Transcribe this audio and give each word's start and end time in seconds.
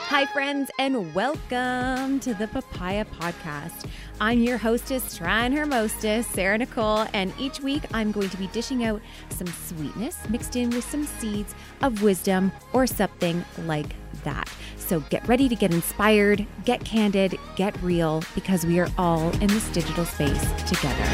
Hi, 0.08 0.24
friends, 0.32 0.70
and 0.78 1.14
welcome 1.14 2.18
to 2.20 2.32
the 2.32 2.48
Papaya 2.48 3.04
Podcast. 3.04 3.86
I'm 4.18 4.40
your 4.40 4.56
hostess, 4.56 5.14
trying 5.16 5.52
her 5.52 5.66
mostest, 5.66 6.32
Sarah 6.32 6.56
Nicole, 6.58 7.06
and 7.12 7.34
each 7.38 7.60
week 7.60 7.82
I'm 7.92 8.10
going 8.10 8.30
to 8.30 8.38
be 8.38 8.46
dishing 8.48 8.84
out 8.84 9.02
some 9.28 9.46
sweetness 9.46 10.16
mixed 10.30 10.56
in 10.56 10.70
with 10.70 10.90
some 10.90 11.04
seeds 11.04 11.54
of 11.82 12.02
wisdom 12.02 12.50
or 12.72 12.86
something 12.86 13.44
like 13.66 13.94
that. 14.24 14.50
So 14.90 14.98
get 15.08 15.28
ready 15.28 15.48
to 15.48 15.54
get 15.54 15.72
inspired, 15.72 16.44
get 16.64 16.84
candid, 16.84 17.38
get 17.54 17.80
real, 17.80 18.24
because 18.34 18.66
we 18.66 18.80
are 18.80 18.88
all 18.98 19.30
in 19.40 19.46
this 19.46 19.68
digital 19.68 20.04
space 20.04 20.40
together. 20.68 21.04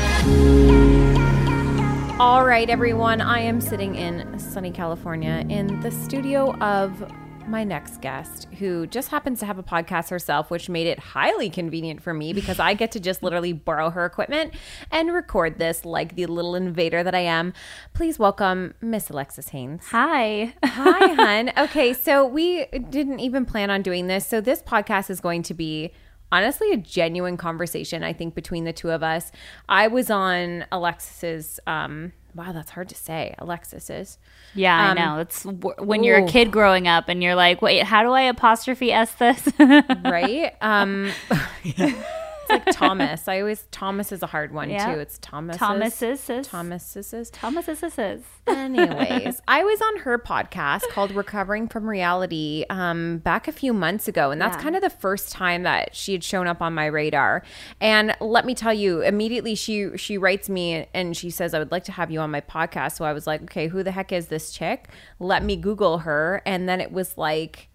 All 2.18 2.46
right, 2.46 2.70
everyone, 2.70 3.20
I 3.20 3.40
am 3.40 3.60
sitting 3.60 3.94
in 3.94 4.38
sunny 4.38 4.70
California 4.70 5.44
in 5.50 5.78
the 5.80 5.90
studio 5.90 6.56
of 6.56 7.04
my 7.48 7.64
next 7.64 8.00
guest, 8.00 8.46
who 8.58 8.86
just 8.86 9.10
happens 9.10 9.40
to 9.40 9.46
have 9.46 9.58
a 9.58 9.62
podcast 9.62 10.10
herself, 10.10 10.50
which 10.50 10.68
made 10.68 10.86
it 10.86 10.98
highly 10.98 11.48
convenient 11.48 12.02
for 12.02 12.12
me 12.12 12.32
because 12.32 12.58
I 12.58 12.74
get 12.74 12.92
to 12.92 13.00
just 13.00 13.22
literally 13.22 13.52
borrow 13.52 13.90
her 13.90 14.04
equipment 14.04 14.54
and 14.90 15.12
record 15.12 15.58
this 15.58 15.84
like 15.84 16.16
the 16.16 16.26
little 16.26 16.54
invader 16.54 17.02
that 17.02 17.14
I 17.14 17.20
am. 17.20 17.52
Please 17.94 18.18
welcome 18.18 18.74
Miss 18.80 19.10
Alexis 19.10 19.50
Haines. 19.50 19.86
Hi. 19.88 20.54
Hi, 20.64 21.06
hun. 21.14 21.52
Okay, 21.56 21.92
so 21.92 22.26
we 22.26 22.66
didn't 22.90 23.20
even 23.20 23.44
plan 23.44 23.70
on 23.70 23.82
doing 23.82 24.06
this. 24.06 24.26
So 24.26 24.40
this 24.40 24.62
podcast 24.62 25.10
is 25.10 25.20
going 25.20 25.42
to 25.44 25.54
be 25.54 25.92
honestly 26.32 26.72
a 26.72 26.76
genuine 26.76 27.36
conversation, 27.36 28.02
I 28.02 28.12
think, 28.12 28.34
between 28.34 28.64
the 28.64 28.72
two 28.72 28.90
of 28.90 29.02
us. 29.02 29.30
I 29.68 29.88
was 29.88 30.10
on 30.10 30.66
Alexis's 30.72 31.60
um 31.66 32.12
wow, 32.36 32.52
that's 32.52 32.70
hard 32.70 32.88
to 32.90 32.94
say. 32.94 33.34
Alexis 33.38 33.90
is. 33.90 34.18
Yeah, 34.54 34.90
Um, 34.92 34.98
I 34.98 35.04
know. 35.04 35.18
It's 35.20 35.44
when 35.44 36.04
you're 36.04 36.18
a 36.18 36.28
kid 36.28 36.50
growing 36.50 36.86
up 36.86 37.08
and 37.08 37.22
you're 37.22 37.34
like, 37.34 37.62
wait, 37.62 37.82
how 37.82 38.02
do 38.02 38.12
I 38.12 38.22
apostrophe 38.22 38.92
s 38.92 39.12
this? 39.14 39.48
right? 39.58 40.54
Um, 40.60 41.10
it's 42.48 42.66
like 42.66 42.74
Thomas. 42.76 43.28
I 43.28 43.40
always 43.40 43.66
Thomas 43.70 44.12
is 44.12 44.22
a 44.22 44.26
hard 44.26 44.52
one 44.52 44.70
Yeah. 44.70 44.94
too. 44.94 45.00
It's 45.00 45.18
Thomas. 45.18 45.56
Thomas's. 45.56 46.24
Thomas's. 46.46 47.30
Thomas's. 47.30 48.22
Anyways, 48.46 49.40
I 49.48 49.64
was 49.64 49.80
on 49.80 49.98
her 50.00 50.18
podcast 50.18 50.88
called 50.90 51.10
Recovering 51.12 51.68
from 51.68 51.88
Reality 51.88 52.64
um, 52.70 53.18
back 53.18 53.48
a 53.48 53.52
few 53.52 53.72
months 53.72 54.08
ago. 54.08 54.30
And 54.30 54.40
that's 54.40 54.56
Yeah. 54.56 54.62
kind 54.62 54.76
of 54.76 54.82
the 54.82 54.90
first 54.90 55.30
time 55.32 55.62
that 55.64 55.94
she 55.94 56.12
had 56.12 56.22
shown 56.24 56.46
up 56.46 56.62
on 56.62 56.74
my 56.74 56.86
radar. 56.86 57.42
And 57.80 58.14
let 58.20 58.44
me 58.46 58.54
tell 58.54 58.74
you, 58.74 59.02
immediately 59.02 59.54
she 59.54 59.96
she 59.96 60.18
writes 60.18 60.48
me 60.48 60.86
and 60.94 61.16
she 61.16 61.30
says, 61.30 61.54
I 61.54 61.58
would 61.58 61.72
like 61.72 61.84
to 61.84 61.92
have 61.92 62.10
you 62.10 62.20
on 62.20 62.30
my 62.30 62.40
podcast. 62.40 62.92
So 62.96 63.04
I 63.04 63.12
was 63.12 63.26
like, 63.26 63.42
okay, 63.42 63.68
who 63.68 63.82
the 63.82 63.92
heck 63.92 64.12
is 64.12 64.28
this 64.28 64.50
chick? 64.52 64.88
Let 65.18 65.42
me 65.42 65.56
Google 65.56 65.98
her. 65.98 66.42
And 66.46 66.68
then 66.68 66.80
it 66.80 66.92
was 66.92 67.16
like, 67.18 67.68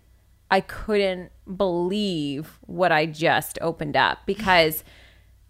I 0.50 0.60
couldn't 0.62 1.32
believe 1.58 2.60
what 2.66 2.92
I 2.92 3.06
just 3.06 3.58
opened 3.62 3.96
up 3.98 4.20
because 4.26 4.84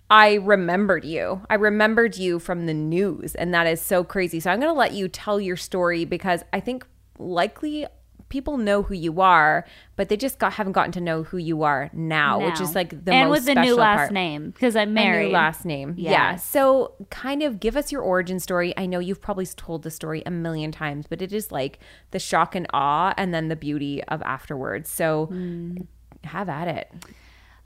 I 0.09 0.34
remembered 0.35 1.06
you. 1.06 1.41
I 1.50 1.56
remembered 1.56 2.17
you 2.17 2.38
from 2.39 2.66
the 2.66 2.73
news, 2.73 3.34
and 3.34 3.53
that 3.53 3.66
is 3.66 3.81
so 3.81 4.03
crazy. 4.03 4.41
So 4.41 4.51
I'm 4.51 4.59
going 4.59 4.73
to 4.73 4.78
let 4.78 4.91
you 4.91 5.07
tell 5.07 5.39
your 5.39 5.56
story 5.56 6.03
because 6.03 6.44
I 6.51 6.59
think 6.59 6.85
likely 7.17 7.88
people 8.31 8.58
know 8.58 8.81
who 8.81 8.96
you 8.96 9.22
are, 9.22 9.66
but 9.96 10.09
they 10.09 10.18
just 10.18 10.40
got 10.40 10.53
haven't 10.53 10.72
gotten 10.74 10.92
to 10.94 11.02
know 11.02 11.22
who 11.22 11.38
you 11.38 11.62
are 11.62 11.92
now, 11.94 12.44
which 12.44 12.59
is 12.59 12.74
like 12.74 13.06
the 13.06 13.14
and 13.14 13.30
most 13.30 13.46
with 13.46 13.46
the 13.46 13.62
new 13.62 13.75
last 13.75 13.97
part. 13.97 14.12
name 14.14 14.50
because 14.50 14.75
I'm 14.75 14.90
A 14.90 14.92
married. 14.94 15.28
new 15.28 15.34
last 15.34 15.66
name. 15.66 15.94
Yeah. 15.97 16.12
Yes. 16.31 16.44
So, 16.47 16.94
kind 17.12 17.44
of 17.44 17.59
give 17.59 17.78
us 17.78 17.92
your 17.92 18.02
origin 18.02 18.40
story. 18.40 18.74
I 18.75 18.88
know 18.88 18.97
you've 18.97 19.22
probably 19.22 19.46
told 19.46 19.84
the 19.84 19.92
story 19.92 20.24
a 20.25 20.31
million 20.31 20.72
times, 20.72 21.06
but 21.08 21.22
it 21.22 21.31
is 21.31 21.52
like 21.52 21.78
the 22.09 22.18
shock 22.19 22.56
and 22.56 22.66
awe 22.74 23.14
and 23.18 23.31
then 23.34 23.50
the 23.50 23.56
beauty 23.56 24.03
of 24.06 24.22
afterwards. 24.24 24.90
So, 24.90 25.28
Mm. 25.31 25.86
have 26.24 26.50
at 26.50 26.68
it. 26.68 26.92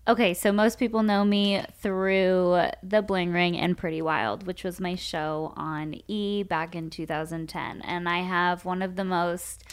Okay, 0.08 0.36
so 0.36 0.52
most 0.52 0.78
people 0.78 1.02
know 1.02 1.26
me 1.26 1.64
through 1.82 2.62
The 2.84 3.02
Bling 3.02 3.32
Ring 3.34 3.58
and 3.58 3.76
Pretty 3.76 4.04
Wild, 4.04 4.46
which 4.46 4.64
was 4.64 4.80
my 4.80 4.94
show 4.94 5.52
on 5.58 5.96
E 6.08 6.44
back 6.44 6.76
in 6.76 6.92
2010. 6.92 7.82
And 7.82 8.08
I 8.08 8.20
have 8.20 8.66
one 8.66 8.84
of 8.84 8.98
the 8.98 9.04
most 9.04 9.64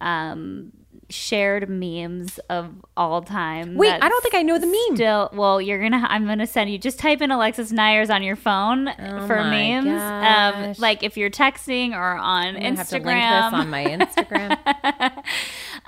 um, 0.00 0.72
shared 1.08 1.68
memes 1.68 2.38
of 2.50 2.74
all 2.96 3.22
time. 3.22 3.76
Wait, 3.76 3.92
I 3.92 4.08
don't 4.08 4.22
think 4.22 4.34
I 4.34 4.42
know 4.42 4.58
the 4.58 4.66
meme. 4.66 4.96
Still, 4.96 5.30
well, 5.32 5.60
you're 5.60 5.80
gonna. 5.80 6.04
I'm 6.08 6.26
gonna 6.26 6.46
send 6.46 6.70
you. 6.70 6.78
Just 6.78 6.98
type 6.98 7.20
in 7.20 7.30
Alexis 7.30 7.72
Neiers 7.72 8.12
on 8.12 8.22
your 8.22 8.36
phone 8.36 8.86
for 9.26 9.38
Oh 9.38 9.44
my 9.44 9.80
memes. 9.80 9.88
Um, 9.88 10.74
like 10.78 11.02
if 11.02 11.16
you're 11.16 11.30
texting 11.30 11.92
or 11.92 12.16
on 12.16 12.56
I'm 12.56 12.76
Instagram. 12.76 12.76
have 12.76 12.88
to 12.88 12.98
link 12.98 13.20
this 13.20 13.52
on 13.52 13.70
my 13.70 13.84
Instagram. 13.84 15.22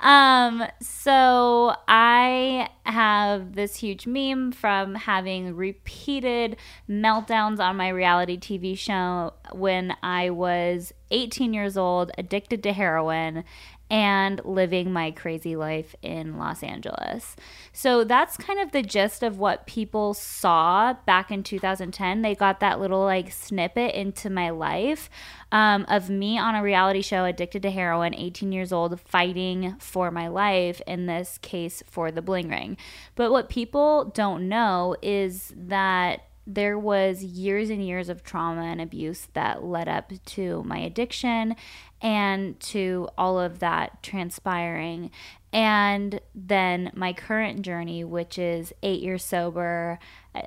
Um, 0.01 0.63
so 0.81 1.75
I 1.87 2.69
have 2.85 3.53
this 3.53 3.75
huge 3.75 4.07
meme 4.07 4.53
from 4.53 4.95
having 4.95 5.55
repeated 5.55 6.55
meltdowns 6.89 7.59
on 7.59 7.75
my 7.75 7.89
reality 7.89 8.37
TV 8.37 8.77
show 8.77 9.33
when 9.51 9.95
I 10.01 10.29
was 10.29 10.93
18 11.11 11.53
years 11.53 11.75
old, 11.75 12.11
addicted 12.17 12.63
to 12.63 12.71
heroin, 12.71 13.43
and 13.89 14.39
living 14.45 14.93
my 14.93 15.11
crazy 15.11 15.55
life 15.55 15.95
in 16.01 16.37
Los 16.37 16.61
Angeles. 16.61 17.35
So 17.73 18.03
that's 18.03 18.37
kind 18.37 18.59
of 18.59 18.71
the 18.71 18.83
gist 18.83 19.23
of 19.23 19.39
what 19.39 19.65
people 19.65 20.13
saw 20.13 20.93
back 21.05 21.31
in 21.31 21.43
2010. 21.43 22.21
They 22.21 22.35
got 22.35 22.59
that 22.59 22.79
little 22.79 23.03
like 23.03 23.31
snippet 23.31 23.95
into 23.95 24.29
my 24.29 24.51
life 24.51 25.09
um, 25.51 25.85
of 25.87 26.09
me 26.09 26.37
on 26.37 26.55
a 26.55 26.61
reality 26.61 27.01
show, 27.01 27.25
addicted 27.25 27.63
to 27.63 27.71
heroin, 27.71 28.13
18 28.13 28.51
years 28.51 28.71
old, 28.71 28.99
fighting 28.99 29.75
for 29.79 30.11
my 30.11 30.27
life, 30.27 30.81
in 30.85 31.07
this 31.07 31.39
case 31.39 31.81
for 31.87 32.11
the 32.11 32.21
bling 32.21 32.49
ring. 32.49 32.77
But 33.15 33.31
what 33.31 33.49
people 33.49 34.05
don't 34.05 34.47
know 34.47 34.95
is 35.01 35.53
that 35.57 36.21
there 36.49 36.79
was 36.79 37.23
years 37.23 37.69
and 37.69 37.85
years 37.85 38.09
of 38.09 38.23
trauma 38.23 38.63
and 38.63 38.81
abuse 38.81 39.27
that 39.33 39.63
led 39.63 39.87
up 39.87 40.11
to 40.25 40.63
my 40.63 40.79
addiction 40.79 41.55
and 42.01 42.59
to 42.59 43.09
all 43.17 43.39
of 43.39 43.59
that 43.59 44.01
transpiring. 44.01 45.11
And 45.51 46.21
then 46.35 46.91
my 46.93 47.11
current 47.11 47.63
journey 47.63 48.03
which 48.03 48.37
is 48.37 48.71
eight 48.83 49.01
years 49.01 49.23
sober 49.23 49.99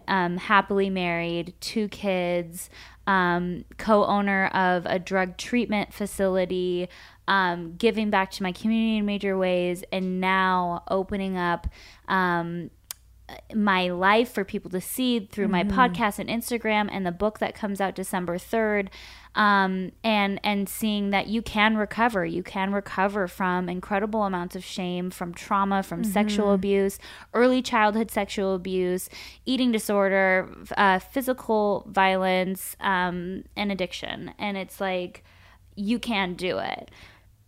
um, 0.07 0.37
happily 0.37 0.89
married 0.91 1.55
two 1.61 1.89
kids 1.89 2.71
um, 3.07 3.65
co-owner 3.79 4.47
of 4.49 4.87
a 4.87 4.99
drug 4.99 5.37
treatment 5.37 5.93
facility 5.93 6.89
um, 7.27 7.75
giving 7.77 8.11
back 8.11 8.31
to 8.33 8.43
my 8.43 8.53
community 8.53 8.99
in 8.99 9.07
major 9.07 9.37
ways 9.37 9.85
and 9.93 10.21
now 10.21 10.83
opening 10.89 11.37
up 11.37 11.67
um, 12.09 12.71
my 13.55 13.89
life 13.89 14.33
for 14.33 14.45
people 14.45 14.71
to 14.71 14.81
see 14.81 15.21
through 15.21 15.49
my 15.49 15.65
podcast 15.65 16.19
and 16.19 16.29
Instagram 16.29 16.89
and 16.91 17.07
the 17.07 17.13
book 17.13 17.39
that 17.39 17.55
comes 17.55 17.81
out 17.81 17.95
December 17.95 18.37
3rd 18.37 18.89
um, 19.35 19.93
and 20.05 20.41
and 20.45 20.69
seeing 20.69 21.11
that 21.11 21.27
you 21.27 21.43
can 21.43 21.77
recover 21.77 22.25
you 22.25 22.43
can 22.43 22.73
recover 22.73 23.27
from 23.27 23.69
incredible 23.69 24.25
amounts 24.25 24.55
of 24.55 24.65
shame 24.65 25.11
from 25.11 25.33
trauma 25.33 25.83
from 25.83 26.05
sexual 26.05 26.53
abuse 26.53 26.99
early 27.33 27.63
childhood 27.63 28.11
sexual 28.11 28.55
abuse 28.55 29.09
eating 29.47 29.73
disorder 29.73 30.49
uh, 30.77 30.99
physical 30.99 31.87
violence 31.89 32.77
um, 32.81 33.45
and 33.57 33.73
addiction 33.73 34.33
and 34.39 34.57
it's 34.57 34.81
like 34.81 35.25
you 35.75 35.99
can 35.99 36.35
do 36.35 36.59
it 36.59 36.91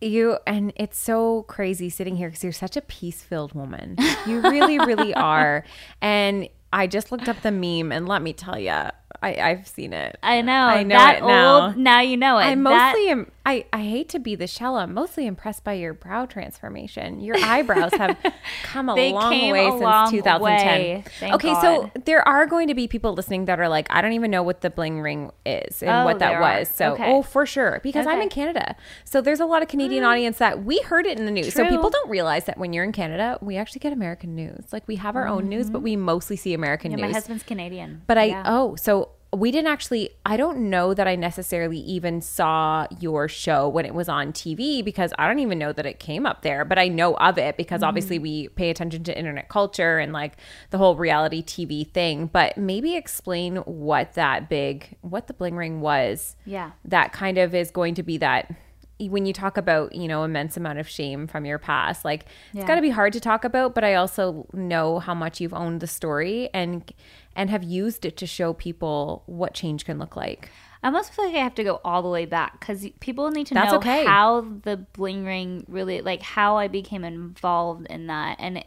You 0.01 0.37
and 0.45 0.73
it's 0.75 0.97
so 0.97 1.43
crazy 1.43 1.89
sitting 1.89 2.15
here 2.15 2.29
because 2.29 2.43
you're 2.43 2.51
such 2.53 2.75
a 2.75 2.81
peace 2.81 3.21
filled 3.21 3.53
woman. 3.53 3.97
You 4.27 4.41
really, 4.41 4.77
really 4.79 5.13
are. 5.33 5.63
And 6.01 6.49
I 6.73 6.87
just 6.87 7.11
looked 7.11 7.29
up 7.29 7.41
the 7.41 7.51
meme, 7.51 7.91
and 7.93 8.05
let 8.07 8.21
me 8.21 8.33
tell 8.33 8.59
you, 8.59 8.89
I, 9.25 9.49
I've 9.49 9.67
seen 9.67 9.91
it. 9.93 10.17
I 10.21 10.41
know. 10.41 10.53
I 10.53 10.83
know 10.83 10.97
that 10.97 11.21
now. 11.23 11.65
old. 11.67 11.77
Now 11.77 11.99
you 12.01 12.17
know 12.17 12.37
it. 12.37 12.43
I'm 12.43 12.63
That- 12.63 12.93
mostly, 12.93 13.09
im- 13.09 13.31
I, 13.47 13.65
I 13.71 13.81
hate 13.83 14.09
to 14.09 14.19
be 14.19 14.35
the 14.35 14.47
shell. 14.47 14.75
I'm 14.77 14.93
mostly 14.93 15.27
impressed 15.27 15.63
by 15.63 15.73
your 15.73 15.93
brow 15.93 16.25
transformation. 16.25 17.19
Your 17.19 17.35
eyebrows 17.37 17.93
have 17.93 18.17
come 18.63 18.89
a 18.89 18.95
They 18.95 19.11
long 19.13 19.31
came 19.31 19.51
way 19.51 19.67
a 19.67 19.71
since 19.71 19.81
long 19.81 20.11
2010. 20.11 20.79
way, 20.79 21.03
okay, 21.33 21.53
so 21.61 21.91
there 22.05 22.27
are 22.27 22.45
going 22.47 22.67
to 22.69 22.73
be 22.75 22.87
people 22.87 23.13
listening 23.13 23.45
that 23.45 23.59
are 23.59 23.69
like, 23.69 23.87
I 23.91 24.01
don't 24.01 24.13
even 24.13 24.31
know 24.31 24.41
what 24.43 24.61
the 24.61 24.69
bling 24.71 25.01
ring 25.01 25.31
is 25.45 25.83
and 25.83 25.91
Oh, 25.91 26.05
what 26.05 26.19
that 26.19 26.33
are. 26.35 26.41
was. 26.41 26.69
So, 26.69 26.93
Okay. 26.93 27.11
oh, 27.11 27.21
for 27.21 27.45
sure, 27.45 27.79
because 27.83 28.07
I'm 28.07 28.19
Mm. 28.19 28.23
in 28.23 28.29
Canada. 28.29 28.75
So 29.03 29.21
there's 29.21 29.39
a 29.39 29.45
lot 29.45 29.61
of 29.61 29.67
Canadian 29.67 30.03
audience 30.03 30.37
that 30.39 30.63
we 30.63 30.79
heard 30.79 31.05
it 31.05 31.19
in 31.19 31.25
the 31.25 31.31
news. 31.31 31.53
So 31.53 31.67
people 31.69 31.89
don't 31.89 32.09
realize 32.09 32.45
that 32.45 32.57
when 32.57 32.73
you're 32.73 32.83
in 32.83 32.91
Canada, 32.93 33.37
we 33.41 33.57
actually 33.57 33.79
get 33.79 33.93
American 33.93 34.33
news. 34.35 34.65
Like 34.71 34.87
we 34.87 34.95
have 34.97 35.15
our 35.15 35.27
own 35.27 35.49
news, 35.49 35.69
but 35.69 35.81
we 35.81 35.95
mostly 35.95 36.35
see 36.35 36.53
American 36.53 36.91
Mm-hmm. 36.91 36.99
Yeah, 36.99 37.05
news. 37.05 37.13
my 37.13 37.17
husband's 37.19 37.43
Canadian. 37.43 38.01
But 38.07 38.17
I 38.17 38.23
Yeah. 38.25 38.43
oh, 38.45 38.75
so 38.75 39.09
we 39.33 39.51
didn't 39.51 39.67
actually 39.67 40.11
I 40.25 40.37
don't 40.37 40.69
know 40.69 40.93
that 40.93 41.07
I 41.07 41.15
necessarily 41.15 41.79
even 41.79 42.21
saw 42.21 42.87
your 42.99 43.27
show 43.27 43.67
when 43.67 43.85
it 43.85 43.93
was 43.93 44.07
on 44.07 44.31
TV 44.31 44.83
because 44.83 45.13
I 45.19 45.27
don't 45.27 45.39
even 45.39 45.59
know 45.59 45.73
that 45.73 45.85
it 45.85 45.99
came 45.99 46.25
up 46.25 46.41
there, 46.41 46.63
but 46.63 46.79
I 46.79 46.87
know 46.87 47.15
of 47.15 47.37
it 47.37 47.57
because 47.57 47.81
Mm-hmm. 47.81 47.87
obviously 47.87 48.19
we 48.19 48.47
pay 48.49 48.69
attention 48.69 49.03
to 49.05 49.17
internet 49.17 49.49
culture 49.49 49.97
and 49.99 50.13
like 50.13 50.37
the 50.69 50.77
whole 50.77 50.95
reality 50.95 51.43
TV 51.43 51.89
thing, 51.91 52.27
but 52.27 52.57
maybe 52.57 52.95
explain 52.95 53.57
what 53.57 54.13
that 54.13 54.47
big 54.49 54.95
what 55.01 55.27
the 55.27 55.33
bling 55.33 55.55
ring 55.55 55.81
was. 55.81 56.35
Yeah. 56.45 56.71
That 56.85 57.11
kind 57.11 57.37
of 57.37 57.53
is 57.53 57.71
going 57.71 57.95
to 57.95 58.03
be 58.03 58.17
that 58.19 58.53
when 58.99 59.25
you 59.25 59.33
talk 59.33 59.57
about 59.57 59.93
you 59.93 60.07
know 60.07 60.23
immense 60.23 60.55
amount 60.55 60.79
of 60.79 60.87
shame 60.87 61.27
from 61.27 61.45
your 61.45 61.57
past 61.57 62.05
like 62.05 62.25
it's 62.53 62.65
got 62.65 62.75
to 62.75 62.81
be 62.81 62.89
hard 62.89 63.11
to 63.11 63.19
talk 63.19 63.43
about 63.43 63.75
but 63.75 63.83
i 63.83 63.93
also 63.93 64.47
know 64.53 64.99
how 64.99 65.13
much 65.13 65.41
you've 65.41 65.53
owned 65.53 65.81
the 65.81 65.87
story 65.87 66.49
and 66.53 66.93
and 67.35 67.49
have 67.49 67.63
used 67.63 68.05
it 68.05 68.15
to 68.15 68.25
show 68.25 68.53
people 68.53 69.23
what 69.25 69.53
change 69.53 69.85
can 69.85 69.99
look 69.99 70.15
like 70.15 70.49
I 70.83 70.89
almost 70.89 71.13
feel 71.13 71.25
like 71.25 71.33
I 71.33 71.39
have 71.39 71.55
to 71.55 71.63
go 71.63 71.81
all 71.83 72.03
the 72.03 72.09
way 72.09 72.25
back 72.25 72.59
because 72.59 72.85
people 72.99 73.31
need 73.31 73.47
to 73.47 73.55
That's 73.55 73.71
know 73.71 73.79
okay. 73.79 74.05
how 74.05 74.41
the 74.41 74.77
bling 74.77 75.25
ring 75.25 75.65
really, 75.67 76.01
like 76.01 76.21
how 76.21 76.57
I 76.57 76.67
became 76.67 77.03
involved 77.03 77.87
in 77.87 78.05
that, 78.05 78.35
and 78.37 78.63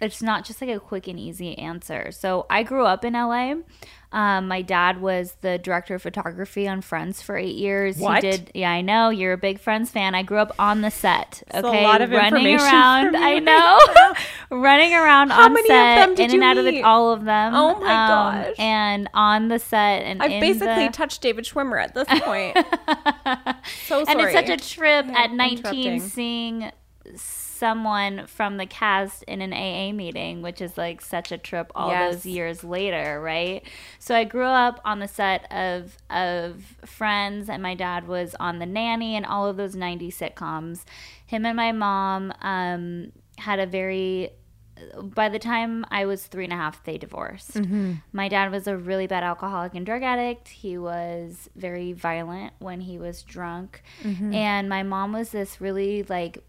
it's 0.00 0.22
not 0.22 0.44
just 0.44 0.60
like 0.60 0.70
a 0.70 0.80
quick 0.80 1.06
and 1.06 1.18
easy 1.18 1.56
answer. 1.58 2.10
So 2.12 2.46
I 2.50 2.62
grew 2.62 2.84
up 2.84 3.04
in 3.04 3.12
LA. 3.12 3.54
Um, 4.14 4.46
my 4.46 4.60
dad 4.60 5.00
was 5.00 5.36
the 5.40 5.56
director 5.58 5.94
of 5.94 6.02
photography 6.02 6.68
on 6.68 6.82
Friends 6.82 7.22
for 7.22 7.36
eight 7.38 7.56
years. 7.56 7.96
What? 7.96 8.22
He 8.22 8.30
did. 8.30 8.50
Yeah, 8.52 8.70
I 8.70 8.82
know 8.82 9.08
you're 9.08 9.32
a 9.32 9.38
big 9.38 9.58
Friends 9.58 9.90
fan. 9.90 10.14
I 10.14 10.22
grew 10.22 10.36
up 10.36 10.54
on 10.58 10.82
the 10.82 10.90
set. 10.90 11.42
Okay. 11.54 11.82
A 11.82 11.86
lot 11.86 12.02
of 12.02 12.10
running 12.10 12.44
information 12.44 12.66
around. 12.66 13.16
I 13.16 13.38
know, 13.38 13.78
running 14.50 14.92
around 14.92 15.30
How 15.30 15.44
on 15.46 15.54
many 15.54 15.66
of 15.66 15.72
set, 15.72 15.96
them 16.06 16.14
did 16.14 16.24
in 16.24 16.30
you 16.32 16.42
and 16.42 16.44
out 16.44 16.58
of 16.58 16.64
the, 16.66 16.82
all 16.82 17.10
of 17.10 17.24
them. 17.24 17.54
Oh 17.54 17.80
my 17.80 18.34
um, 18.34 18.44
gosh. 18.44 18.54
And 18.58 19.08
on 19.14 19.48
the 19.48 19.58
set, 19.58 20.02
and 20.02 20.22
i've 20.22 20.40
basically 20.40 20.86
the, 20.86 20.92
touched 20.92 21.20
david 21.22 21.44
schwimmer 21.44 21.82
at 21.82 21.94
this 21.94 22.06
point 22.20 22.56
so 23.86 24.04
sorry 24.04 24.06
and 24.08 24.20
it's 24.20 24.32
such 24.32 24.48
a 24.48 24.56
trip 24.56 25.06
Yeah, 25.08 25.22
at 25.22 25.32
19 25.32 25.58
interrupting. 25.58 26.00
seeing 26.00 26.72
someone 27.62 28.26
from 28.26 28.56
the 28.56 28.66
cast 28.66 29.22
in 29.24 29.40
an 29.40 29.52
AA 29.52 29.92
meeting, 29.92 30.42
which 30.42 30.60
is 30.60 30.76
like 30.76 31.00
such 31.00 31.30
a 31.30 31.38
trip 31.38 31.70
all 31.76 31.90
Yes. 31.90 32.14
those 32.16 32.26
years 32.26 32.64
later, 32.64 33.20
right? 33.22 33.62
So 34.00 34.16
I 34.16 34.24
grew 34.24 34.46
up 34.66 34.80
on 34.84 34.98
the 34.98 35.06
set 35.06 35.46
of 35.52 35.96
of 36.10 36.62
Friends, 36.84 37.48
and 37.48 37.62
my 37.62 37.74
dad 37.76 38.08
was 38.08 38.34
on 38.40 38.58
The 38.58 38.66
Nanny 38.66 39.14
and 39.14 39.24
all 39.24 39.46
of 39.46 39.56
those 39.56 39.76
90s 39.76 40.14
sitcoms. 40.18 40.82
Him 41.24 41.46
and 41.46 41.56
my 41.56 41.70
mom 41.70 42.32
um, 42.42 43.12
had 43.38 43.60
a 43.60 43.66
very 43.66 44.30
by 45.00 45.28
the 45.28 45.38
time 45.38 45.86
I 45.92 46.06
was 46.06 46.26
three 46.26 46.42
and 46.42 46.52
a 46.52 46.56
half, 46.56 46.82
they 46.82 46.98
divorced. 46.98 47.60
My 48.12 48.28
dad 48.28 48.50
was 48.50 48.66
a 48.66 48.76
really 48.76 49.06
bad 49.06 49.22
alcoholic 49.22 49.76
and 49.76 49.86
drug 49.86 50.02
addict. 50.02 50.48
He 50.48 50.76
was 50.76 51.48
very 51.54 51.92
violent 51.92 52.54
when 52.58 52.80
he 52.80 52.98
was 52.98 53.22
drunk. 53.22 53.84
And 54.34 54.68
my 54.68 54.82
mom 54.82 55.12
was 55.12 55.30
this 55.30 55.60
really 55.60 56.02
like, 56.02 56.42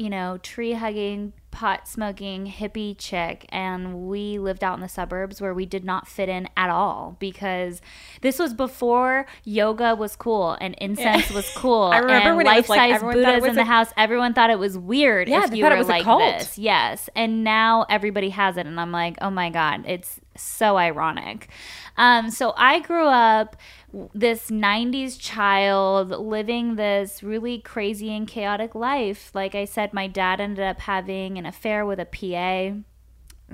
you 0.00 0.08
know, 0.08 0.38
tree 0.38 0.72
hugging, 0.72 1.34
pot 1.50 1.86
smoking, 1.86 2.46
hippie 2.46 2.94
chick. 2.96 3.44
And 3.50 4.08
we 4.08 4.38
lived 4.38 4.64
out 4.64 4.72
in 4.74 4.80
the 4.80 4.88
suburbs 4.88 5.42
where 5.42 5.52
we 5.52 5.66
did 5.66 5.84
not 5.84 6.08
fit 6.08 6.30
in 6.30 6.48
at 6.56 6.70
all 6.70 7.16
because 7.20 7.82
this 8.22 8.38
was 8.38 8.54
before 8.54 9.26
yoga 9.44 9.94
was 9.94 10.16
cool 10.16 10.56
and 10.58 10.74
incense 10.80 11.30
was 11.30 11.50
cool. 11.54 11.90
I 11.92 11.98
remember 11.98 12.28
and 12.28 12.36
when 12.38 12.46
it 12.46 12.56
was, 12.56 12.68
like, 12.70 12.78
life-size 12.78 12.94
everyone 12.94 13.22
thought 13.22 13.34
it 13.34 13.40
Buddhas 13.40 13.50
in 13.50 13.56
the 13.56 13.64
house. 13.64 13.88
Everyone 13.98 14.32
thought 14.32 14.48
it 14.48 14.58
was 14.58 14.78
weird 14.78 15.28
Yeah, 15.28 15.44
if 15.44 15.52
you 15.52 15.64
were 15.66 15.70
a 15.70 15.82
like 15.82 16.04
cult. 16.04 16.20
this. 16.20 16.56
Yes. 16.56 17.10
And 17.14 17.44
now 17.44 17.84
everybody 17.90 18.30
has 18.30 18.56
it. 18.56 18.64
And 18.64 18.80
I'm 18.80 18.92
like, 18.92 19.18
oh 19.20 19.30
my 19.30 19.50
God, 19.50 19.84
it's 19.86 20.18
so 20.34 20.78
ironic. 20.78 21.50
Um, 21.98 22.30
so 22.30 22.54
I 22.56 22.80
grew 22.80 23.04
up 23.06 23.56
this 24.14 24.50
90s 24.50 25.18
child 25.18 26.10
living 26.10 26.76
this 26.76 27.22
really 27.22 27.58
crazy 27.58 28.14
and 28.14 28.26
chaotic 28.26 28.74
life. 28.74 29.30
Like 29.34 29.54
I 29.54 29.64
said, 29.64 29.92
my 29.92 30.06
dad 30.06 30.40
ended 30.40 30.64
up 30.64 30.80
having 30.80 31.38
an 31.38 31.46
affair 31.46 31.84
with 31.84 31.98
a 31.98 32.04
PA. 32.04 32.78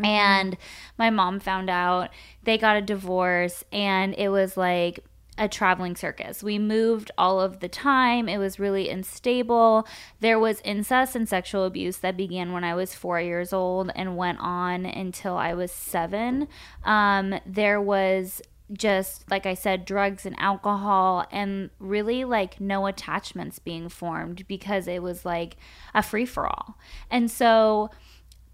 And 0.04 0.58
my 0.98 1.08
mom 1.08 1.40
found 1.40 1.70
out 1.70 2.10
they 2.42 2.58
got 2.58 2.76
a 2.76 2.82
divorce, 2.82 3.64
and 3.72 4.14
it 4.18 4.28
was 4.28 4.56
like 4.56 5.02
a 5.38 5.48
traveling 5.48 5.96
circus. 5.96 6.42
We 6.42 6.58
moved 6.58 7.10
all 7.18 7.40
of 7.40 7.60
the 7.60 7.68
time. 7.68 8.28
It 8.28 8.38
was 8.38 8.58
really 8.58 8.88
unstable. 8.88 9.86
There 10.20 10.38
was 10.38 10.60
incest 10.64 11.16
and 11.16 11.28
sexual 11.28 11.64
abuse 11.64 11.98
that 11.98 12.16
began 12.16 12.52
when 12.52 12.64
I 12.64 12.74
was 12.74 12.94
four 12.94 13.20
years 13.20 13.52
old 13.52 13.90
and 13.94 14.16
went 14.16 14.38
on 14.40 14.86
until 14.86 15.36
I 15.36 15.54
was 15.54 15.72
seven. 15.72 16.48
Um, 16.84 17.34
there 17.44 17.80
was 17.80 18.42
just 18.72 19.30
like 19.30 19.46
I 19.46 19.54
said, 19.54 19.84
drugs 19.84 20.26
and 20.26 20.38
alcohol, 20.38 21.26
and 21.30 21.70
really 21.78 22.24
like 22.24 22.60
no 22.60 22.86
attachments 22.86 23.58
being 23.58 23.88
formed 23.88 24.46
because 24.48 24.88
it 24.88 25.02
was 25.02 25.24
like 25.24 25.56
a 25.94 26.02
free 26.02 26.26
for 26.26 26.46
all. 26.46 26.76
And 27.10 27.30
so 27.30 27.90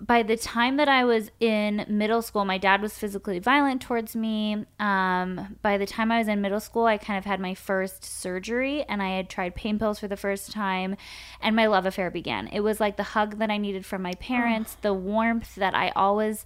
by 0.03 0.25
the 0.25 0.37
time 0.37 0.79
that 0.79 0.89
I 0.89 1.05
was 1.05 1.31
in 1.39 1.87
middle 1.89 2.23
school, 2.23 2.45
my 2.45 2.59
dad 2.59 2.83
was 2.83 2.99
physically 2.99 3.39
violent 3.39 3.81
towards 3.81 4.17
me. 4.17 4.67
Um, 4.81 5.57
by 5.63 5.79
the 5.79 5.87
time 5.87 6.11
I 6.11 6.19
was 6.19 6.27
in 6.27 6.41
middle 6.41 6.59
school, 6.59 6.87
I 6.87 6.99
kind 6.99 7.19
of 7.19 7.25
had 7.25 7.39
my 7.39 7.55
first 7.55 8.05
surgery 8.05 8.83
and 8.83 9.01
I 9.01 9.11
had 9.11 9.29
tried 9.31 9.55
pain 9.55 9.79
pills 9.79 10.01
for 10.01 10.09
the 10.09 10.17
first 10.17 10.51
time, 10.51 10.97
and 11.41 11.55
my 11.55 11.67
love 11.67 11.87
affair 11.87 12.11
began. 12.11 12.49
It 12.49 12.61
was 12.61 12.81
like 12.81 12.97
the 12.97 13.03
hug 13.05 13.39
that 13.39 13.51
I 13.51 13.59
needed 13.59 13.87
from 13.87 14.03
my 14.03 14.15
parents, 14.15 14.77
the 14.83 14.93
warmth 14.93 15.55
that 15.55 15.75
I 15.75 15.91
always 15.91 16.45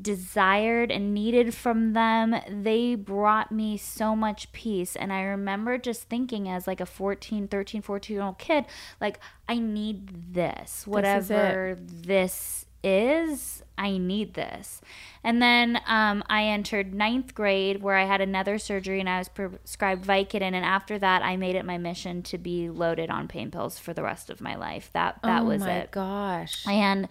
desired 0.00 0.90
and 0.90 1.12
needed 1.12 1.54
from 1.54 1.92
them. 1.92 2.36
They 2.48 2.94
brought 2.94 3.52
me 3.52 3.76
so 3.76 4.14
much 4.14 4.52
peace. 4.52 4.96
And 4.96 5.12
i 5.12 5.22
remember 5.22 5.78
just 5.78 6.04
thinking 6.04 6.48
as 6.48 6.66
like 6.66 6.80
a 6.80 6.86
14 6.86 7.48
13 7.48 7.82
14 7.82 8.14
year 8.14 8.24
old 8.24 8.38
kid 8.38 8.66
like 9.00 9.18
i 9.48 9.58
need 9.58 10.34
this. 10.34 10.86
Whatever 10.86 11.78
this 11.80 12.66
is 12.82 13.62
i 13.76 13.98
need 13.98 14.34
this. 14.34 14.80
And 15.22 15.42
then 15.42 15.80
um, 15.86 16.22
i 16.28 16.44
entered 16.44 16.94
ninth 16.94 17.34
grade 17.34 17.82
where 17.82 17.96
i 17.96 18.04
had 18.04 18.20
another 18.20 18.58
surgery 18.58 19.00
and 19.00 19.08
i 19.08 19.18
was 19.18 19.28
prescribed 19.28 20.04
vicodin. 20.04 20.42
And 20.42 20.64
after 20.64 20.98
that 20.98 21.22
i 21.22 21.36
made 21.36 21.56
it 21.56 21.64
my 21.64 21.78
mission 21.78 22.22
to 22.24 22.38
be 22.38 22.70
loaded 22.70 23.10
on 23.10 23.28
pain 23.28 23.50
pills 23.50 23.78
for 23.78 23.92
the 23.92 24.02
rest 24.02 24.30
of 24.30 24.40
my 24.40 24.54
life. 24.54 24.90
That 24.92 25.18
that 25.24 25.44
was 25.44 25.56
it. 25.60 25.64
oh 25.64 25.66
was 25.66 25.74
my 25.74 25.78
it. 25.80 25.90
gosh. 25.90 26.66
And 26.66 27.08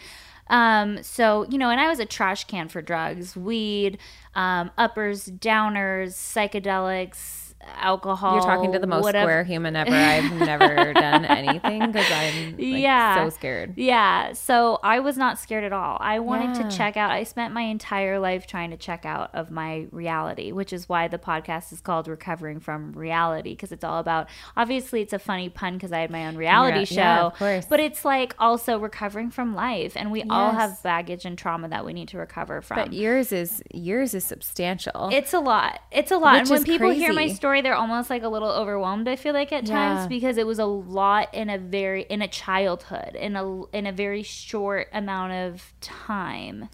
um, 0.49 1.03
so, 1.03 1.45
you 1.49 1.57
know, 1.57 1.69
and 1.69 1.79
I 1.79 1.87
was 1.87 1.99
a 1.99 2.05
trash 2.05 2.45
can 2.45 2.67
for 2.69 2.81
drugs, 2.81 3.35
weed, 3.35 3.97
um, 4.35 4.71
uppers, 4.77 5.27
downers, 5.27 6.13
psychedelics, 6.13 7.48
alcohol. 7.61 8.33
You're 8.35 8.43
talking 8.43 8.71
to 8.73 8.79
the 8.79 8.87
most 8.87 9.03
whatever. 9.03 9.25
square 9.25 9.43
human 9.43 9.75
ever. 9.75 9.91
I've 9.93 10.31
never 10.39 10.93
done 10.93 11.25
anything 11.25 11.91
because 11.91 12.09
I'm 12.11 12.51
like, 12.51 12.55
Yeah. 12.59 13.23
so 13.25 13.29
scared. 13.29 13.73
Yeah, 13.77 14.33
so 14.33 14.79
I 14.83 14.99
was 14.99 15.17
not 15.17 15.37
scared 15.39 15.63
at 15.63 15.73
all. 15.73 15.97
I 15.99 16.19
wanted 16.19 16.57
Yeah. 16.57 16.69
to 16.69 16.77
check 16.77 16.97
out. 16.97 17.11
I 17.11 17.23
spent 17.23 17.53
my 17.53 17.61
entire 17.61 18.19
life 18.19 18.47
trying 18.47 18.71
to 18.71 18.77
check 18.77 19.05
out 19.05 19.29
of 19.33 19.51
my 19.51 19.87
reality, 19.91 20.51
which 20.51 20.73
is 20.73 20.87
why 20.89 21.07
the 21.07 21.17
podcast 21.17 21.71
is 21.71 21.81
called 21.81 22.07
Recovering 22.07 22.59
from 22.59 22.93
Reality 22.93 23.51
because 23.51 23.71
it's 23.71 23.83
all 23.83 23.99
about 23.99 24.27
obviously 24.55 25.01
it's 25.01 25.13
a 25.13 25.19
funny 25.19 25.49
pun 25.49 25.73
because 25.73 25.91
I 25.91 25.99
had 25.99 26.11
my 26.11 26.27
own 26.27 26.35
reality 26.35 26.85
show, 26.85 26.95
yeah, 26.95 27.25
of 27.25 27.35
course. 27.35 27.65
but 27.69 27.79
it's 27.79 28.03
like 28.05 28.35
also 28.39 28.79
recovering 28.79 29.29
from 29.31 29.55
life 29.55 29.93
and 29.95 30.11
we 30.11 30.23
all 30.29 30.51
have 30.51 30.81
baggage 30.83 31.25
and 31.25 31.37
trauma 31.37 31.67
that 31.69 31.85
we 31.85 31.93
need 31.93 32.07
to 32.09 32.17
recover 32.17 32.61
from. 32.61 32.77
But 32.77 32.93
yours 32.93 33.31
is 33.31 33.61
yours 33.73 34.13
is 34.13 34.23
substantial. 34.23 35.09
It's 35.11 35.33
a 35.33 35.39
lot. 35.39 35.79
It's 35.91 36.11
a 36.11 36.17
lot. 36.17 36.33
Which 36.33 36.41
and 36.41 36.49
when 36.51 36.63
people 36.63 36.89
hear 36.89 37.13
my 37.13 37.23
crazy. 37.23 37.35
Story, 37.49 37.61
they're 37.61 37.73
almost 37.73 38.11
like 38.11 38.21
a 38.21 38.27
little 38.29 38.51
overwhelmed. 38.51 39.07
I 39.07 39.15
feel 39.15 39.33
like 39.33 39.51
at 39.51 39.65
times 39.65 40.05
because 40.07 40.37
it 40.37 40.45
was 40.45 40.59
a 40.59 40.65
lot 40.65 41.33
in 41.33 41.49
a 41.49 41.57
very 41.57 42.03
in 42.03 42.21
a 42.21 42.27
childhood 42.27 43.15
in 43.15 43.35
a 43.35 43.65
in 43.71 43.87
a 43.87 43.91
very 43.91 44.21
short 44.21 44.87
amount 44.93 45.33
of 45.33 45.73
time. 45.81 46.69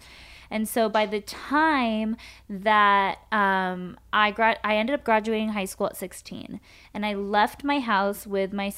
And 0.50 0.68
so 0.68 0.90
by 0.90 1.06
the 1.06 1.22
time 1.22 2.16
that 2.50 3.18
um, 3.32 3.98
I 4.12 4.30
grad, 4.32 4.58
I 4.62 4.76
ended 4.76 4.94
up 4.94 5.02
graduating 5.02 5.48
high 5.48 5.64
school 5.64 5.86
at 5.86 5.96
16, 5.96 6.60
and 6.92 7.06
I 7.06 7.14
left 7.14 7.64
my 7.64 7.80
house 7.80 8.26
with 8.26 8.52
my 8.52 8.72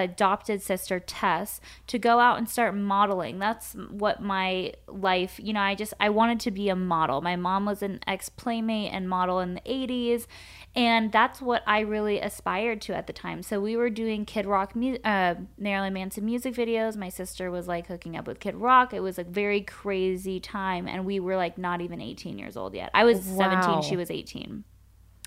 adopted 0.00 0.62
sister 0.62 0.98
Tess 1.00 1.60
to 1.88 1.98
go 1.98 2.18
out 2.18 2.38
and 2.38 2.48
start 2.48 2.74
modeling. 2.74 3.38
That's 3.38 3.72
what 3.74 4.22
my 4.22 4.72
life, 4.86 5.38
you 5.42 5.52
know, 5.52 5.60
I 5.60 5.74
just 5.74 5.92
I 6.00 6.08
wanted 6.08 6.40
to 6.40 6.50
be 6.50 6.68
a 6.68 6.76
model. 6.76 7.20
My 7.20 7.36
mom 7.36 7.66
was 7.66 7.82
an 7.82 8.00
ex 8.06 8.28
playmate 8.28 8.92
and 8.92 9.08
model 9.08 9.40
in 9.40 9.54
the 9.54 9.60
80s, 9.62 10.26
and 10.74 11.12
that's 11.12 11.40
what 11.40 11.62
I 11.66 11.80
really 11.80 12.20
aspired 12.20 12.80
to 12.82 12.94
at 12.94 13.06
the 13.06 13.12
time. 13.12 13.42
So 13.42 13.60
we 13.60 13.76
were 13.76 13.90
doing 13.90 14.24
Kid 14.24 14.46
Rock, 14.46 14.74
mu- 14.74 14.98
uh, 15.04 15.34
Marilyn 15.58 15.92
Manson 15.92 16.24
music 16.24 16.54
videos. 16.54 16.96
My 16.96 17.08
sister 17.08 17.50
was 17.50 17.68
like 17.68 17.86
hooking 17.88 18.16
up 18.16 18.26
with 18.26 18.40
Kid 18.40 18.54
Rock. 18.56 18.94
It 18.94 19.00
was 19.00 19.18
a 19.18 19.24
very 19.24 19.60
crazy 19.60 20.40
time, 20.40 20.88
and 20.88 21.04
we 21.04 21.20
were 21.20 21.36
like 21.36 21.58
not 21.58 21.80
even 21.80 22.00
18 22.00 22.38
years 22.38 22.56
old 22.56 22.74
yet. 22.74 22.90
I 22.94 23.04
was 23.04 23.18
Wow. 23.26 23.50
17, 23.50 23.82
she 23.82 23.96
was 23.96 24.10
18. 24.10 24.64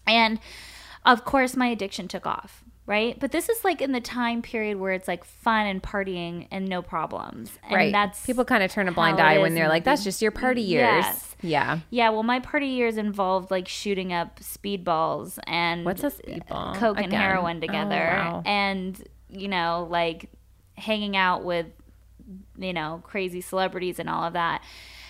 And 0.07 0.39
of 1.05 1.23
course, 1.25 1.55
my 1.55 1.67
addiction 1.67 2.07
took 2.07 2.25
off, 2.25 2.63
right? 2.85 3.19
But 3.19 3.31
this 3.31 3.49
is 3.49 3.63
like 3.63 3.81
in 3.81 3.91
the 3.91 3.99
time 4.01 4.41
period 4.41 4.79
where 4.79 4.93
it's 4.93 5.07
like 5.07 5.23
fun 5.23 5.65
and 5.67 5.81
partying 5.81 6.47
and 6.51 6.67
no 6.67 6.81
problems. 6.81 7.51
And 7.63 7.75
right. 7.75 7.91
that's 7.91 8.25
People 8.25 8.45
kind 8.45 8.63
of 8.63 8.71
turn 8.71 8.87
a 8.87 8.91
blind 8.91 9.19
eye 9.19 9.39
when 9.39 9.53
they're 9.55 9.69
like, 9.69 9.83
"That's 9.83 10.03
just 10.03 10.21
your 10.21 10.31
party 10.31 10.61
years." 10.61 10.81
Yes. 10.83 11.35
Yeah. 11.41 11.79
Yeah, 11.89 12.09
well, 12.09 12.23
my 12.23 12.39
party 12.39 12.67
years 12.67 12.97
involved 12.97 13.51
like 13.51 13.67
shooting 13.67 14.11
up 14.13 14.39
speedballs 14.39 15.37
and 15.45 15.85
What's 15.85 16.03
a 16.03 16.09
speedball? 16.11 16.75
coke 16.75 16.97
and 16.97 17.07
Again. 17.07 17.19
heroin 17.19 17.57
Oh, 17.57 17.61
together, 17.61 17.95
wow. 17.95 18.43
and 18.45 19.01
you 19.29 19.47
know, 19.47 19.87
like 19.89 20.29
hanging 20.77 21.15
out 21.17 21.43
with 21.43 21.67
you 22.57 22.73
know 22.73 23.01
crazy 23.03 23.41
celebrities 23.41 23.99
and 23.99 24.09
all 24.09 24.23
of 24.23 24.33
that. 24.33 24.63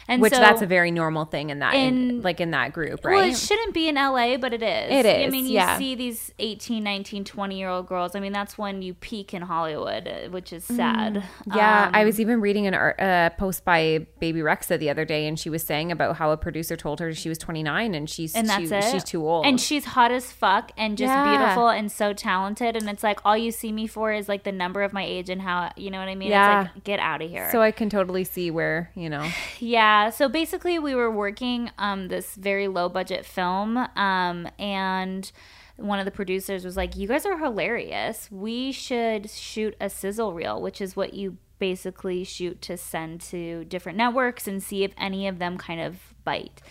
And 0.07 0.21
Which 0.21 0.33
so, 0.33 0.39
that's 0.39 0.61
a 0.61 0.67
very 0.67 0.91
normal 0.91 1.25
thing 1.25 1.49
in 1.49 1.59
that, 1.59 1.73
in, 1.73 2.21
like 2.21 2.39
in 2.39 2.51
that 2.51 2.73
group, 2.73 3.03
right? 3.03 3.15
Well, 3.15 3.29
it 3.29 3.37
shouldn't 3.37 3.73
be 3.73 3.87
in 3.87 3.95
LA, 3.95 4.37
but 4.37 4.53
it 4.53 4.61
is. 4.61 5.05
It 5.05 5.25
I 5.25 5.29
mean, 5.29 5.45
you 5.45 5.53
yeah. 5.53 5.77
see 5.79 5.95
these 5.95 6.31
18, 6.37 6.83
19, 6.83 7.23
20 7.23 7.57
year 7.57 7.69
old 7.69 7.87
girls. 7.87 8.15
I 8.15 8.19
mean, 8.19 8.31
that's 8.31 8.55
when 8.57 8.81
you 8.83 8.93
peak 8.93 9.33
in 9.33 9.41
Hollywood, 9.41 10.07
uh, 10.07 10.29
which 10.29 10.53
is 10.53 10.63
sad. 10.63 11.23
Yeah, 11.47 11.87
Um, 11.87 11.91
I 11.95 12.05
was 12.05 12.19
even 12.19 12.39
reading 12.39 12.67
an 12.67 12.75
art, 12.75 12.99
uh, 12.99 13.31
post 13.31 13.65
by 13.65 14.05
Bebe 14.19 14.41
Rexha 14.41 14.77
the 14.77 14.89
other 14.91 15.05
day, 15.05 15.27
and 15.27 15.39
she 15.39 15.49
was 15.49 15.63
saying 15.63 15.91
about 15.91 16.17
how 16.17 16.29
a 16.31 16.37
producer 16.37 16.75
told 16.75 16.99
her 16.99 17.11
she 17.13 17.27
was 17.29 17.39
29 17.39 17.95
and 17.95 18.07
she's 18.07 18.35
and 18.35 18.47
too, 18.47 18.67
she's 18.91 19.03
too 19.03 19.27
old. 19.27 19.45
And 19.45 19.59
she's 19.59 19.85
hot 19.85 20.11
as 20.11 20.31
fuck 20.31 20.71
and 20.77 20.97
just 20.97 21.09
Yeah. 21.09 21.37
beautiful 21.37 21.69
and 21.69 21.91
so 21.91 22.13
talented. 22.13 22.75
And 22.75 22.87
it's 22.89 23.01
like 23.03 23.19
all 23.25 23.35
you 23.37 23.51
see 23.51 23.71
me 23.71 23.87
for 23.87 24.11
is 24.13 24.29
like 24.29 24.43
the 24.43 24.51
number 24.51 24.83
of 24.83 24.93
my 24.93 25.03
age 25.03 25.29
and 25.29 25.41
how 25.41 25.71
you 25.75 25.89
know 25.89 25.99
what 25.99 26.09
I 26.09 26.15
mean. 26.15 26.29
Yeah. 26.29 26.61
It's 26.65 26.75
like 26.75 26.83
get 26.83 26.99
out 26.99 27.21
of 27.23 27.29
here. 27.29 27.49
so 27.51 27.61
I 27.61 27.71
can 27.71 27.89
totally 27.89 28.23
see 28.23 28.51
where 28.51 28.91
you 28.95 29.09
know. 29.09 29.27
Yeah. 29.59 29.94
So 30.11 30.29
basically, 30.29 30.79
we 30.79 30.95
were 30.95 31.11
working 31.11 31.71
um, 31.77 32.07
this 32.07 32.35
very 32.35 32.67
low 32.67 32.89
budget 32.89 33.25
film, 33.25 33.77
um, 33.77 34.47
and 34.57 35.31
one 35.77 35.99
of 35.99 36.05
the 36.05 36.11
producers 36.11 36.63
was 36.65 36.77
like, 36.77 36.95
"You 36.95 37.07
guys 37.07 37.25
are 37.25 37.37
hilarious. 37.37 38.31
We 38.31 38.71
should 38.71 39.29
shoot 39.29 39.75
a 39.79 39.89
sizzle 39.89 40.33
reel, 40.33 40.61
which 40.61 40.81
is 40.81 40.95
what 40.95 41.13
you 41.13 41.37
basically 41.59 42.23
shoot 42.23 42.61
to 42.61 42.77
send 42.77 43.21
to 43.21 43.65
different 43.65 43.97
networks 43.97 44.47
and 44.47 44.61
see 44.61 44.83
if 44.83 44.91
any 44.97 45.27
of 45.27 45.39
them 45.39 45.57
kind 45.57 45.81
of 45.81 46.13
bite." 46.23 46.61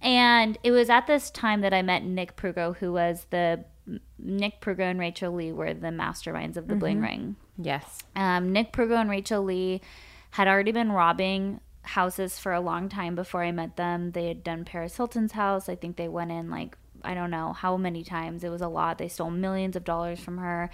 And 0.00 0.58
it 0.62 0.70
was 0.70 0.90
at 0.90 1.06
this 1.06 1.30
time 1.30 1.62
that 1.62 1.72
I 1.72 1.80
met 1.80 2.04
Nick 2.04 2.36
Prugo, 2.36 2.76
who 2.76 2.92
was 2.92 3.26
the 3.30 3.64
Nick 4.18 4.60
Prugo 4.60 4.80
and 4.80 4.98
Rachel 4.98 5.32
Lee 5.32 5.52
were 5.52 5.74
the 5.74 5.88
masterminds 5.88 6.56
of 6.56 6.68
the 6.68 6.76
Bling 6.76 7.00
Ring. 7.00 7.36
Yes. 7.58 8.00
Um, 8.16 8.52
Nick 8.52 8.72
Prugo 8.72 9.00
and 9.00 9.08
Rachel 9.10 9.42
Lee 9.42 9.80
had 10.30 10.48
already 10.48 10.72
been 10.72 10.90
robbing 10.92 11.60
houses 11.84 12.38
for 12.38 12.52
a 12.52 12.60
long 12.60 12.88
time 12.88 13.14
before 13.14 13.42
I 13.42 13.52
met 13.52 13.76
them. 13.76 14.12
They 14.12 14.28
had 14.28 14.42
done 14.42 14.64
Paris 14.64 14.96
Hilton's 14.96 15.32
house. 15.32 15.68
I 15.68 15.76
think 15.76 15.96
they 15.96 16.08
went 16.08 16.32
in 16.32 16.50
like 16.50 16.76
I 17.04 17.14
don't 17.14 17.30
know 17.30 17.52
how 17.52 17.76
many 17.76 18.02
times. 18.02 18.42
It 18.42 18.48
was 18.48 18.62
a 18.62 18.68
lot. 18.68 18.98
They 18.98 19.08
stole 19.08 19.30
millions 19.30 19.76
of 19.76 19.84
dollars 19.84 20.20
from 20.20 20.38
her. 20.38 20.70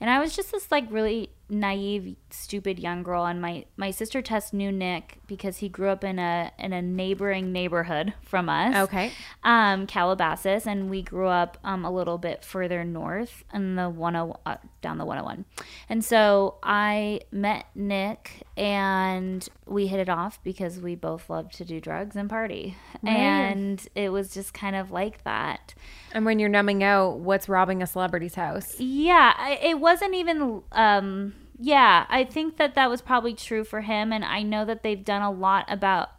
And 0.00 0.08
I 0.08 0.20
was 0.20 0.36
just 0.36 0.52
this 0.52 0.70
like 0.70 0.86
really 0.90 1.30
naive, 1.52 2.16
stupid 2.30 2.78
young 2.78 3.02
girl 3.02 3.24
and 3.26 3.40
my 3.40 3.64
my 3.76 3.90
sister 3.90 4.22
Tess 4.22 4.52
knew 4.52 4.72
Nick 4.72 5.18
because 5.26 5.58
he 5.58 5.68
grew 5.68 5.88
up 5.90 6.02
in 6.02 6.18
a 6.18 6.50
in 6.58 6.72
a 6.72 6.80
neighboring 6.82 7.52
neighborhood 7.52 8.14
from 8.22 8.48
us 8.48 8.74
Okay. 8.74 9.12
um, 9.44 9.86
Calabasas, 9.86 10.66
and 10.66 10.88
we 10.90 11.02
grew 11.02 11.28
up 11.28 11.58
um, 11.62 11.84
a 11.84 11.90
little 11.90 12.18
bit 12.18 12.44
further 12.44 12.84
north 12.84 13.44
in 13.52 13.76
the 13.76 13.90
10, 13.90 14.16
uh, 14.16 14.56
down 14.80 14.98
the 14.98 15.04
101. 15.04 15.44
And 15.88 16.04
so 16.04 16.56
I 16.62 17.20
met 17.30 17.66
Nick, 17.74 18.46
and 18.56 19.46
we 19.66 19.86
hit 19.86 20.00
it 20.00 20.08
off 20.08 20.42
because 20.42 20.80
we 20.80 20.94
both 20.94 21.28
loved 21.30 21.52
to 21.58 21.64
do 21.64 21.80
drugs 21.80 22.16
and 22.16 22.28
party. 22.30 22.76
And 23.04 23.86
it 23.94 24.10
was 24.10 24.32
just 24.32 24.54
kind 24.54 24.74
of 24.76 24.90
like 24.90 25.22
that. 25.24 25.74
And 26.12 26.24
when 26.24 26.38
you're 26.38 26.48
numbing 26.48 26.82
out, 26.82 27.18
what's 27.20 27.48
robbing 27.48 27.82
a 27.82 27.86
celebrity's 27.86 28.34
house? 28.34 28.78
Yeah, 28.80 29.48
it 29.62 29.78
wasn't 29.80 30.14
even. 30.14 30.62
Um, 30.72 31.34
yeah, 31.64 32.06
I 32.08 32.24
think 32.24 32.56
that 32.56 32.74
that 32.74 32.90
was 32.90 33.00
probably 33.00 33.34
true 33.34 33.62
for 33.62 33.82
him, 33.82 34.12
and 34.12 34.24
I 34.24 34.42
know 34.42 34.64
that 34.64 34.82
they've 34.82 35.04
done 35.04 35.22
a 35.22 35.30
lot 35.30 35.64
about 35.68 36.10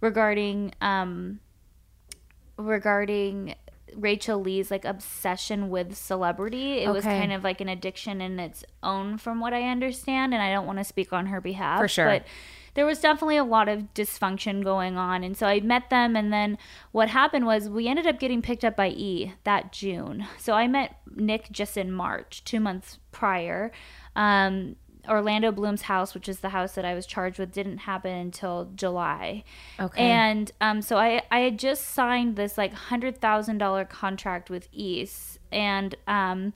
regarding 0.00 0.72
um, 0.80 1.40
regarding 2.56 3.54
Rachel 3.94 4.40
Lee's 4.40 4.70
like 4.70 4.86
obsession 4.86 5.68
with 5.68 5.94
celebrity. 5.94 6.78
It 6.78 6.88
was 6.88 7.04
kind 7.04 7.30
of 7.30 7.44
like 7.44 7.60
an 7.60 7.68
addiction 7.68 8.22
in 8.22 8.40
its 8.40 8.64
own, 8.82 9.18
from 9.18 9.38
what 9.38 9.52
I 9.52 9.68
understand, 9.68 10.32
and 10.32 10.42
I 10.42 10.50
don't 10.50 10.66
want 10.66 10.78
to 10.78 10.84
speak 10.84 11.12
on 11.12 11.26
her 11.26 11.42
behalf 11.42 11.78
For 11.78 11.88
sure. 11.88 12.06
but 12.06 12.24
there 12.72 12.86
was 12.86 13.00
definitely 13.00 13.38
a 13.38 13.44
lot 13.44 13.68
of 13.68 13.94
dysfunction 13.94 14.62
going 14.62 14.96
on. 14.98 15.24
And 15.24 15.34
so 15.36 15.46
I 15.46 15.60
met 15.60 15.88
them. 15.88 16.14
And 16.14 16.30
then 16.30 16.58
what 16.92 17.08
happened 17.08 17.46
was 17.46 17.70
we 17.70 17.88
ended 17.88 18.06
up 18.06 18.18
getting 18.20 18.42
picked 18.42 18.66
up 18.66 18.76
by 18.76 18.88
E 18.88 19.32
that 19.44 19.72
June. 19.72 20.26
So 20.38 20.52
I 20.52 20.68
met 20.68 20.96
Nick 21.14 21.50
just 21.50 21.78
in 21.78 21.90
March, 21.90 22.44
two 22.44 22.60
months 22.60 22.98
prior. 23.12 23.72
Um, 24.14 24.76
Orlando 25.08 25.52
Bloom's 25.52 25.82
house, 25.82 26.14
which 26.14 26.28
is 26.28 26.40
the 26.40 26.50
house 26.50 26.74
that 26.74 26.84
I 26.84 26.94
was 26.94 27.06
charged 27.06 27.38
with, 27.38 27.52
didn't 27.52 27.78
happen 27.78 28.12
until 28.12 28.70
July. 28.74 29.44
Okay. 29.78 30.02
And 30.02 30.50
um, 30.60 30.82
so 30.82 30.96
I, 30.96 31.22
I 31.30 31.40
had 31.40 31.58
just 31.58 31.84
signed 31.84 32.36
this 32.36 32.56
like 32.56 32.72
hundred 32.72 33.18
thousand 33.18 33.58
dollar 33.58 33.84
contract 33.84 34.50
with 34.50 34.68
East, 34.72 35.38
and 35.50 35.94
um, 36.06 36.52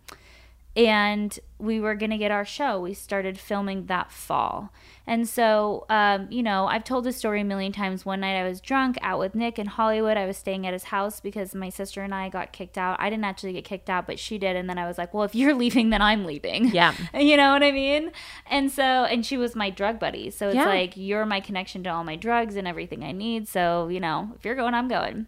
and 0.77 1.39
we 1.61 1.81
were 1.81 1.95
going 1.95 2.11
to 2.11 2.19
get 2.19 2.31
our 2.31 2.45
show. 2.45 2.81
We 2.81 2.95
started 2.95 3.39
filming 3.39 3.87
that 3.87 4.11
fall. 4.11 4.73
And 5.07 5.29
so, 5.29 5.87
um, 5.89 6.29
you 6.31 6.43
know, 6.43 6.67
I've 6.67 6.85
told 6.85 7.05
this 7.05 7.17
story 7.17 7.41
a 7.41 7.45
million 7.45 7.73
times. 7.73 8.05
One 8.07 8.21
night 8.21 8.39
I 8.39 8.47
was 8.49 8.61
drunk 8.61 8.97
out 9.03 9.19
with 9.19 9.35
Nick 9.35 9.59
in 9.59 9.67
Hollywood. 9.67 10.17
I 10.17 10.27
was 10.27 10.37
staying 10.37 10.67
at 10.67 10.73
his 10.73 10.85
house 10.85 11.21
because 11.21 11.55
my 11.55 11.69
sister 11.69 12.03
and 12.03 12.15
I 12.15 12.29
got 12.29 12.53
kicked 12.53 12.79
out. 12.79 12.97
I 13.01 13.11
didn't 13.11 13.25
actually 13.25 13.53
get 13.55 13.65
kicked 13.65 13.91
out, 13.91 14.07
but 14.07 14.19
she 14.19 14.39
did. 14.39 14.55
And 14.57 14.69
then 14.71 14.79
I 14.79 14.87
was 14.87 14.99
like, 14.99 15.13
well, 15.13 15.25
if 15.25 15.35
you're 15.35 15.55
leaving, 15.65 15.91
then 15.91 16.01
I'm 16.03 16.25
leaving. 16.25 16.67
Yeah. 16.69 16.95
you 17.15 17.37
know 17.37 17.53
what 17.53 17.63
I 17.63 17.73
mean? 17.73 18.13
And 18.49 18.71
so, 18.71 18.83
and 18.83 19.27
she 19.27 19.37
was 19.37 19.57
my 19.57 19.71
drug 19.71 19.99
buddy. 19.99 20.31
So 20.31 20.49
it's 20.49 20.57
Yeah. 20.57 20.67
like, 20.67 20.97
you're 20.97 21.27
my 21.27 21.41
connection 21.41 21.83
to 21.85 21.91
all 21.91 22.05
my 22.05 22.17
drugs 22.17 22.55
and 22.57 22.69
everything 22.69 23.03
I 23.03 23.13
need. 23.13 23.49
So, 23.49 23.89
you 23.89 24.01
know, 24.01 24.31
if 24.37 24.45
you're 24.45 24.55
going, 24.55 24.75
I'm 24.75 24.89
going. 24.89 25.27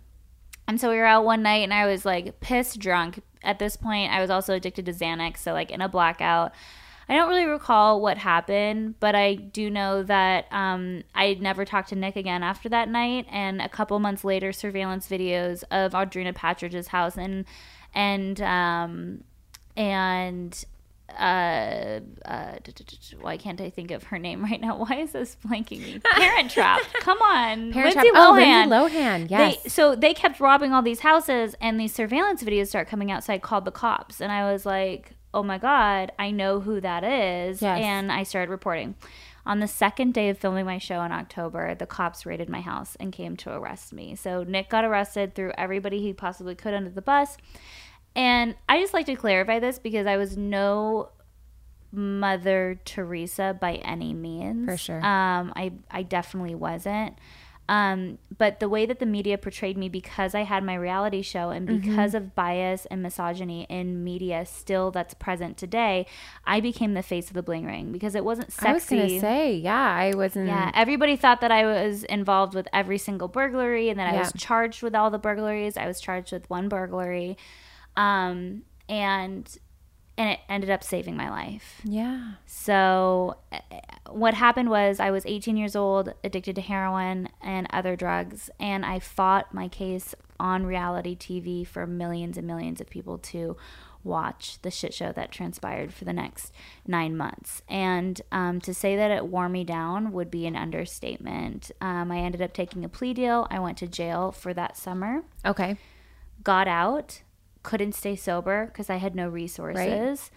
And 0.73 0.81
so 0.81 0.88
we 0.88 0.97
were 0.97 1.05
out 1.05 1.26
one 1.26 1.43
night 1.43 1.64
and 1.64 1.75
I 1.75 1.85
was 1.85 2.07
like 2.07 2.41
pissed 2.41 2.79
drunk. 2.79 3.21
At 3.43 3.59
this 3.59 3.76
point, 3.76 4.11
I 4.11 4.23
was 4.23 4.31
also 4.31 4.55
addicted 4.55 4.87
to 4.87 4.93
Xanax. 4.95 5.37
So, 5.37 5.52
like, 5.52 5.71
in 5.71 5.83
a 5.83 5.88
blackout. 5.88 6.52
I 7.11 7.14
don't 7.14 7.29
really 7.29 7.45
recall 7.45 8.00
what 8.00 8.17
happened, 8.17 8.95
but 8.99 9.14
I 9.14 9.35
do 9.35 9.69
know 9.69 10.02
that 10.05 10.50
um, 10.50 11.02
I 11.14 11.35
never 11.35 11.67
talked 11.67 11.91
to 11.91 11.95
Nick 11.95 12.17
again 12.17 12.43
after 12.43 12.71
that 12.71 12.88
night. 12.88 13.26
And 13.31 13.61
a 13.61 13.69
couple 13.69 13.99
months 13.99 14.25
later, 14.25 14.50
surveillance 14.50 15.09
videos 15.09 15.62
of 15.71 15.93
Audrina 15.93 16.35
Patridge's 16.35 16.88
house 16.88 17.19
and 17.19 17.45
and 17.95 18.41
um, 18.41 19.25
and 19.76 20.64
uh, 21.19 22.00
uh, 22.25 22.59
why 23.21 23.37
can't 23.37 23.61
I 23.61 23.71
think 23.71 23.90
of 23.90 24.04
her 24.04 24.19
name 24.19 24.42
right 24.42 24.61
now? 24.61 24.76
Why 24.85 24.97
is 24.97 25.12
this 25.12 25.37
blanking 25.47 25.81
me? 25.81 26.00
Parent 26.12 26.50
Trap. 26.50 26.81
Come 27.00 27.19
on, 27.23 27.73
Parent 27.73 27.95
Lindsay 27.97 28.11
Trap. 28.11 28.14
Oh, 28.14 28.33
Lohan. 28.35 28.69
Lindsay 28.69 28.97
Lohan, 28.97 29.31
yes. 29.31 29.62
They, 29.62 29.69
so 29.69 29.95
they 29.95 30.14
kept 30.14 30.40
robbing 30.40 30.73
all 30.73 30.83
these 30.83 31.00
houses, 31.00 31.54
and 31.61 31.78
these 31.78 31.95
surveillance 31.95 32.42
videos 32.42 32.69
start 32.69 32.88
coming 32.88 33.11
out. 33.11 33.25
So 33.25 33.33
I 33.33 33.38
called 33.38 33.64
the 33.64 33.71
cops, 33.71 34.21
and 34.21 34.33
I 34.33 34.50
was 34.50 34.64
like, 34.66 35.14
"Oh 35.35 35.42
my 35.42 35.59
god, 35.59 36.12
I 36.19 36.31
know 36.31 36.61
who 36.61 36.81
that 36.81 37.04
is," 37.04 37.62
Yes. 37.62 37.81
and 37.81 38.11
I 38.11 38.23
started 38.23 38.50
reporting. 38.50 38.95
On 39.45 39.59
the 39.59 39.66
second 39.66 40.14
day 40.14 40.28
of 40.28 40.38
filming 40.38 40.64
my 40.66 40.78
show 40.78 41.02
in 41.02 41.11
October, 41.11 41.75
the 41.75 41.87
cops 41.87 42.25
raided 42.25 42.49
my 42.49 42.61
house 42.61 42.97
and 43.00 43.12
came 43.12 43.37
to 43.38 43.50
arrest 43.52 43.92
me. 43.92 44.14
So 44.14 44.45
Nick 44.45 44.71
got 44.71 44.85
arrested, 44.85 45.35
threw 45.35 45.50
everybody 45.59 46.00
he 46.00 46.12
possibly 46.12 46.54
could 46.54 46.75
under 46.75 46.90
the 46.90 47.02
bus. 47.02 47.37
And 48.14 48.54
I 48.69 48.81
just 48.81 48.92
like 48.95 49.07
to 49.07 49.16
clarify 49.16 49.59
this 49.59 49.78
because 49.78 50.07
I 50.07 50.16
was 50.16 50.37
no 50.37 51.11
Mother 51.92 52.81
Teresa 52.85 53.57
by 53.59 53.75
any 53.76 54.14
means. 54.14 54.64
For 54.66 54.76
sure. 54.76 54.97
Um, 55.04 55.52
I 55.54 55.73
I 55.90 56.02
definitely 56.02 56.54
wasn't. 56.54 57.19
Um, 57.69 58.19
but 58.37 58.59
the 58.61 58.69
way 58.69 58.87
that 58.87 58.99
the 58.99 59.07
media 59.07 59.38
portrayed 59.38 59.78
me 59.78 59.88
because 59.88 60.35
I 60.35 60.42
had 60.42 60.64
my 60.64 60.75
reality 60.75 61.23
show 61.23 61.50
and 61.50 61.69
Mm-hmm. 61.69 61.88
because 61.90 62.14
of 62.14 62.35
bias 62.35 62.87
and 62.87 63.02
misogyny 63.02 63.66
in 63.71 64.02
media 64.02 64.45
still 64.47 64.90
that's 64.90 65.14
present 65.14 65.57
today, 65.57 66.07
I 66.45 66.61
became 66.61 66.95
the 66.95 67.04
face 67.04 67.28
of 67.28 67.35
the 67.35 67.42
bling 67.42 67.64
ring 67.64 67.92
because 67.92 68.14
it 68.14 68.25
wasn't 68.25 68.52
sexy. 68.52 68.69
I 68.69 68.73
was 68.73 68.85
gonna 68.87 69.21
say, 69.21 69.54
yeah, 69.57 69.75
I 69.95 70.12
wasn't. 70.14 70.49
Yeah, 70.49 70.73
everybody 70.75 71.14
thought 71.16 71.40
that 71.40 71.52
I 71.52 71.64
was 71.64 72.04
involved 72.04 72.54
with 72.54 72.66
every 72.73 72.99
single 72.99 73.28
burglary 73.28 73.90
and 73.90 73.99
that 73.99 74.12
I 74.12 74.19
was 74.19 74.33
charged 74.37 74.83
with 74.83 74.95
all 74.95 75.11
the 75.11 75.19
burglaries. 75.19 75.76
I 75.76 75.87
was 75.87 76.00
charged 76.00 76.33
with 76.33 76.50
one 76.50 76.69
burglary. 76.69 77.37
Um, 77.97 78.63
and 78.89 79.59
and 80.19 80.29
it 80.31 80.41
ended 80.47 80.69
up 80.69 80.85
saving 80.85 81.17
my 81.17 81.31
life. 81.31 81.81
yeah. 81.85 82.33
So, 82.45 83.37
uh, 83.51 83.59
what 84.11 84.35
happened 84.35 84.69
was 84.69 85.01
I 85.01 85.11
was 85.11 85.25
18 85.25 85.57
years 85.57 85.75
old, 85.75 86.13
addicted 86.23 86.55
to 86.57 86.61
heroin 86.61 87.31
and 87.41 87.67
other 87.71 87.97
drugs, 87.97 88.51
and 88.61 88.85
I 88.85 88.99
fought 88.99 89.55
my 89.55 89.69
case 89.69 90.15
on 90.39 90.67
reality 90.67 91.17
TV 91.17 91.67
for 91.67 91.87
millions 91.87 92.37
and 92.37 92.47
millions 92.47 92.79
of 92.81 92.91
people 92.91 93.17
to 93.19 93.57
watch 94.05 94.59
the 94.63 94.71
shit 94.71 94.93
show 94.93 95.13
that 95.13 95.33
transpired 95.33 95.95
for 95.95 96.05
the 96.05 96.13
next 96.13 96.53
nine 96.87 97.17
months. 97.17 97.63
And 97.69 98.21
um, 98.33 98.61
to 98.63 98.75
say 98.75 98.97
that 98.97 99.11
it 99.11 99.27
wore 99.29 99.49
me 99.49 99.65
down 99.65 100.13
would 100.13 100.31
be 100.31 100.45
an 100.47 100.57
understatement. 100.57 101.71
Um, 101.81 102.11
I 102.13 102.19
ended 102.19 102.43
up 102.43 102.53
taking 102.53 102.85
a 102.85 102.89
plea 102.89 103.15
deal. 103.15 103.47
I 103.51 103.61
went 103.61 103.79
to 103.79 103.87
jail 103.87 104.31
for 104.31 104.53
that 104.55 104.77
summer 104.77 105.23
Okay. 105.47 105.77
got 106.43 106.67
out, 106.69 107.23
couldn't 107.62 107.95
stay 107.95 108.16
sober 108.16 108.66
because 108.66 108.90
I 108.90 108.97
had 108.97 109.14
no 109.14 109.28
resources. 109.28 110.31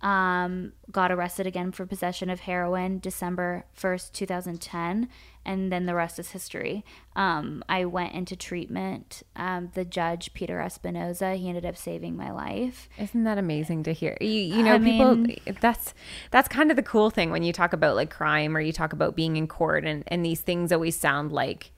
Um, 0.00 0.74
got 0.92 1.10
arrested 1.10 1.46
again 1.48 1.72
for 1.72 1.84
possession 1.84 2.30
of 2.30 2.40
heroin 2.40 3.00
December 3.00 3.64
1st, 3.76 4.12
2010. 4.12 5.08
And 5.44 5.72
then 5.72 5.86
the 5.86 5.94
rest 5.94 6.20
is 6.20 6.30
history. 6.30 6.84
Um, 7.16 7.64
I 7.68 7.84
went 7.84 8.12
into 8.12 8.36
treatment. 8.36 9.24
Um, 9.34 9.70
the 9.74 9.84
judge, 9.84 10.34
Peter 10.34 10.58
Espinoza, 10.58 11.36
he 11.36 11.48
ended 11.48 11.66
up 11.66 11.76
saving 11.76 12.16
my 12.16 12.30
life. 12.30 12.88
Isn't 12.96 13.24
that 13.24 13.38
amazing 13.38 13.82
to 13.84 13.92
hear? 13.92 14.16
You, 14.20 14.28
you 14.28 14.62
know, 14.62 14.74
I 14.74 14.78
people. 14.78 15.16
mean- 15.16 15.40
that's 15.60 15.94
that's 16.30 16.48
kind 16.48 16.70
of 16.70 16.76
the 16.76 16.82
cool 16.84 17.10
thing 17.10 17.30
when 17.30 17.42
you 17.42 17.52
talk 17.52 17.72
about 17.72 17.96
like 17.96 18.10
crime 18.10 18.56
or 18.56 18.60
you 18.60 18.72
talk 18.72 18.92
about 18.92 19.16
being 19.16 19.36
in 19.36 19.48
court, 19.48 19.84
and 19.84 20.04
and 20.06 20.24
these 20.24 20.42
things 20.42 20.70
always 20.70 20.96
sound 20.96 21.32
like, 21.32 21.72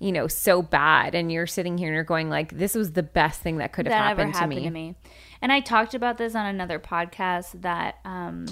you 0.00 0.12
know, 0.12 0.26
so 0.26 0.62
bad, 0.62 1.14
and 1.14 1.30
you're 1.30 1.46
sitting 1.46 1.78
here 1.78 1.88
and 1.88 1.94
you're 1.94 2.04
going 2.04 2.30
like, 2.30 2.56
this 2.56 2.74
was 2.74 2.92
the 2.92 3.02
best 3.02 3.40
thing 3.42 3.58
that 3.58 3.72
could 3.72 3.86
have 3.86 3.92
that 3.92 4.02
happened, 4.02 4.30
ever 4.30 4.38
happened 4.38 4.52
to, 4.52 4.56
me. 4.56 4.64
to 4.64 4.70
me. 4.70 4.94
And 5.42 5.52
I 5.52 5.60
talked 5.60 5.94
about 5.94 6.18
this 6.18 6.34
on 6.34 6.46
another 6.46 6.78
podcast 6.78 7.60
that, 7.60 7.98
um, 8.04 8.46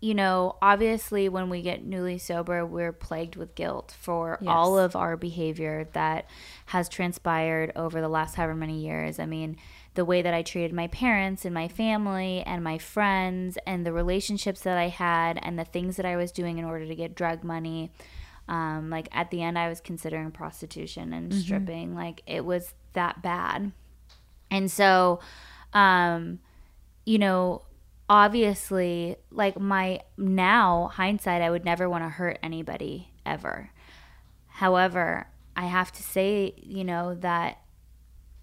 you 0.00 0.14
know, 0.14 0.56
obviously 0.60 1.28
when 1.28 1.48
we 1.48 1.62
get 1.62 1.84
newly 1.84 2.18
sober, 2.18 2.66
we're 2.66 2.92
plagued 2.92 3.36
with 3.36 3.54
guilt 3.54 3.94
for 3.98 4.38
all 4.46 4.78
of 4.78 4.94
our 4.94 5.16
behavior 5.16 5.88
that 5.92 6.26
has 6.66 6.88
transpired 6.88 7.72
over 7.74 8.00
the 8.00 8.08
last 8.08 8.34
however 8.34 8.54
many 8.54 8.80
years. 8.80 9.18
I 9.18 9.26
mean, 9.26 9.56
the 9.94 10.04
way 10.04 10.20
that 10.20 10.34
I 10.34 10.42
treated 10.42 10.72
my 10.72 10.88
parents 10.88 11.44
and 11.44 11.54
my 11.54 11.68
family 11.68 12.42
and 12.42 12.64
my 12.64 12.78
friends 12.78 13.56
and 13.66 13.86
the 13.86 13.92
relationships 13.92 14.62
that 14.62 14.76
I 14.76 14.88
had 14.88 15.38
and 15.42 15.58
the 15.58 15.64
things 15.64 15.96
that 15.96 16.06
I 16.06 16.16
was 16.16 16.32
doing 16.32 16.58
in 16.58 16.64
order 16.64 16.86
to 16.86 16.94
get 16.94 17.14
drug 17.14 17.44
money. 17.44 17.92
Um, 18.52 18.90
like 18.90 19.08
at 19.12 19.30
the 19.30 19.40
end, 19.40 19.58
I 19.58 19.70
was 19.70 19.80
considering 19.80 20.30
prostitution 20.30 21.14
and 21.14 21.32
stripping. 21.32 21.94
Like 21.94 22.22
it 22.26 22.44
was 22.44 22.74
that 22.92 23.22
bad. 23.22 23.72
And 24.50 24.70
so, 24.70 25.20
um, 25.72 26.38
you 27.06 27.16
know, 27.16 27.62
obviously, 28.10 29.16
like 29.30 29.58
my 29.58 30.00
now 30.18 30.90
hindsight, 30.92 31.40
I 31.40 31.48
would 31.48 31.64
never 31.64 31.88
want 31.88 32.04
to 32.04 32.10
hurt 32.10 32.38
anybody 32.42 33.08
ever. 33.24 33.70
However, 34.48 35.28
I 35.56 35.64
have 35.64 35.90
to 35.92 36.02
say, 36.02 36.52
you 36.58 36.84
know, 36.84 37.14
that 37.14 37.58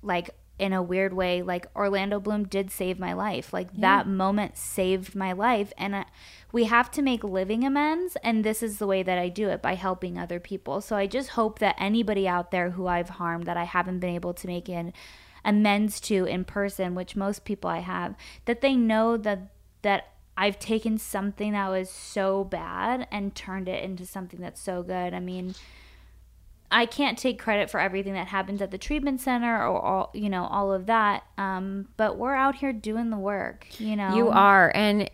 like 0.02 0.32
in 0.60 0.74
a 0.74 0.84
weird 0.84 1.14
way, 1.14 1.42
like 1.42 1.68
Orlando 1.76 2.20
Bloom 2.20 2.44
did 2.44 2.70
save 2.70 3.00
my 3.00 3.14
life. 3.14 3.54
Like 3.54 3.74
that 3.78 4.08
moment 4.08 4.58
saved 4.58 5.16
my 5.16 5.32
life. 5.32 5.72
And 5.78 5.96
uh, 5.96 6.04
we 6.52 6.66
have 6.66 6.92
to 6.92 7.02
make 7.02 7.24
living 7.24 7.64
amends. 7.64 8.18
And 8.24 8.44
this 8.44 8.62
is 8.62 8.78
the 8.78 8.88
way 8.88 9.02
that 9.02 9.18
I 9.18 9.30
do 9.30 9.50
it 9.50 9.62
by 9.62 9.76
helping 9.76 10.18
other 10.18 10.40
people. 10.40 10.82
So 10.82 10.96
I 10.96 11.08
just 11.08 11.30
hope 11.30 11.60
that 11.60 11.76
anybody 11.80 12.28
out 12.28 12.52
there 12.52 12.72
who 12.72 12.88
I've 12.88 13.10
harmed 13.10 13.46
that 13.46 13.58
I 13.58 13.64
haven't 13.64 14.00
been 14.00 14.14
able 14.14 14.34
to 14.34 14.48
make 14.48 14.70
an 14.70 14.94
amends 15.46 16.00
to 16.02 16.26
in 16.26 16.44
person, 16.44 16.96
which 16.96 17.16
most 17.16 17.46
people 17.46 17.70
I 17.70 17.80
have, 17.80 18.16
that 18.46 18.62
they 18.62 18.76
know 18.76 19.16
that, 19.18 19.54
that 19.82 20.14
I've 20.36 20.60
taken 20.60 20.98
something 20.98 21.54
that 21.54 21.70
was 21.70 21.90
so 21.90 22.44
bad 22.44 23.08
and 23.12 23.36
turned 23.36 23.68
it 23.68 23.84
into 23.84 24.06
something 24.06 24.40
that's 24.40 24.62
so 24.62 24.84
good. 24.84 25.14
I 25.14 25.20
mean, 25.20 25.56
I 26.72 26.86
can't 26.86 27.18
take 27.18 27.40
credit 27.40 27.70
for 27.70 27.80
everything 27.80 28.14
that 28.14 28.28
happens 28.28 28.62
at 28.62 28.72
the 28.72 28.78
treatment 28.78 29.22
center 29.22 29.56
or 29.68 29.82
all 29.82 30.12
you 30.14 30.30
know 30.30 30.46
all 30.46 30.72
of 30.72 30.86
that. 30.86 31.24
Um, 31.38 31.88
but 31.98 32.18
we're 32.18 32.36
out 32.36 32.56
here 32.56 32.74
doing 32.74 33.10
the 33.10 33.18
work. 33.18 33.68
You 33.80 33.96
know, 33.96 34.16
You 34.16 34.30
are, 34.30 34.72
and 34.76 35.10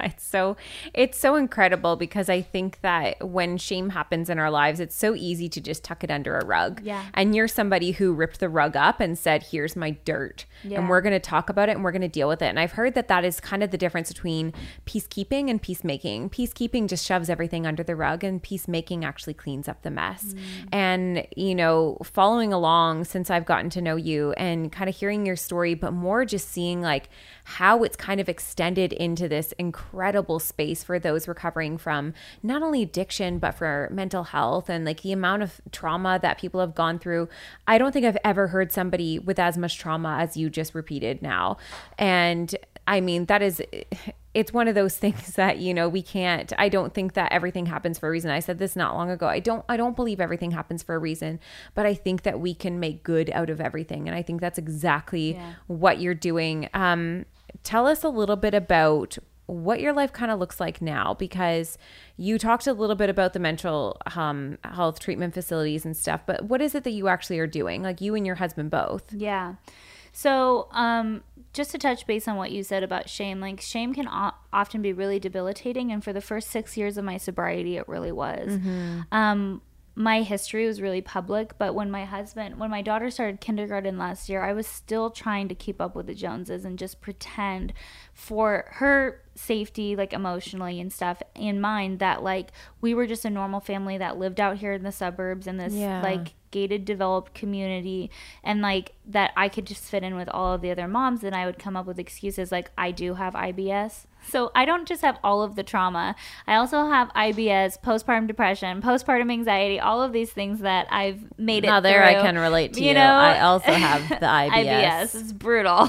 it's 0.04 0.24
so 0.24 0.56
it's 0.94 1.18
so 1.18 1.36
incredible 1.36 1.96
because 1.96 2.28
I 2.28 2.40
think 2.42 2.80
that 2.82 3.26
when 3.28 3.56
shame 3.58 3.90
happens 3.90 4.30
in 4.30 4.38
our 4.38 4.50
lives, 4.50 4.80
it's 4.80 4.94
so 4.94 5.14
easy 5.14 5.48
to 5.50 5.60
just 5.60 5.84
tuck 5.84 6.04
it 6.04 6.10
under 6.10 6.38
a 6.38 6.44
rug. 6.44 6.80
Yeah. 6.82 7.04
And 7.14 7.34
you're 7.34 7.48
somebody 7.48 7.92
who 7.92 8.12
ripped 8.12 8.40
the 8.40 8.48
rug 8.48 8.76
up 8.76 9.00
and 9.00 9.18
said, 9.18 9.44
"Here's 9.50 9.76
my 9.76 9.90
dirt, 10.04 10.46
Yeah. 10.62 10.78
and 10.78 10.88
we're 10.88 11.00
going 11.00 11.12
to 11.12 11.20
talk 11.20 11.50
about 11.50 11.68
it 11.68 11.72
and 11.72 11.84
we're 11.84 11.92
going 11.92 12.02
to 12.02 12.08
deal 12.08 12.28
with 12.28 12.42
it." 12.42 12.46
And 12.46 12.58
I've 12.58 12.72
heard 12.72 12.94
that 12.94 13.08
that 13.08 13.24
is 13.24 13.40
kind 13.40 13.62
of 13.62 13.70
the 13.70 13.78
difference 13.78 14.08
between 14.12 14.52
peacekeeping 14.86 15.50
and 15.50 15.60
peacemaking. 15.60 16.30
Peacekeeping 16.30 16.88
just 16.88 17.06
shoves 17.06 17.28
everything 17.28 17.66
under 17.66 17.82
the 17.82 17.96
rug, 17.96 18.24
and 18.24 18.42
peacemaking 18.42 19.04
actually 19.04 19.34
cleans 19.34 19.68
up 19.68 19.82
the 19.82 19.90
mess. 19.90 20.34
Mm. 20.34 20.38
And 20.72 21.26
you 21.36 21.54
know, 21.54 21.98
following 22.02 22.52
along 22.52 23.04
since 23.04 23.30
I've 23.30 23.44
gotten 23.46 23.70
to 23.70 23.82
know 23.82 23.96
you 23.96 24.32
and 24.32 24.72
kind 24.72 24.88
of 24.88 24.96
hearing 24.96 25.26
your 25.26 25.36
story, 25.36 25.74
but 25.74 25.92
more 25.92 26.24
just 26.24 26.48
seeing 26.48 26.80
like 26.80 27.08
how 27.44 27.82
it's 27.82 27.96
kind 27.96 28.20
of 28.20 28.28
extended 28.28 28.92
into 28.92 29.28
this 29.28 29.52
incredible 29.58 29.89
space 30.38 30.82
for 30.82 30.98
those 30.98 31.28
recovering 31.28 31.78
from 31.78 32.14
not 32.42 32.62
only 32.62 32.82
addiction 32.82 33.38
but 33.38 33.52
for 33.52 33.88
mental 33.92 34.24
health 34.24 34.68
and 34.68 34.84
like 34.84 35.02
the 35.02 35.12
amount 35.12 35.42
of 35.42 35.60
trauma 35.72 36.18
that 36.22 36.38
people 36.38 36.60
have 36.60 36.74
gone 36.74 36.98
through. 36.98 37.28
I 37.66 37.78
don't 37.78 37.92
think 37.92 38.06
I've 38.06 38.18
ever 38.24 38.48
heard 38.48 38.72
somebody 38.72 39.18
with 39.18 39.38
as 39.38 39.56
much 39.58 39.78
trauma 39.78 40.18
as 40.20 40.36
you 40.36 40.50
just 40.50 40.74
repeated 40.74 41.22
now. 41.22 41.56
And 41.98 42.54
I 42.86 43.00
mean, 43.00 43.26
that 43.26 43.42
is 43.42 43.62
it's 44.32 44.52
one 44.52 44.68
of 44.68 44.74
those 44.74 44.96
things 44.96 45.34
that 45.36 45.58
you 45.58 45.74
know 45.74 45.88
we 45.88 46.02
can't 46.02 46.52
i 46.58 46.68
don't 46.68 46.94
think 46.94 47.14
that 47.14 47.32
everything 47.32 47.66
happens 47.66 47.98
for 47.98 48.08
a 48.08 48.10
reason. 48.10 48.30
I 48.30 48.40
said 48.40 48.58
this 48.58 48.76
not 48.76 48.94
long 48.94 49.10
ago. 49.10 49.26
I 49.26 49.40
don't 49.40 49.64
i 49.68 49.76
don't 49.76 49.96
believe 49.96 50.20
everything 50.20 50.52
happens 50.52 50.82
for 50.82 50.94
a 50.94 50.98
reason 50.98 51.40
but 51.74 51.86
i 51.86 51.94
think 51.94 52.22
that 52.22 52.40
we 52.40 52.54
can 52.54 52.80
make 52.80 53.02
good 53.02 53.30
out 53.30 53.50
of 53.50 53.60
everything. 53.60 54.08
And 54.08 54.16
i 54.16 54.22
think 54.22 54.40
that's 54.40 54.58
exactly 54.58 55.40
what 55.66 56.00
you're 56.00 56.14
doing. 56.14 56.68
Um 56.74 57.26
tell 57.62 57.86
us 57.86 58.04
a 58.04 58.08
little 58.08 58.36
bit 58.36 58.54
about 58.54 59.18
what 59.50 59.80
your 59.80 59.92
life 59.92 60.12
kind 60.12 60.30
of 60.30 60.38
looks 60.38 60.60
like 60.60 60.80
now 60.80 61.14
because 61.14 61.76
you 62.16 62.38
talked 62.38 62.66
a 62.66 62.72
little 62.72 62.96
bit 62.96 63.10
about 63.10 63.32
the 63.32 63.38
mental 63.38 64.00
um, 64.14 64.58
health 64.64 65.00
treatment 65.00 65.34
facilities 65.34 65.84
and 65.84 65.96
stuff 65.96 66.20
but 66.26 66.44
what 66.44 66.60
is 66.60 66.74
it 66.74 66.84
that 66.84 66.92
you 66.92 67.08
actually 67.08 67.38
are 67.38 67.46
doing 67.46 67.82
like 67.82 68.00
you 68.00 68.14
and 68.14 68.26
your 68.26 68.36
husband 68.36 68.70
both 68.70 69.12
Yeah. 69.12 69.54
So, 70.12 70.68
um, 70.72 71.22
just 71.52 71.70
to 71.72 71.78
touch 71.78 72.06
base 72.06 72.28
on 72.28 72.36
what 72.36 72.52
you 72.52 72.62
said 72.62 72.82
about 72.82 73.08
shame, 73.08 73.40
like 73.40 73.60
shame 73.60 73.94
can 73.94 74.08
o- 74.08 74.34
often 74.52 74.82
be 74.82 74.92
really 74.92 75.18
debilitating, 75.18 75.92
and 75.92 76.02
for 76.02 76.12
the 76.12 76.20
first 76.20 76.50
six 76.50 76.76
years 76.76 76.96
of 76.96 77.04
my 77.04 77.16
sobriety, 77.16 77.76
it 77.76 77.88
really 77.88 78.12
was. 78.12 78.58
Um, 79.12 79.62
my 79.96 80.22
history 80.22 80.66
was 80.66 80.80
really 80.80 81.00
public, 81.00 81.58
but 81.58 81.74
when 81.74 81.90
my 81.90 82.04
husband, 82.04 82.58
when 82.58 82.70
my 82.70 82.80
daughter 82.80 83.10
started 83.10 83.40
kindergarten 83.40 83.98
last 83.98 84.28
year, 84.28 84.42
I 84.42 84.52
was 84.52 84.66
still 84.66 85.10
trying 85.10 85.48
to 85.48 85.54
keep 85.54 85.80
up 85.80 85.94
with 85.94 86.06
the 86.06 86.14
Joneses 86.14 86.64
and 86.64 86.78
just 86.78 87.00
pretend 87.00 87.72
for 88.14 88.66
her 88.76 89.22
safety, 89.40 89.96
like 89.96 90.12
emotionally 90.12 90.80
and 90.80 90.92
stuff, 90.92 91.22
in 91.34 91.60
mind 91.60 91.98
that 91.98 92.22
like 92.22 92.50
we 92.80 92.94
were 92.94 93.06
just 93.06 93.24
a 93.24 93.30
normal 93.30 93.60
family 93.60 93.98
that 93.98 94.18
lived 94.18 94.40
out 94.40 94.58
here 94.58 94.72
in 94.72 94.82
the 94.82 94.92
suburbs 94.92 95.46
in 95.46 95.56
this 95.56 95.72
Yeah. 95.74 96.02
like 96.02 96.34
gated 96.50 96.84
developed 96.84 97.32
community 97.32 98.10
and 98.42 98.60
like 98.60 98.92
that 99.06 99.30
I 99.36 99.48
could 99.48 99.66
just 99.66 99.84
fit 99.84 100.02
in 100.02 100.16
with 100.16 100.28
all 100.28 100.52
of 100.54 100.62
the 100.62 100.70
other 100.72 100.88
moms 100.88 101.22
and 101.22 101.34
I 101.34 101.46
would 101.46 101.58
come 101.60 101.76
up 101.76 101.86
with 101.86 101.98
excuses 101.98 102.50
like 102.50 102.70
I 102.76 102.90
do 102.90 103.14
have 103.14 103.34
IBS. 103.34 104.06
So 104.28 104.50
I 104.54 104.64
don't 104.64 104.86
just 104.86 105.02
have 105.02 105.18
all 105.24 105.42
of 105.42 105.56
the 105.56 105.62
trauma. 105.62 106.14
I 106.46 106.54
also 106.56 106.86
have 106.86 107.08
IBS, 107.14 107.80
postpartum 107.80 108.26
depression, 108.26 108.82
postpartum 108.82 109.30
anxiety, 109.30 109.80
all 109.80 110.02
of 110.02 110.12
these 110.12 110.30
things 110.30 110.60
that 110.60 110.86
I've 110.90 111.20
made 111.38 111.64
it 111.64 111.68
Now 111.68 111.80
there 111.80 112.04
I 112.04 112.14
can 112.14 112.38
relate 112.38 112.74
to 112.74 112.84
you. 112.84 112.94
know, 112.94 113.00
I 113.00 113.40
also 113.40 113.72
have 113.72 114.08
the 114.08 114.14
IBS. 114.26 114.64
IBS 114.64 115.14
is 115.14 115.32
brutal. 115.32 115.88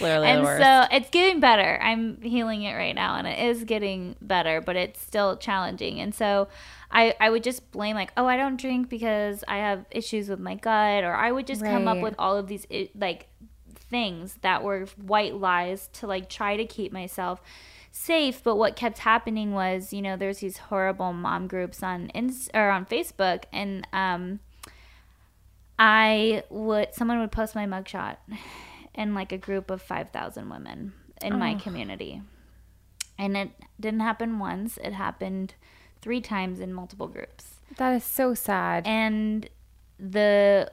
Literally 0.00 0.28
and 0.28 0.40
the 0.40 0.44
worst. 0.44 0.62
so 0.62 0.96
it's 0.96 1.10
getting 1.10 1.40
better. 1.40 1.80
I'm 1.82 2.20
healing 2.20 2.62
it 2.62 2.74
right 2.74 2.94
now 2.94 3.16
and 3.16 3.26
it 3.26 3.38
is 3.38 3.64
getting 3.64 4.16
better, 4.20 4.60
but 4.60 4.76
it's 4.76 5.00
still 5.00 5.36
challenging. 5.36 6.00
And 6.00 6.14
so 6.14 6.48
I, 6.90 7.14
I 7.20 7.30
would 7.30 7.44
just 7.44 7.70
blame 7.70 7.94
like, 7.94 8.12
oh, 8.16 8.26
I 8.26 8.36
don't 8.36 8.60
drink 8.60 8.88
because 8.88 9.44
I 9.46 9.58
have 9.58 9.84
issues 9.90 10.28
with 10.28 10.40
my 10.40 10.56
gut, 10.56 11.04
or 11.04 11.14
I 11.14 11.30
would 11.30 11.46
just 11.46 11.62
come 11.62 11.86
up 11.86 11.98
with 11.98 12.14
all 12.18 12.36
of 12.36 12.48
these 12.48 12.66
like 12.96 13.28
things 13.90 14.38
that 14.42 14.62
were 14.62 14.86
white 14.96 15.34
lies 15.34 15.88
to 15.94 16.06
like 16.06 16.28
try 16.30 16.56
to 16.56 16.64
keep 16.64 16.92
myself 16.92 17.42
safe. 17.92 18.42
But 18.42 18.56
what 18.56 18.76
kept 18.76 18.98
happening 18.98 19.52
was 19.52 19.92
you 19.92 20.00
know 20.00 20.16
there's 20.16 20.38
these 20.38 20.56
horrible 20.58 21.12
mom 21.12 21.46
groups 21.48 21.82
on 21.82 22.10
Inst- 22.14 22.50
or 22.54 22.70
on 22.70 22.86
facebook 22.86 23.44
and 23.52 23.86
um 23.92 24.40
i 25.78 26.42
would 26.50 26.94
someone 26.94 27.18
would 27.20 27.32
post 27.32 27.54
my 27.54 27.66
mugshot 27.66 28.16
in 28.94 29.14
like 29.14 29.32
a 29.32 29.38
group 29.38 29.70
of 29.70 29.80
5000 29.82 30.48
women 30.48 30.92
in 31.22 31.38
my 31.38 31.54
community. 31.54 32.22
And 33.18 33.36
it 33.36 33.50
didn't 33.78 34.00
happen 34.00 34.38
once. 34.38 34.78
It 34.78 34.92
happened 34.94 35.54
three 36.00 36.20
times 36.20 36.60
in 36.60 36.72
multiple 36.72 37.06
groups. 37.08 37.56
That 37.76 37.94
is 37.94 38.04
so 38.04 38.34
sad. 38.34 38.86
and 38.86 39.48
the 39.98 40.72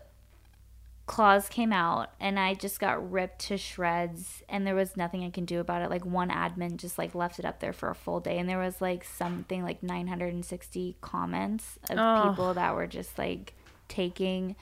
claws 1.07 1.47
came 1.47 1.71
out 1.71 2.09
and 2.19 2.37
i 2.37 2.53
just 2.53 2.79
got 2.81 3.11
ripped 3.11 3.39
to 3.39 3.57
shreds 3.57 4.43
and 4.49 4.67
there 4.67 4.75
was 4.75 4.95
nothing 4.97 5.23
i 5.23 5.29
can 5.29 5.45
do 5.45 5.59
about 5.61 5.81
it 5.81 5.89
like 5.89 6.05
one 6.05 6.29
admin 6.29 6.75
just 6.75 6.97
like 6.97 7.15
left 7.15 7.39
it 7.39 7.45
up 7.45 7.59
there 7.61 7.71
for 7.71 7.89
a 7.89 7.95
full 7.95 8.19
day 8.19 8.37
and 8.37 8.47
there 8.49 8.59
was 8.59 8.81
like 8.81 9.03
something 9.05 9.63
like 9.63 9.81
960 9.81 10.97
comments 10.99 11.79
of 11.89 11.97
Oh. 11.97 12.29
people 12.29 12.53
that 12.55 12.75
were 12.75 12.87
just 12.87 13.17
like 13.17 13.53
taking 13.87 14.57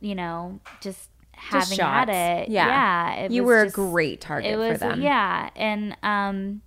you 0.00 0.14
know 0.14 0.60
just 0.82 1.08
having 1.32 1.78
Just 1.78 1.80
at 1.80 2.08
it 2.10 2.48
Yeah. 2.50 2.66
yeah 2.66 3.14
it 3.24 3.30
you 3.30 3.42
were 3.42 3.64
just- 3.64 3.74
a 3.74 3.80
great 3.80 4.20
target 4.20 4.52
it 4.52 4.56
was 4.58 4.72
for 4.74 4.88
them. 4.90 5.00
yeah 5.00 5.48
and 5.56 5.96
um 6.02 6.60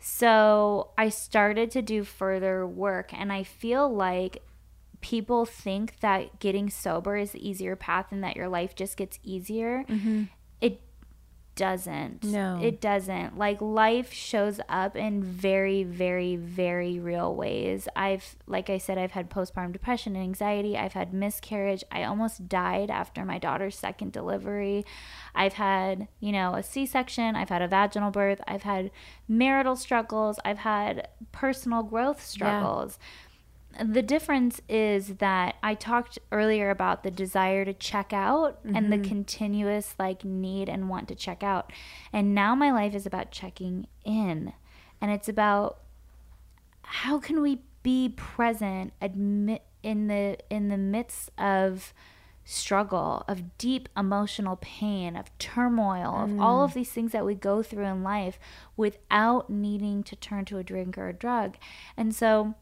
so 0.00 0.90
i 0.96 1.08
started 1.08 1.70
to 1.72 1.82
do 1.82 2.04
further 2.04 2.66
work 2.66 3.12
and 3.12 3.32
i 3.32 3.42
feel 3.42 3.92
like 3.92 4.42
people 5.00 5.44
think 5.44 6.00
that 6.00 6.40
getting 6.40 6.68
sober 6.68 7.16
is 7.16 7.32
the 7.32 7.48
easier 7.48 7.76
path 7.76 8.06
and 8.10 8.22
that 8.22 8.36
your 8.36 8.48
life 8.48 8.74
just 8.74 8.96
gets 8.96 9.18
easier 9.22 9.84
mm-hmm. 9.88 10.24
it 10.60 10.80
doesn't. 11.58 12.22
No. 12.22 12.60
it 12.62 12.80
doesn't. 12.80 13.36
Like 13.36 13.60
life 13.60 14.12
shows 14.12 14.60
up 14.68 14.94
in 14.94 15.24
very 15.24 15.82
very 15.82 16.36
very 16.36 17.00
real 17.00 17.34
ways. 17.34 17.88
I've 17.96 18.36
like 18.46 18.70
i 18.70 18.78
said 18.78 18.96
i've 18.96 19.10
had 19.10 19.28
postpartum 19.28 19.72
depression 19.72 20.14
and 20.14 20.22
anxiety. 20.22 20.78
I've 20.78 20.92
had 20.92 21.12
miscarriage. 21.12 21.82
I 21.90 22.04
almost 22.04 22.48
died 22.48 22.90
after 22.90 23.24
my 23.24 23.38
daughter's 23.38 23.76
second 23.76 24.12
delivery. 24.12 24.86
I've 25.34 25.54
had 25.54 26.06
you 26.20 26.30
know 26.30 26.54
a 26.54 26.62
c-section. 26.62 27.34
I've 27.34 27.48
had 27.48 27.60
a 27.60 27.68
vaginal 27.68 28.12
birth. 28.12 28.40
I've 28.46 28.62
had 28.62 28.92
marital 29.26 29.74
struggles. 29.74 30.38
I've 30.44 30.58
had 30.58 31.08
personal 31.32 31.82
growth 31.82 32.24
struggles 32.24 33.00
the 33.84 34.02
difference 34.02 34.60
is 34.68 35.16
that 35.16 35.56
I 35.62 35.74
talked 35.74 36.18
earlier 36.32 36.70
about 36.70 37.02
the 37.02 37.10
desire 37.10 37.64
to 37.64 37.72
check 37.72 38.12
out 38.12 38.58
and 38.64 38.74
Mm-hmm. 38.74 38.90
the 38.90 39.08
continuous 39.08 39.94
like 39.98 40.24
need 40.24 40.68
and 40.68 40.88
want 40.88 41.06
to 41.08 41.14
check 41.14 41.42
out. 41.42 41.72
And 42.12 42.34
now 42.34 42.54
my 42.54 42.70
life 42.72 42.94
is 42.94 43.06
about 43.06 43.30
checking 43.30 43.86
in. 44.04 44.52
And 45.00 45.10
it's 45.12 45.28
about 45.28 45.78
how 46.82 47.18
can 47.18 47.40
we 47.42 47.60
be 47.82 48.08
present 48.08 48.92
admit 49.00 49.62
in 49.82 50.08
the 50.08 50.38
in 50.50 50.68
the 50.68 50.76
midst 50.76 51.30
of 51.38 51.92
struggle 52.44 53.24
of 53.28 53.58
deep 53.58 53.88
emotional 53.96 54.56
pain 54.60 55.14
of 55.16 55.36
turmoil 55.38 56.24
of 56.24 56.40
all 56.40 56.64
of 56.64 56.72
these 56.74 56.90
things 56.90 57.12
that 57.12 57.24
we 57.26 57.34
go 57.34 57.62
through 57.62 57.84
in 57.84 58.02
life 58.02 58.38
without 58.76 59.50
needing 59.50 60.02
to 60.02 60.16
turn 60.16 60.44
to 60.46 60.56
a 60.56 60.64
drink 60.64 60.96
or 60.96 61.08
a 61.08 61.12
drug 61.12 61.56
and 61.96 62.14
so 62.14 62.54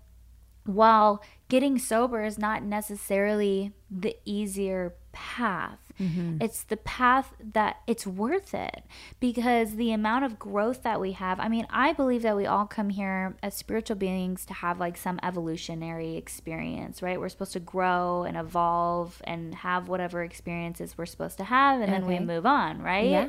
while 0.67 1.23
getting 1.49 1.79
sober 1.79 2.25
is 2.25 2.39
not 2.39 2.63
necessarily 2.63 3.73
the 3.91 4.17
easier 4.25 4.95
path. 5.13 5.79
Mm-hmm. 5.99 6.39
It's 6.43 6.63
the 6.63 6.77
path 6.77 7.33
that 7.53 7.77
it's 7.87 8.07
worth 8.07 8.53
it 8.53 8.85
because 9.19 9.77
the 9.77 9.93
amount 9.93 10.27
of 10.27 10.39
growth 10.39 10.83
that 10.83 11.01
we 11.01 11.13
have 11.13 11.41
i 11.41 11.49
mean 11.49 11.67
i 11.71 11.95
believe 11.95 12.21
that 12.21 12.37
we 12.37 12.45
all 12.45 12.67
come 12.67 12.91
here 12.91 13.35
as 13.43 13.55
spiritual 13.55 13.97
beings 13.97 14.45
to 14.45 14.53
have 14.53 14.79
like 14.79 14.99
some 14.99 15.19
evolutionary 15.23 16.17
experience 16.17 17.01
right? 17.01 17.19
We're 17.19 17.31
supposed 17.31 17.55
to 17.55 17.61
grow 17.61 18.25
and 18.25 18.37
evolve 18.37 19.23
and 19.25 19.55
have 19.55 19.89
whatever 19.89 20.23
experiences 20.23 20.99
we're 20.99 21.07
supposed 21.07 21.39
to 21.39 21.45
have 21.45 21.81
and 21.81 21.91
then 21.91 22.05
we 22.05 22.19
move 22.19 22.45
on 22.45 22.83
right? 22.83 23.11
Yeah. 23.11 23.29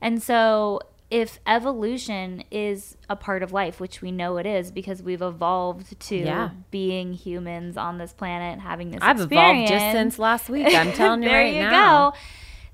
and 0.00 0.22
so, 0.22 0.80
if 1.12 1.38
evolution 1.46 2.42
is 2.50 2.96
a 3.10 3.14
part 3.14 3.42
of 3.42 3.52
life, 3.52 3.78
which 3.80 4.00
we 4.00 4.10
know 4.10 4.38
it 4.38 4.46
is 4.46 4.70
because 4.70 5.02
we've 5.02 5.20
evolved 5.20 6.00
to 6.08 6.16
Yeah. 6.16 6.50
being 6.70 7.12
humans 7.12 7.76
on 7.76 7.98
this 7.98 8.14
planet, 8.14 8.58
having 8.60 8.90
this 8.92 9.00
I've 9.02 9.20
evolved 9.20 9.68
just 9.68 9.92
since 9.92 10.18
last 10.18 10.48
week. 10.48 10.74
I'm 10.74 10.90
telling 10.94 11.22
you 11.22 11.28
right 11.30 11.52
you 11.54 11.60
now. 11.60 12.12
go. 12.12 12.16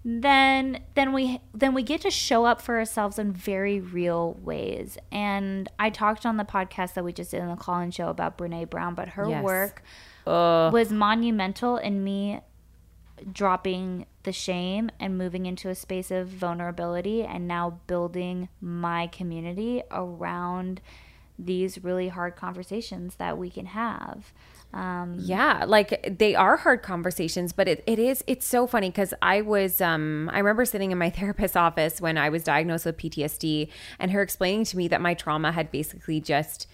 Then, 0.05 0.81
then 0.95 1.13
we 1.13 1.41
then 1.53 1.75
we 1.75 1.83
get 1.83 2.03
to 2.03 2.11
show 2.13 2.45
up 2.45 2.63
for 2.63 2.79
ourselves 2.79 3.19
in 3.19 3.33
very 3.33 3.81
real 3.81 4.35
ways. 4.45 4.97
And 5.11 5.69
I 5.79 5.91
talked 5.91 6.25
on 6.25 6.37
the 6.37 6.45
podcast 6.45 6.95
that 6.95 7.03
we 7.05 7.13
just 7.13 7.33
did 7.33 7.41
in 7.43 7.49
the 7.49 7.57
call-in 7.57 7.91
show 7.91 8.09
about 8.09 8.39
Brene 8.39 8.71
Brown, 8.71 8.95
but 8.95 9.09
her 9.11 9.29
Yes. 9.29 9.43
work 9.43 9.83
Ugh. 10.29 10.73
was 10.73 10.93
monumental 10.93 11.77
in 11.77 12.05
me 12.05 12.41
dropping 13.33 14.07
the 14.25 14.33
shame 14.33 14.91
and 14.99 15.17
moving 15.17 15.47
into 15.47 15.69
a 15.69 15.75
space 15.75 16.11
of 16.11 16.29
vulnerability 16.29 17.23
and 17.23 17.47
now 17.47 17.81
building 17.87 18.49
my 18.61 19.07
community 19.07 19.83
around 19.91 20.81
these 21.39 21.85
really 21.85 22.09
hard 22.09 22.35
conversations 22.35 23.15
that 23.17 23.39
we 23.39 23.49
can 23.49 23.67
have. 23.67 24.33
Um, 24.75 25.17
Yeah, 25.21 25.65
like 25.67 26.17
they 26.19 26.35
are 26.35 26.57
hard 26.57 26.83
conversations, 26.83 27.53
but 27.53 27.69
it, 27.69 27.83
it 27.87 27.99
is 27.99 28.23
it's 28.27 28.45
so 28.45 28.67
funny 28.67 28.91
because 28.91 29.15
I 29.23 29.41
was 29.41 29.81
um 29.81 30.29
I 30.33 30.39
remember 30.39 30.65
sitting 30.65 30.91
in 30.91 30.99
my 30.99 31.11
therapist's 31.19 31.57
office 31.57 32.01
when 32.01 32.19
I 32.19 32.29
was 32.29 32.45
diagnosed 32.45 32.85
with 32.85 32.99
PTSD 32.99 33.71
and 33.99 34.11
her 34.11 34.21
explaining 34.21 34.65
to 34.67 34.77
me 34.77 34.89
that 34.89 35.01
my 35.01 35.15
trauma 35.15 35.53
had 35.53 35.71
basically 35.71 36.21
just 36.21 36.67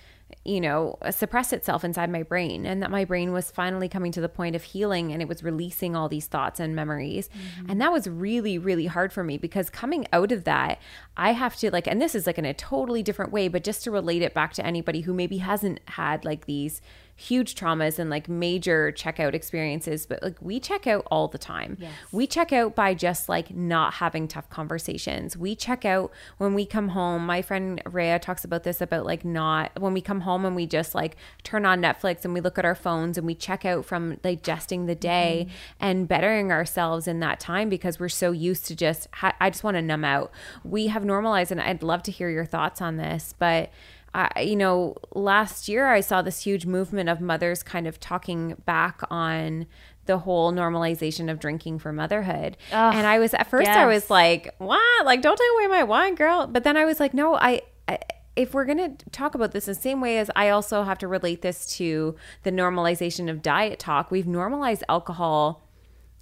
you 0.45 0.61
know 0.61 0.99
uh, 1.03 1.11
suppress 1.11 1.53
itself 1.53 1.85
inside 1.85 2.11
my 2.11 2.23
brain 2.23 2.67
and 2.67 2.83
that 2.83 2.91
my 2.91 3.05
brain 3.05 3.33
was 3.33 3.51
finally 3.51 3.89
coming 3.89 4.13
to 4.13 4.21
the 4.21 4.29
point 4.29 4.55
of 4.57 4.63
healing 4.63 5.13
and 5.13 5.23
it 5.23 5.29
was 5.29 5.43
releasing 5.43 5.97
all 5.97 6.09
these 6.09 6.27
thoughts 6.27 6.61
and 6.61 6.75
memories. 6.75 7.29
Mm-hmm. 7.29 7.71
And 7.71 7.81
that 7.81 7.93
was 7.93 8.07
really 8.07 8.59
really 8.59 8.87
hard 8.87 9.13
for 9.13 9.25
me 9.25 9.39
because 9.39 9.71
coming 9.71 10.07
out 10.13 10.33
of 10.33 10.45
that 10.45 10.79
I 11.17 11.33
have 11.33 11.57
to 11.57 11.71
like 11.71 11.87
and 11.87 12.01
this 12.01 12.15
is 12.15 12.27
like 12.27 12.39
in 12.39 12.45
a 12.45 12.55
totally 12.55 13.03
different 13.03 13.33
way 13.33 13.49
but 13.49 13.65
just 13.65 13.85
to 13.85 13.91
relate 13.91 14.23
it 14.23 14.35
back 14.35 14.53
to 14.55 14.67
anybody 14.67 15.03
who 15.03 15.15
maybe 15.15 15.39
hasn't 15.39 15.81
had 15.89 16.25
like 16.25 16.47
these 16.47 16.81
huge 17.17 17.55
traumas 17.55 17.99
and 17.99 18.11
like 18.11 18.29
major 18.29 18.93
checkout 18.93 19.35
experiences, 19.35 20.07
but 20.07 20.23
like 20.23 20.37
we 20.41 20.59
check 20.59 20.87
out 20.87 21.07
all 21.11 21.29
the 21.29 21.39
time. 21.39 21.77
Yes. 21.81 21.93
We 22.11 22.27
check 22.27 22.53
out 22.53 22.75
by 22.75 22.95
just 22.95 23.29
like 23.29 23.55
not 23.55 23.95
having 23.95 24.27
tough 24.27 24.51
conversations. 24.51 25.37
We 25.37 25.55
check 25.55 25.85
out 25.85 26.13
when 26.39 26.55
we 26.55 26.67
come 26.67 26.89
home. 26.89 27.25
My 27.25 27.43
friend 27.43 27.81
Rhea 27.87 28.19
talks 28.19 28.45
about 28.45 28.65
this 28.65 28.81
about 28.81 29.07
like 29.07 29.25
not 29.25 29.73
when 29.81 29.95
we 29.95 30.01
come 30.01 30.23
home 30.23 30.45
and 30.45 30.57
we 30.57 30.67
just 30.67 30.95
like 30.95 31.17
turn 31.43 31.65
on 31.65 31.81
Netflix 31.81 32.25
and 32.25 32.35
we 32.35 32.41
look 32.41 32.59
at 32.59 32.65
our 32.65 32.75
phones 32.75 33.17
and 33.17 33.27
we 33.27 33.35
check 33.35 33.65
out 33.65 33.85
from 33.85 34.17
digesting 34.17 34.87
the 34.87 34.95
day 34.95 35.47
mm-hmm. 35.47 35.57
and 35.81 36.09
bettering 36.09 36.51
ourselves 36.51 37.07
in 37.07 37.21
that 37.21 37.39
time 37.39 37.69
because 37.69 38.01
we're 38.01 38.09
so 38.09 38.33
used 38.33 38.67
to 38.67 38.75
just, 38.75 39.09
ha- 39.13 39.37
I 39.41 39.51
just 39.51 39.63
want 39.63 39.77
to 39.77 39.83
numb 39.83 40.05
out. 40.05 40.33
We 40.65 40.89
have 40.89 41.05
normalized, 41.05 41.53
and 41.53 41.61
I'd 41.61 41.83
love 41.83 42.03
to 42.05 42.11
hear 42.11 42.29
your 42.29 42.45
thoughts 42.45 42.81
on 42.81 42.97
this, 42.97 43.35
but 43.39 43.71
I, 44.15 44.43
you 44.43 44.57
know, 44.57 44.97
last 45.15 45.69
year 45.69 45.89
I 45.89 46.01
saw 46.01 46.23
this 46.23 46.41
huge 46.41 46.67
movement 46.67 47.09
of 47.09 47.21
mothers 47.21 47.63
kind 47.63 47.87
of 47.87 47.99
talking 47.99 48.55
back 48.65 49.01
on 49.11 49.67
the 50.07 50.19
whole 50.19 50.53
normalization 50.53 51.31
of 51.31 51.41
drinking 51.41 51.81
for 51.81 51.93
motherhood. 51.93 52.57
and 52.95 53.07
I 53.07 53.19
was 53.19 53.35
at 53.35 53.51
first 53.51 53.67
I 53.83 53.87
was 53.87 54.11
like, 54.11 54.55
"What? 54.59 55.05
Like 55.05 55.21
don't 55.23 55.37
take 55.37 55.49
away 55.57 55.67
my 55.67 55.83
wine, 55.83 56.15
girl." 56.15 56.47
But 56.47 56.63
then 56.65 56.77
I 56.77 56.85
was 56.85 57.01
like, 57.01 57.15
"No, 57.15 57.35
I, 57.35 57.63
I 57.89 57.99
if 58.37 58.53
we're 58.53 58.65
going 58.65 58.79
to 58.79 59.11
talk 59.11 59.35
about 59.35 59.53
this 59.53 59.67
the 59.67 59.75
same 59.75 60.01
way 60.01 60.19
as 60.19 60.31
I 60.35 60.49
also 60.51 60.83
have 60.83 60.99
to 60.99 61.09
relate 61.09 61.43
this 61.43 61.67
to 61.77 62.17
the 62.43 62.51
normalization 62.51 63.31
of 63.31 63.43
diet 63.43 63.79
talk, 63.79 64.11
we've 64.11 64.27
normalized 64.27 64.83
alcohol 64.89 65.64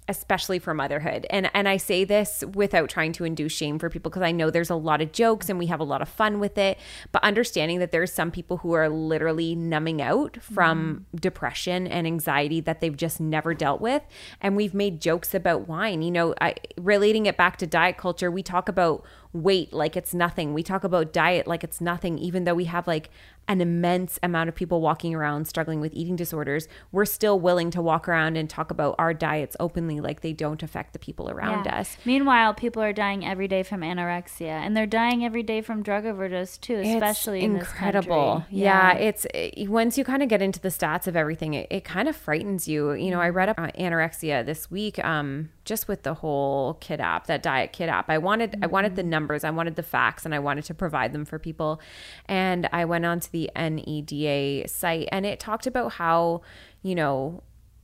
especially 0.07 0.59
for 0.59 0.73
motherhood. 0.73 1.25
And 1.29 1.49
and 1.53 1.67
I 1.67 1.77
say 1.77 2.03
this 2.03 2.43
without 2.53 2.89
trying 2.89 3.13
to 3.13 3.23
induce 3.23 3.53
shame 3.53 3.79
for 3.79 3.89
people 3.89 4.09
because 4.09 4.21
I 4.21 4.31
know 4.31 4.49
there's 4.49 4.69
a 4.69 4.75
lot 4.75 5.01
of 5.01 5.11
jokes 5.11 5.49
and 5.49 5.57
we 5.57 5.67
have 5.67 5.79
a 5.79 5.85
lot 5.85 6.01
of 6.01 6.09
fun 6.09 6.39
with 6.39 6.57
it, 6.57 6.77
but 7.11 7.23
understanding 7.23 7.79
that 7.79 7.91
there's 7.91 8.11
some 8.11 8.31
people 8.31 8.57
who 8.57 8.73
are 8.73 8.89
literally 8.89 9.55
numbing 9.55 10.01
out 10.01 10.37
from 10.41 11.05
depression 11.15 11.87
and 11.87 12.05
anxiety 12.05 12.59
that 12.61 12.81
they've 12.81 12.97
just 12.97 13.19
never 13.19 13.53
dealt 13.53 13.81
with 13.81 14.03
and 14.41 14.55
we've 14.55 14.73
made 14.73 15.01
jokes 15.01 15.33
about 15.33 15.67
wine. 15.67 16.01
You 16.01 16.11
know, 16.11 16.35
I 16.41 16.55
relating 16.77 17.25
it 17.25 17.37
back 17.37 17.57
to 17.57 17.67
diet 17.67 17.97
culture, 17.97 18.29
we 18.29 18.43
talk 18.43 18.67
about 18.67 19.03
weight 19.33 19.73
like 19.73 19.97
it's 19.97 20.13
nothing. 20.13 20.53
We 20.53 20.61
talk 20.63 20.83
about 20.83 21.11
diet 21.11 21.47
like 21.47 21.63
it's 21.63 21.81
nothing 21.81 22.17
even 22.19 22.43
though 22.43 22.53
we 22.53 22.65
have 22.65 22.87
like 22.87 23.09
an 23.49 23.59
immense 23.59 24.17
amount 24.23 24.47
of 24.47 24.55
people 24.55 24.79
walking 24.79 25.13
around 25.13 25.45
struggling 25.47 25.81
with 25.81 25.91
eating 25.93 26.15
disorders, 26.15 26.67
we're 26.93 27.03
still 27.03 27.37
willing 27.39 27.71
to 27.71 27.81
walk 27.81 28.07
around 28.07 28.37
and 28.37 28.49
talk 28.49 28.71
about 28.71 28.95
our 28.97 29.13
diets 29.13 29.57
openly 29.59 29.99
like 29.99 30.21
they 30.21 30.31
don't 30.31 30.63
affect 30.63 30.93
the 30.93 30.99
people 30.99 31.29
around 31.29 31.65
Yeah. 31.65 31.79
us. 31.79 31.97
Meanwhile, 32.05 32.53
people 32.53 32.81
are 32.81 32.93
dying 32.93 33.25
every 33.25 33.49
day 33.49 33.63
from 33.63 33.81
anorexia, 33.81 34.43
and 34.47 34.77
they're 34.77 34.85
dying 34.85 35.25
every 35.25 35.43
day 35.43 35.61
from 35.61 35.83
drug 35.83 36.05
overdose 36.05 36.57
too, 36.57 36.75
especially 36.75 37.39
it's 37.39 37.45
in 37.45 37.55
incredible. 37.57 38.35
This 38.35 38.43
country. 38.43 38.57
Yeah. 38.59 38.93
it's 38.93 39.25
it, 39.33 39.67
once 39.69 39.97
you 39.97 40.05
kind 40.05 40.23
of 40.23 40.29
get 40.29 40.41
into 40.41 40.61
the 40.61 40.69
stats 40.69 41.07
of 41.07 41.17
everything, 41.17 41.53
it, 41.53 41.67
it 41.69 41.83
kind 41.83 42.07
of 42.07 42.15
frightens 42.15 42.67
you. 42.69 42.93
You 42.93 43.11
know, 43.11 43.19
I 43.19 43.27
read 43.29 43.49
up 43.49 43.59
on 43.59 43.71
anorexia 43.71 44.45
this 44.45 44.71
week, 44.71 45.03
um, 45.03 45.49
just 45.65 45.87
with 45.87 46.03
the 46.03 46.15
whole 46.15 46.75
kid 46.75 46.99
app, 46.99 47.27
that 47.27 47.41
diet 47.41 47.71
kid 47.71 47.89
app. 47.89 48.09
I 48.09 48.17
wanted 48.17 48.57
I 48.61 48.67
wanted 48.67 48.95
the 48.95 49.01
mm-hmm. 49.01 49.11
numbers, 49.11 49.43
I 49.43 49.49
wanted 49.49 49.75
the 49.75 49.83
facts, 49.83 50.25
and 50.25 50.33
I 50.33 50.39
wanted 50.39 50.65
to 50.65 50.73
provide 50.73 51.13
them 51.13 51.25
for 51.25 51.39
people. 51.39 51.81
And 52.25 52.67
I 52.71 52.85
went 52.85 53.05
onto 53.05 53.29
the 53.31 53.49
NEDA 53.55 54.69
site, 54.69 55.09
and 55.11 55.25
it 55.25 55.39
talked 55.39 55.67
about 55.67 55.93
how 55.93 56.41
you 56.81 56.95
know 56.95 57.43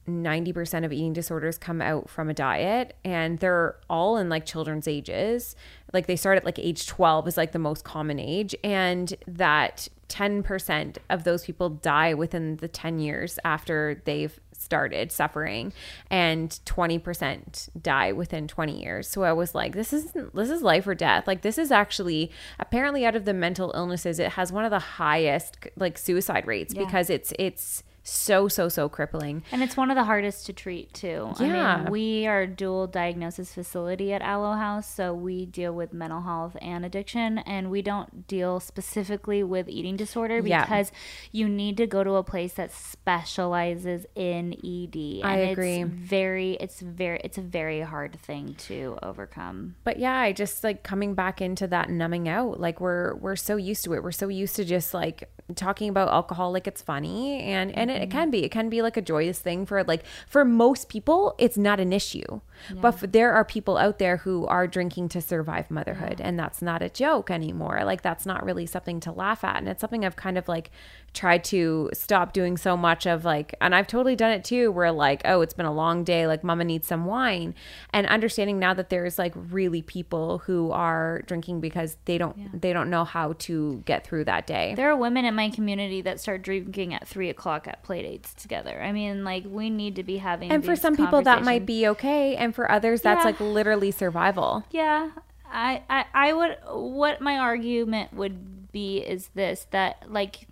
90% 0.09 0.85
of 0.85 0.91
eating 0.91 1.13
disorders 1.13 1.57
come 1.57 1.81
out 1.81 2.09
from 2.09 2.29
a 2.29 2.33
diet 2.33 2.95
and 3.03 3.39
they're 3.39 3.75
all 3.89 4.17
in 4.17 4.27
like 4.27 4.45
children's 4.45 4.87
ages 4.87 5.55
like 5.93 6.07
they 6.07 6.15
start 6.15 6.37
at 6.37 6.45
like 6.45 6.57
age 6.57 6.87
12 6.87 7.27
is 7.27 7.37
like 7.37 7.51
the 7.51 7.59
most 7.59 7.83
common 7.83 8.19
age 8.19 8.55
and 8.63 9.13
that 9.27 9.87
10% 10.07 10.97
of 11.09 11.23
those 11.23 11.45
people 11.45 11.69
die 11.69 12.13
within 12.13 12.57
the 12.57 12.67
10 12.67 12.99
years 12.99 13.37
after 13.45 14.01
they've 14.05 14.39
started 14.59 15.11
suffering 15.11 15.73
and 16.09 16.59
20% 16.65 17.69
die 17.81 18.11
within 18.11 18.47
20 18.47 18.81
years. 18.81 19.07
So 19.07 19.23
i 19.23 19.33
was 19.33 19.55
like 19.55 19.73
this 19.73 19.93
isn't 19.93 20.35
this 20.35 20.49
is 20.49 20.61
life 20.61 20.87
or 20.87 20.95
death. 20.95 21.27
Like 21.27 21.41
this 21.41 21.57
is 21.57 21.71
actually 21.71 22.31
apparently 22.59 23.05
out 23.05 23.15
of 23.15 23.25
the 23.25 23.33
mental 23.33 23.71
illnesses 23.75 24.19
it 24.19 24.33
has 24.33 24.51
one 24.51 24.65
of 24.65 24.71
the 24.71 24.79
highest 24.79 25.57
like 25.75 25.97
suicide 25.97 26.45
rates 26.47 26.73
because 26.73 27.09
it's 27.09 27.33
it's 27.39 27.83
so 28.03 28.47
so 28.47 28.69
so 28.69 28.89
crippling 28.89 29.43
And 29.51 29.61
it's 29.61 29.75
one 29.77 29.91
of 29.91 29.95
the 29.95 30.03
hardest 30.05 30.45
to 30.47 30.53
treat 30.53 30.93
too. 30.93 31.33
I 31.39 31.45
Yeah. 31.45 31.77
mean, 31.83 31.91
we 31.91 32.27
are 32.27 32.41
a 32.41 32.47
dual 32.47 32.87
diagnosis 32.87 33.53
facility 33.53 34.13
at 34.13 34.21
Alo 34.21 34.53
House, 34.53 34.87
so 34.87 35.13
we 35.13 35.45
deal 35.45 35.73
with 35.73 35.93
mental 35.93 36.21
health 36.21 36.55
and 36.61 36.85
addiction, 36.85 37.39
and 37.39 37.69
we 37.69 37.81
don't 37.81 38.25
deal 38.27 38.59
specifically 38.59 39.43
with 39.43 39.67
eating 39.69 39.95
disorder 39.97 40.39
Yeah. 40.39 40.63
because 40.65 40.91
you 41.31 41.47
need 41.49 41.77
to 41.77 41.87
go 41.87 42.03
to 42.03 42.13
a 42.15 42.23
place 42.23 42.53
that 42.53 42.71
specializes 42.71 44.05
in 44.15 44.53
ED. 44.63 45.21
I 45.23 45.35
agree. 45.51 45.81
It's 45.81 45.89
very, 45.91 46.53
it's 46.53 46.79
very, 46.79 47.19
it's 47.23 47.37
a 47.37 47.41
very 47.41 47.81
hard 47.81 48.19
thing 48.21 48.55
to 48.67 48.97
overcome. 49.03 49.75
but 49.83 49.99
yeah 49.99 50.17
i 50.17 50.31
just 50.31 50.63
like 50.63 50.83
coming 50.83 51.13
back 51.13 51.41
into 51.41 51.67
that 51.67 51.89
numbing 51.89 52.27
out 52.29 52.59
like 52.59 52.79
we're 52.79 53.15
we're 53.15 53.35
so 53.35 53.55
used 53.55 53.83
to 53.83 53.93
it 53.93 54.03
we're 54.03 54.11
so 54.11 54.27
used 54.27 54.55
to 54.55 54.63
just 54.65 54.93
like 54.93 55.29
talking 55.55 55.89
about 55.89 56.09
alcohol 56.09 56.51
like 56.51 56.67
it's 56.67 56.81
funny 56.81 57.39
and 57.41 57.71
and 57.77 57.88
it, 57.89 58.01
it 58.01 58.11
can 58.11 58.29
be 58.29 58.43
it 58.43 58.49
can 58.49 58.69
be 58.69 58.81
like 58.81 58.97
a 58.97 59.01
joyous 59.01 59.39
thing 59.39 59.65
for 59.65 59.83
like 59.83 60.03
for 60.27 60.45
most 60.45 60.89
people 60.89 61.35
it's 61.37 61.57
not 61.57 61.79
an 61.79 61.93
issue 61.93 62.41
but 62.75 62.91
for, 62.91 63.07
there 63.07 63.33
are 63.33 63.45
people 63.45 63.77
out 63.77 63.99
there 63.99 64.17
who 64.17 64.45
are 64.47 64.67
drinking 64.67 65.09
to 65.09 65.21
survive 65.21 65.69
motherhood 65.71 66.21
and 66.21 66.37
that's 66.37 66.61
not 66.61 66.81
a 66.81 66.89
joke 66.89 67.31
anymore. 67.31 67.81
Like 67.83 68.01
that's 68.01 68.25
not 68.25 68.43
really 68.45 68.65
something 68.65 68.99
to 69.01 69.11
laugh 69.11 69.43
at 69.43 69.57
and 69.57 69.67
it's 69.67 69.81
something 69.81 70.05
i've 70.05 70.15
kind 70.15 70.37
of 70.37 70.47
like 70.47 70.71
tried 71.13 71.43
to 71.43 71.89
stop 71.93 72.33
doing 72.33 72.57
so 72.57 72.77
much 72.77 73.07
of 73.07 73.25
like 73.25 73.55
and 73.61 73.73
I've 73.73 73.87
totally 73.87 74.15
done 74.15 74.31
it 74.31 74.43
too 74.43 74.71
where 74.71 74.91
like 74.91 75.21
oh 75.25 75.41
it's 75.41 75.53
been 75.53 75.65
a 75.65 75.73
long 75.73 76.03
day 76.03 76.27
like 76.27 76.43
mama 76.43 76.63
needs 76.63 76.87
some 76.87 77.05
wine 77.05 77.55
and 77.91 78.05
understanding 78.07 78.59
now 78.59 78.73
that 78.75 78.89
there's 78.89 79.17
like 79.17 79.33
really 79.35 79.81
people 79.81 80.39
who 80.39 80.71
are 80.71 81.23
drinking 81.25 81.61
because 81.61 81.97
they 82.05 82.17
don't 82.17 82.61
they 82.61 82.73
don't 82.73 82.89
know 82.89 83.03
how 83.03 83.33
to 83.33 83.81
get 83.85 84.05
through 84.05 84.25
that 84.25 84.45
day. 84.47 84.73
There 84.75 84.89
are 84.89 84.95
women 84.95 85.25
in 85.25 85.35
my 85.35 85.49
community 85.49 86.01
that 86.01 86.19
start 86.19 86.41
drinking 86.41 86.93
at 86.93 87.07
three 87.07 87.29
o'clock 87.29 87.67
at 87.67 87.83
play 87.83 88.01
dates 88.01 88.33
together. 88.33 88.81
I 88.81 88.91
mean, 88.91 89.23
like 89.23 89.45
we 89.47 89.69
need 89.69 89.95
to 89.95 90.03
be 90.03 90.17
having. 90.17 90.51
and 90.51 90.63
for 90.63 90.75
some 90.75 90.95
people 90.95 91.21
that 91.23 91.43
might 91.43 91.65
be 91.65 91.87
okay 91.87 92.35
and 92.35 92.48
for 92.51 92.69
others 92.71 93.01
that's 93.01 93.19
Yeah. 93.21 93.25
like 93.31 93.39
literally 93.39 93.91
survival. 93.91 94.63
Yeah, 94.71 95.11
I, 95.51 95.83
I, 95.89 96.05
I 96.13 96.33
would. 96.33 96.57
What 96.71 97.21
my 97.21 97.37
argument 97.37 98.13
would 98.13 98.71
be 98.71 98.99
is 98.99 99.29
this: 99.35 99.67
that 99.71 100.03
like 100.11 100.47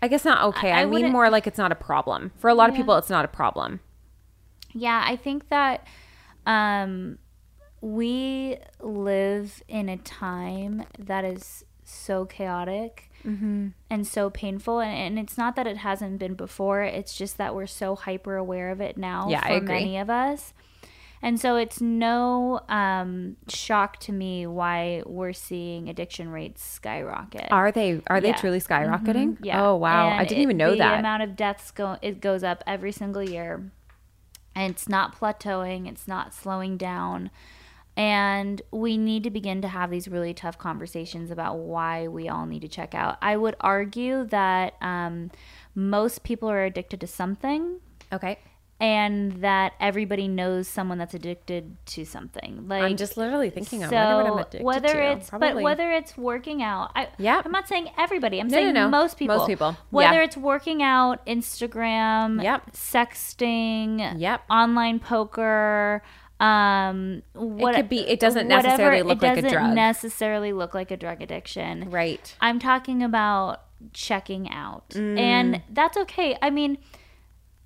I 0.00 0.08
guess 0.08 0.24
not 0.24 0.42
okay. 0.48 0.70
I- 0.70 0.80
I, 0.80 0.82
I 0.82 0.86
mean 0.86 1.10
more 1.10 1.28
like 1.30 1.46
it's 1.46 1.58
not 1.58 1.72
a 1.72 1.76
problem. 1.76 2.32
For 2.38 2.48
a 2.48 2.54
lot 2.54 2.70
of 2.70 2.76
people 2.76 2.96
it's 2.96 3.10
not 3.10 3.24
a 3.24 3.28
problem. 3.28 3.80
Yeah, 4.74 5.02
I 5.04 5.16
think 5.16 5.48
that 5.48 5.86
um, 6.46 7.18
we 7.80 8.58
live 8.80 9.62
in 9.66 9.88
a 9.88 9.96
time 9.96 10.84
that 10.98 11.24
is 11.24 11.64
so 11.84 12.26
chaotic 12.26 13.07
Mm-hmm. 13.26 13.68
and 13.90 14.06
so 14.06 14.30
painful. 14.30 14.80
And, 14.80 14.96
and 14.96 15.18
it's 15.18 15.36
not 15.36 15.56
that 15.56 15.66
it 15.66 15.78
hasn't 15.78 16.18
been 16.18 16.34
before, 16.34 16.82
it's 16.82 17.16
just 17.16 17.36
that 17.38 17.54
we're 17.54 17.66
so 17.66 17.94
hyper 17.96 18.36
aware 18.36 18.70
of 18.70 18.80
it 18.80 18.96
now 18.96 19.28
Yeah, 19.28 19.40
for 19.40 19.52
I 19.52 19.56
agree. 19.56 19.74
many 19.74 19.98
of 19.98 20.08
us. 20.10 20.54
And 21.20 21.40
so 21.40 21.56
it's 21.56 21.80
no 21.80 22.60
um, 22.68 23.36
shock 23.48 23.98
to 24.00 24.12
me 24.12 24.46
why 24.46 25.02
we're 25.04 25.32
seeing 25.32 25.88
addiction 25.88 26.30
rates 26.30 26.62
skyrocket. 26.62 27.48
are 27.50 27.72
they 27.72 28.00
are 28.06 28.20
they 28.20 28.28
Yeah. 28.28 28.36
truly 28.36 28.60
skyrocketing 28.60 29.36
Mhm, 29.36 29.44
Yeah. 29.44 29.64
oh 29.66 29.74
wow 29.74 30.10
And 30.10 30.20
I 30.20 30.24
didn't 30.24 30.38
it- 30.38 30.42
even 30.42 30.56
know 30.56 30.70
the 30.70 30.76
that 30.78 30.92
The 30.92 30.98
amount 31.00 31.24
of 31.24 31.34
deaths 31.34 31.72
go 31.72 31.96
it 32.02 32.20
goes 32.20 32.44
up 32.44 32.62
every 32.68 32.92
single 32.92 33.22
year, 33.28 33.68
and 34.54 34.70
it's 34.72 34.88
not 34.88 35.18
plateauing. 35.18 35.88
It's 35.88 36.06
not 36.06 36.32
slowing 36.32 36.76
down, 36.76 37.30
and 37.98 38.62
we 38.70 38.96
need 38.96 39.24
to 39.24 39.30
begin 39.30 39.60
to 39.62 39.68
have 39.68 39.90
these 39.90 40.06
really 40.08 40.32
tough 40.32 40.56
conversations 40.56 41.30
about 41.32 41.58
why 41.58 42.06
we 42.08 42.28
all 42.28 42.46
need 42.46 42.60
to 42.62 42.68
check 42.68 42.94
out. 42.94 43.18
I 43.20 43.36
would 43.36 43.56
argue 43.60 44.24
that 44.26 44.74
um, 44.80 45.30
most 45.74 46.22
people 46.22 46.48
are 46.48 46.62
addicted 46.64 47.00
to 47.00 47.06
something. 47.08 47.80
okay 48.12 48.38
And 48.80 49.42
that 49.42 49.72
everybody 49.80 50.28
knows 50.28 50.68
someone 50.68 50.98
that's 50.98 51.12
addicted 51.14 51.76
to 51.86 52.04
something. 52.04 52.68
Like 52.68 52.84
I'm 52.84 52.96
just 52.96 53.16
literally 53.16 53.50
thinking 53.50 53.82
I 53.82 53.88
so 53.90 53.96
wonder 53.96 54.16
what 54.16 54.26
I'm 54.32 54.38
addicted 54.38 54.62
whether 54.62 54.92
to. 54.94 55.12
it's 55.12 55.30
but 55.30 55.38
Probably- 55.40 55.64
weder 55.64 55.98
it's 55.98 56.16
working 56.16 56.62
out 56.62 56.92
I, 56.94 57.08
Yep. 57.18 57.46
i'm 57.46 57.50
not 57.52 57.66
saying 57.66 57.88
everybody 57.98 58.38
i'm 58.40 58.46
No, 58.46 58.54
saying 58.58 58.74
no, 58.74 58.84
no. 58.84 58.88
most 58.90 59.18
people 59.18 59.38
Most 59.38 59.48
people. 59.48 59.76
whether 59.90 60.18
Yeah. 60.20 60.22
it's 60.26 60.36
working 60.36 60.80
out 60.84 61.26
instagram 61.26 62.40
Yep. 62.42 62.60
sexting 62.72 64.20
Yep. 64.20 64.42
online 64.48 65.00
poker 65.00 66.02
um 66.40 67.22
what 67.34 67.74
could 67.74 67.88
be- 67.88 67.98
it 68.08 68.20
doesn't 68.20 68.46
whatever, 68.46 68.68
necessarily 68.68 69.02
look 69.02 69.22
it 69.22 69.26
like 69.26 69.38
a 69.38 69.42
drug. 69.42 69.52
It 69.52 69.56
doesn't 69.58 69.74
necessarily 69.74 70.52
look 70.52 70.72
like 70.74 70.90
a 70.90 70.96
drug 70.96 71.20
addiction 71.20 71.90
right 71.90 72.34
i'm 72.40 72.58
talking 72.58 73.02
about 73.02 73.62
checking 73.92 74.48
out 74.50 74.90
Mm. 74.90 75.18
and 75.18 75.62
that's 75.70 75.96
okay 75.96 76.36
i 76.40 76.48
mean 76.50 76.78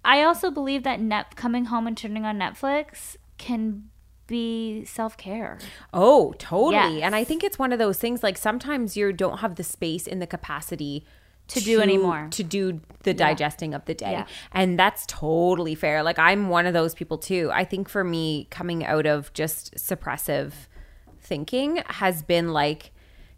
i 0.05 0.23
also 0.23 0.51
believe 0.51 0.85
that 0.85 1.01
net 1.01 1.37
coming 1.37 1.67
home 1.67 1.87
and 1.87 1.97
turning 1.97 2.25
on 2.25 2.39
netflix 2.39 3.17
can 3.39 3.85
be 4.27 4.85
self-care 4.87 5.59
Oh, 5.93 6.33
totally. 6.39 6.99
Yes. 6.99 7.03
And 7.03 7.15
I 7.15 7.23
think 7.25 7.45
it's 7.45 7.59
one 7.59 7.71
of 7.73 7.79
those 7.79 7.99
things 7.99 8.23
like 8.23 8.39
sometimes 8.39 8.97
you 8.97 9.13
don't 9.13 9.39
have 9.39 9.57
the 9.57 9.65
space 9.65 10.07
and 10.07 10.23
the 10.23 10.27
capacity 10.27 11.05
To 11.49 11.61
do 11.61 11.81
anymore. 11.81 12.29
To 12.31 12.43
do 12.43 12.81
the 13.03 13.13
digesting 13.13 13.75
of 13.75 13.85
the 13.85 13.95
day. 13.95 14.13
Yeah. 14.13 14.27
And 14.53 14.79
that's 14.79 15.05
totally 15.07 15.75
fair. 15.75 16.03
Like 16.03 16.19
I'm 16.19 16.49
one 16.49 16.67
of 16.67 16.73
those 16.73 16.95
people 16.95 17.19
too. 17.19 17.51
I 17.53 17.65
think 17.65 17.89
for 17.89 18.05
me 18.05 18.47
coming 18.51 18.85
out 18.85 19.07
of 19.07 19.33
just 19.35 19.75
suppressive 19.75 20.53
thinking 21.21 21.83
has 21.87 22.23
been 22.23 22.53
like 22.53 22.93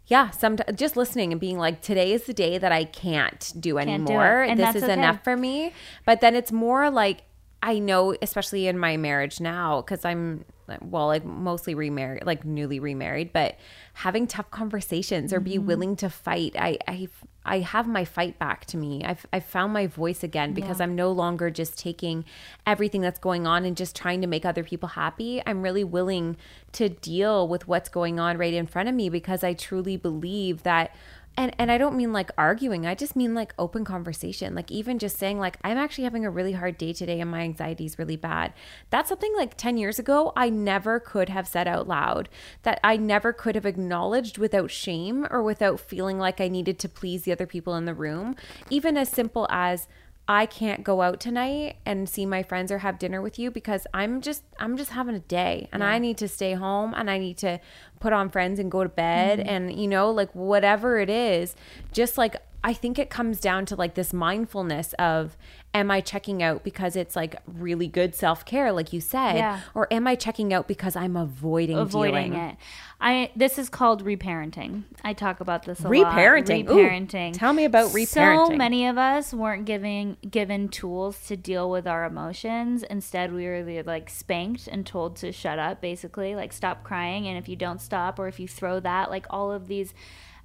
yeah, 0.07 0.29
some 0.29 0.57
just 0.75 0.95
listening 0.95 1.31
and 1.31 1.41
being 1.41 1.57
like, 1.57 1.81
today 1.81 2.13
is 2.13 2.25
the 2.25 2.33
day 2.33 2.57
that 2.59 2.71
I 2.71 2.83
can't 2.83 3.51
do 3.59 3.79
it. 3.79 3.87
anymore. 3.87 4.45
This 4.55 4.75
is 4.75 4.83
okay. 4.83 4.93
enough 4.93 5.23
for 5.23 5.35
me. 5.35 5.73
But 6.05 6.21
then 6.21 6.35
it's 6.35 6.51
more 6.51 6.91
like 6.91 7.23
I 7.63 7.79
know, 7.79 8.15
especially 8.21 8.67
in 8.67 8.77
my 8.77 8.97
marriage 8.97 9.39
now, 9.41 9.81
because 9.81 10.05
I'm 10.05 10.45
well, 10.81 11.07
like 11.07 11.23
mostly 11.25 11.75
remarried, 11.75 12.25
like 12.25 12.43
newly 12.45 12.79
remarried, 12.79 13.31
but 13.33 13.57
having 13.93 14.27
tough 14.27 14.49
conversations 14.51 15.31
or 15.31 15.37
Mm-hmm. 15.37 15.43
be 15.45 15.57
willing 15.59 15.95
to 15.97 16.09
fight. 16.09 16.55
I 16.57 16.77
I 16.87 17.07
I 17.47 17.59
have 17.59 17.87
my 17.87 18.05
fight 18.05 18.39
back 18.39 18.65
to 18.67 18.77
me. 18.77 19.03
I've 19.03 19.25
I 19.31 19.39
found 19.39 19.71
my 19.73 19.85
voice 19.85 20.23
again 20.23 20.53
because 20.53 20.81
I'm 20.81 20.95
no 20.95 21.11
longer 21.11 21.51
just 21.51 21.77
taking 21.77 22.25
everything 22.65 23.01
that's 23.01 23.19
going 23.19 23.45
on 23.45 23.65
and 23.65 23.77
just 23.77 23.95
trying 23.95 24.21
to 24.21 24.27
make 24.27 24.45
other 24.45 24.63
people 24.63 24.89
happy. 24.89 25.43
I'm 25.45 25.61
really 25.61 25.83
willing 25.83 26.37
to 26.73 26.89
deal 26.89 27.47
with 27.47 27.67
what's 27.67 27.89
going 27.89 28.19
on 28.19 28.37
right 28.37 28.53
in 28.53 28.65
front 28.65 28.89
of 28.89 28.95
me 28.95 29.09
because 29.09 29.43
I 29.43 29.53
truly 29.53 29.95
believe 29.97 30.63
that 30.63 30.95
and 31.37 31.53
and 31.59 31.71
I 31.71 31.77
don't 31.77 31.97
mean 31.97 32.13
like 32.13 32.31
arguing. 32.37 32.85
I 32.85 32.95
just 32.95 33.15
mean 33.15 33.33
like 33.33 33.53
open 33.59 33.83
conversation. 33.83 34.55
Like 34.55 34.71
even 34.71 34.99
just 34.99 35.17
saying 35.17 35.39
like 35.39 35.57
I'm 35.63 35.77
actually 35.77 36.05
having 36.05 36.25
a 36.25 36.29
really 36.29 36.53
hard 36.53 36.77
day 36.77 36.93
today 36.93 37.19
and 37.19 37.29
my 37.29 37.41
anxiety 37.41 37.85
is 37.85 37.99
really 37.99 38.15
bad. 38.15 38.53
That's 38.89 39.09
something 39.09 39.33
like 39.35 39.57
10 39.57 39.77
years 39.77 39.99
ago 39.99 40.31
I 40.35 40.49
never 40.49 40.99
could 40.99 41.29
have 41.29 41.47
said 41.47 41.67
out 41.67 41.87
loud. 41.87 42.29
That 42.63 42.79
I 42.83 42.97
never 42.97 43.33
could 43.33 43.55
have 43.55 43.65
acknowledged 43.65 44.37
without 44.37 44.71
shame 44.71 45.27
or 45.29 45.43
without 45.43 45.79
feeling 45.79 46.17
like 46.17 46.39
I 46.39 46.47
needed 46.47 46.79
to 46.79 46.89
please 46.89 47.23
the 47.23 47.31
other 47.31 47.47
people 47.47 47.75
in 47.75 47.85
the 47.85 47.93
room. 47.93 48.35
Even 48.69 48.95
as 48.95 49.09
simple 49.09 49.47
as 49.49 49.87
I 50.27 50.47
can't 50.47 50.83
go 50.83 51.01
out 51.01 51.19
tonight 51.19 51.75
and 51.85 52.09
see 52.09 52.25
my 52.25 52.41
friends 52.41 52.71
or 52.71 52.79
have 52.79 52.97
dinner 52.97 53.21
with 53.21 53.37
you 53.37 53.51
because 53.51 53.85
I'm 53.93 54.21
just 54.21 54.43
I'm 54.59 54.75
just 54.75 54.91
having 54.91 55.13
a 55.13 55.19
day 55.19 55.69
and 55.71 55.83
I 55.83 55.99
need 55.99 56.17
to 56.17 56.27
stay 56.27 56.53
home 56.53 56.95
and 56.95 57.11
I 57.11 57.19
need 57.19 57.37
to 57.39 57.59
put 58.05 58.13
on 58.13 58.29
friends 58.29 58.59
and 58.59 58.69
go 58.69 58.83
to 58.83 58.89
bed 58.89 59.39
mm-hmm. 59.39 59.49
and 59.49 59.79
you 59.81 59.87
know 59.87 60.11
like 60.11 60.29
whatever 60.35 60.99
it 60.99 61.09
is 61.09 61.55
just 61.91 62.19
like 62.19 62.35
I 62.63 62.71
think 62.71 62.99
it 62.99 63.09
comes 63.09 63.39
down 63.39 63.65
to 63.65 63.75
like 63.75 63.95
this 63.95 64.13
mindfulness 64.13 64.93
of 64.99 65.35
am 65.75 65.91
I 65.91 66.01
checking 66.01 66.41
out 66.41 66.63
because 66.63 66.95
it's 66.95 67.15
like 67.15 67.35
really 67.45 67.87
good 67.87 68.15
self-care 68.15 68.71
like 68.71 68.91
you 68.93 69.01
said 69.01 69.35
Yeah. 69.35 69.59
or 69.75 69.87
am 69.93 70.07
I 70.07 70.15
checking 70.15 70.53
out 70.53 70.67
because 70.67 70.95
I'm 70.95 71.15
avoiding 71.15 71.77
avoiding 71.77 72.31
dealing? 72.31 72.49
it. 72.49 72.57
I 72.99 73.29
this 73.35 73.59
is 73.59 73.69
called 73.69 74.03
reparenting. 74.05 74.83
I 75.03 75.11
talk 75.13 75.41
about 75.41 75.63
this 75.63 75.81
a 75.81 75.83
Reparenting. 75.83 76.65
lot. 76.67 76.73
Ooh, 76.75 76.77
Reparenting. 76.79 77.33
tell 77.37 77.51
me 77.53 77.65
about 77.65 77.91
reparenting. 77.91 78.47
So 78.47 78.55
many 78.55 78.87
of 78.87 78.97
us 78.97 79.33
weren't 79.33 79.65
giving 79.65 80.15
given 80.29 80.69
tools 80.69 81.27
to 81.27 81.35
deal 81.35 81.69
with 81.69 81.85
our 81.85 82.05
emotions. 82.05 82.81
Instead, 82.83 83.33
we 83.33 83.45
were 83.45 83.83
like 83.85 84.09
spanked 84.09 84.67
and 84.67 84.85
told 84.85 85.17
to 85.17 85.31
shut 85.33 85.59
up, 85.59 85.81
basically, 85.81 86.35
like 86.35 86.53
stop 86.53 86.83
crying. 86.83 87.27
And 87.27 87.37
if 87.37 87.49
you 87.49 87.57
don't 87.57 87.81
stop, 87.81 88.17
or 88.17 88.27
if 88.29 88.39
you 88.39 88.47
throw 88.47 88.79
that, 88.79 89.09
like 89.11 89.25
all 89.29 89.51
of 89.51 89.67
these 89.67 89.93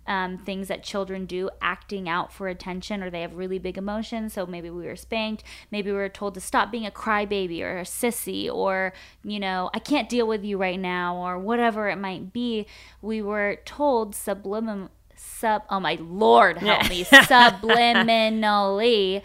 um, 0.06 0.38
things 0.38 0.68
that 0.68 0.82
children 0.82 1.26
do 1.26 1.50
acting 1.60 2.08
out 2.08 2.32
for 2.32 2.48
attention 2.48 3.02
or 3.02 3.10
they 3.10 3.20
have 3.20 3.34
really 3.34 3.58
big 3.58 3.76
emotions. 3.78 4.32
So 4.32 4.46
maybe 4.46 4.70
we 4.70 4.86
were 4.86 4.96
spanked. 4.96 5.44
Maybe 5.70 5.90
we 5.90 5.96
were 5.96 6.08
told 6.08 6.34
to 6.34 6.40
stop 6.40 6.70
being 6.70 6.86
a 6.86 6.90
crybaby 6.90 7.62
or 7.62 7.78
a 7.78 7.84
sissy 7.84 8.52
or 8.52 8.92
you 9.22 9.38
know 9.38 9.70
i 9.74 9.78
can't 9.78 10.08
deal 10.08 10.26
with 10.26 10.42
you 10.44 10.56
right 10.56 10.80
now 10.80 11.16
or 11.16 11.38
whatever 11.38 11.88
it 11.88 11.96
might 11.96 12.32
be. 12.32 12.66
We 13.02 13.22
were 13.22 13.58
told 13.64 14.14
sublimin 14.14 14.88
sub 15.16 15.62
oh 15.68 15.78
my 15.78 15.98
lord 16.00 16.58
help 16.58 16.88
me 16.88 17.04
subliminally 17.28 19.22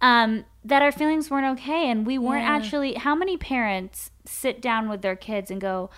um, 0.00 0.44
that 0.64 0.82
our 0.82 0.92
feelings 0.92 1.30
weren't 1.30 1.58
okay. 1.58 1.90
And 1.90 2.06
we 2.06 2.18
weren't 2.18 2.44
actually 2.44 2.94
how 2.94 3.14
many 3.14 3.36
parents 3.36 4.10
sit 4.24 4.60
down 4.60 4.88
with 4.88 5.02
their 5.02 5.16
kids 5.16 5.50
and 5.50 5.60
go 5.60 5.90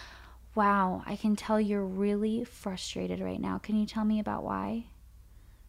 wow 0.59 1.03
i 1.07 1.15
can 1.17 1.37
tell 1.37 1.61
you're 1.61 1.85
really 1.85 2.43
frustrated 2.45 3.21
right 3.21 3.41
now 3.41 3.59
can 3.59 3.77
you 3.77 3.87
tell 3.87 4.05
me 4.05 4.19
about 4.19 4.43
why 4.43 4.85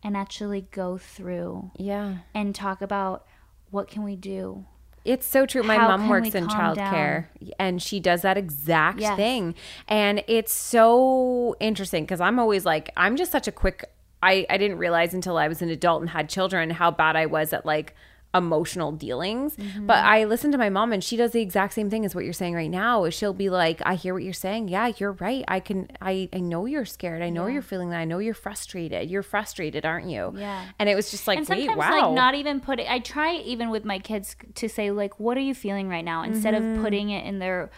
and 0.04 0.16
actually 0.18 0.62
go 0.72 0.98
through 0.98 1.70
Yeah. 1.78 2.20
and 2.34 2.56
talk 2.56 2.82
about 2.82 3.26
what 3.70 3.88
can 3.88 4.04
we 4.04 4.16
do 4.16 4.66
It's 5.06 5.26
so 5.26 5.46
true. 5.46 5.64
My 5.64 5.78
How 5.78 5.88
mom 5.98 6.10
works 6.10 6.34
in 6.36 6.48
childcare 6.48 7.28
and 7.58 7.82
she 7.82 8.00
does 8.00 8.22
that 8.24 8.38
exact 8.38 9.00
Yes. 9.00 9.16
thing. 9.16 9.56
And 9.88 10.24
it's 10.28 10.52
so 10.54 11.56
interesting 11.60 12.04
because 12.04 12.20
I'm 12.22 12.38
always 12.40 12.66
like, 12.66 12.92
I'm 12.98 13.16
just 13.16 13.32
such 13.32 13.48
a 13.48 13.52
quick, 13.52 13.86
I, 14.22 14.46
I 14.50 14.58
didn't 14.58 14.78
realize 14.78 15.14
until 15.14 15.38
I 15.38 15.48
was 15.48 15.62
an 15.62 15.70
adult 15.70 16.02
and 16.02 16.10
had 16.10 16.30
children 16.30 16.70
how 16.72 16.92
bad 16.92 17.16
I 17.16 17.26
was 17.28 17.54
at 17.54 17.66
like 17.66 17.96
emotional 18.34 18.92
dealings. 18.92 19.56
Mm-hmm. 19.56 19.86
But 19.86 20.04
I 20.04 20.26
listen 20.26 20.52
to 20.52 20.58
my 20.58 20.70
mom 20.70 20.94
and 20.94 21.04
she 21.04 21.18
does 21.18 21.32
the 21.32 21.42
exact 21.42 21.74
same 21.74 21.90
thing 21.90 22.06
as 22.06 22.14
what 22.14 22.24
you're 22.24 22.34
saying 22.34 22.54
right 22.54 22.70
now. 22.70 23.06
Is 23.06 23.14
she'll 23.14 23.34
be 23.34 23.50
like, 23.50 23.82
I 23.86 23.96
hear 23.96 24.14
what 24.14 24.24
you're 24.24 24.34
saying. 24.34 24.68
Yeah, 24.68 24.92
you're 24.98 25.14
right. 25.14 25.44
I 25.48 25.60
can, 25.60 25.90
I, 26.02 26.30
I 26.34 26.40
know 26.40 26.66
you're 26.66 26.86
scared. 26.86 27.22
I 27.22 27.30
know 27.30 27.48
you're 27.48 27.62
feeling 27.62 27.90
that. 27.90 27.98
I 27.98 28.06
know 28.06 28.20
you're 28.20 28.34
frustrated. 28.34 29.10
You're 29.10 29.24
frustrated, 29.24 29.86
aren't 29.86 30.10
you? 30.10 30.34
Yeah. 30.36 30.66
And 30.78 30.90
it 30.90 30.96
was 30.96 31.12
just 31.12 31.28
like, 31.28 31.40
and 31.40 31.48
wait, 31.48 31.68
sometimes 31.68 31.80
wow. 31.80 32.08
like 32.08 32.16
not 32.16 32.36
even 32.36 32.60
put 32.60 32.80
it 32.80 32.90
i 32.90 33.00
try 33.00 33.36
even 33.36 33.70
with 33.70 33.86
my 33.86 34.00
kids 34.00 34.36
to 34.56 34.68
say 34.68 34.92
like 34.92 35.20
what 35.20 35.38
are 35.38 35.42
you 35.42 35.54
feeling 35.54 35.90
right 35.90 36.06
now 36.06 36.24
instead 36.24 36.54
of 36.54 36.82
putting 36.82 37.10
it 37.10 37.26
in 37.26 37.40
their 37.40 37.70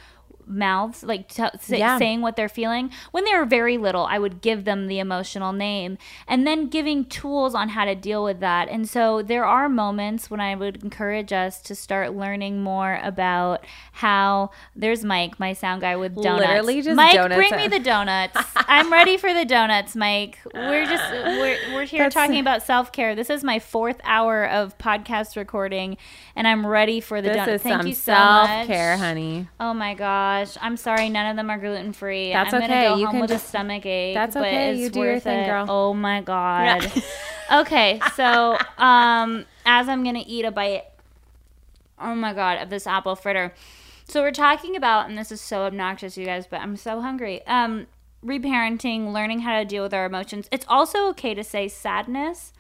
mouths 0.52 1.04
like 1.04 1.28
t- 1.30 1.44
say, 1.60 1.80
Yeah. 1.80 1.98
saying 1.98 2.22
what 2.22 2.36
they're 2.36 2.50
feeling. 2.50 2.92
When 3.12 3.24
they 3.26 3.36
were 3.36 3.46
very 3.46 3.78
little 3.78 4.06
i 4.06 4.20
would 4.20 4.42
give 4.42 4.66
them 4.66 4.88
the 4.88 5.00
emotional 5.00 5.54
name. 5.54 5.98
And 6.28 6.46
then 6.46 6.68
giving 6.68 7.06
tools 7.06 7.56
on 7.56 7.70
how 7.70 7.86
to 7.86 7.96
deal 7.96 8.24
with 8.24 8.40
that. 8.42 8.68
And 8.70 8.88
so 8.90 9.22
there 9.22 9.46
are 9.46 9.70
moments 9.70 10.30
when 10.30 10.40
i 10.40 10.56
would 10.56 10.84
encourage 10.84 11.32
us 11.34 11.62
to 11.64 11.76
start 11.76 12.14
learning 12.16 12.62
more 12.64 13.00
about 13.04 13.66
how 13.94 14.52
there's 14.76 15.04
mike 15.04 15.40
my 15.40 15.54
sound 15.54 15.82
guy 15.82 15.96
with 15.96 16.16
donuts. 16.16 16.42
Literally 16.48 16.82
just 16.82 16.96
mike 16.96 17.14
donuts 17.14 17.36
bring 17.38 17.54
are- 17.54 17.58
me 17.58 17.68
the 17.68 17.80
donuts. 17.80 18.38
I'm 18.56 18.92
ready 18.92 19.18
for 19.18 19.34
the 19.34 19.46
donuts 19.46 19.96
mike. 19.96 20.40
We're 20.54 20.86
just 20.86 21.12
we're, 21.12 21.58
we're 21.74 21.86
here 21.86 22.00
That's- 22.04 22.14
talking 22.14 22.40
about 22.40 22.64
self-care. 22.64 23.16
This 23.16 23.30
is 23.30 23.44
my 23.44 23.60
fourth 23.60 24.00
hour 24.04 24.48
of 24.48 24.78
podcast 24.78 25.36
recording 25.36 25.98
and 26.36 26.48
i'm 26.48 26.66
ready 26.66 27.00
for 27.00 27.22
the 27.22 27.30
this 27.30 27.38
donut 27.38 27.62
thank 27.62 27.86
you 27.86 27.94
so 27.94 28.14
self 28.14 28.50
much. 28.50 28.68
care, 28.68 28.98
honey. 28.98 29.48
oh 29.60 29.74
my 29.74 29.94
gosh 30.46 30.58
i'm 30.62 30.78
sorry 30.78 31.10
none 31.10 31.28
of 31.30 31.36
them 31.36 31.50
are 31.50 31.58
gluten-free 31.58 32.32
That's 32.34 32.54
i'm 32.54 32.62
okay. 32.64 32.68
gonna 32.68 32.90
go 32.90 32.96
You 32.98 33.06
home 33.06 33.12
can 33.14 33.22
with 33.22 33.30
just- 33.32 33.46
a 33.46 33.50
stomach 33.50 33.86
ache 33.86 34.14
That's 34.14 34.34
but 34.34 34.44
okay. 34.48 34.72
it's 34.72 34.80
You 34.80 34.90
do 34.90 35.00
your 35.04 35.20
thing, 35.20 35.40
it. 35.40 35.46
girl. 35.48 35.66
oh 35.70 35.94
my 35.94 36.22
god 36.22 36.92
okay 37.52 38.00
so 38.16 38.58
um 38.78 39.46
as 39.66 39.88
i'm 39.90 40.04
gonna 40.04 40.24
eat 40.26 40.46
a 40.46 40.52
bite 40.52 40.84
oh 42.00 42.16
my 42.16 42.34
god 42.34 42.58
of 42.62 42.70
this 42.70 42.88
apple 42.88 43.16
fritter 43.16 43.54
so 44.08 44.22
we're 44.22 44.32
talking 44.32 44.76
about 44.76 45.08
and 45.10 45.18
this 45.18 45.32
is 45.32 45.40
so 45.42 45.62
obnoxious 45.64 46.18
you 46.18 46.26
guys 46.26 46.48
but 46.48 46.60
i'm 46.62 46.76
so 46.76 47.02
hungry 47.02 47.46
um 47.48 47.88
reparenting 48.26 49.12
learning 49.12 49.40
how 49.40 49.58
to 49.60 49.66
deal 49.66 49.84
with 49.84 49.94
our 49.94 50.06
emotions 50.06 50.48
it's 50.52 50.66
also 50.70 51.08
okay 51.10 51.34
to 51.34 51.44
say 51.44 51.68
sadness 51.68 52.54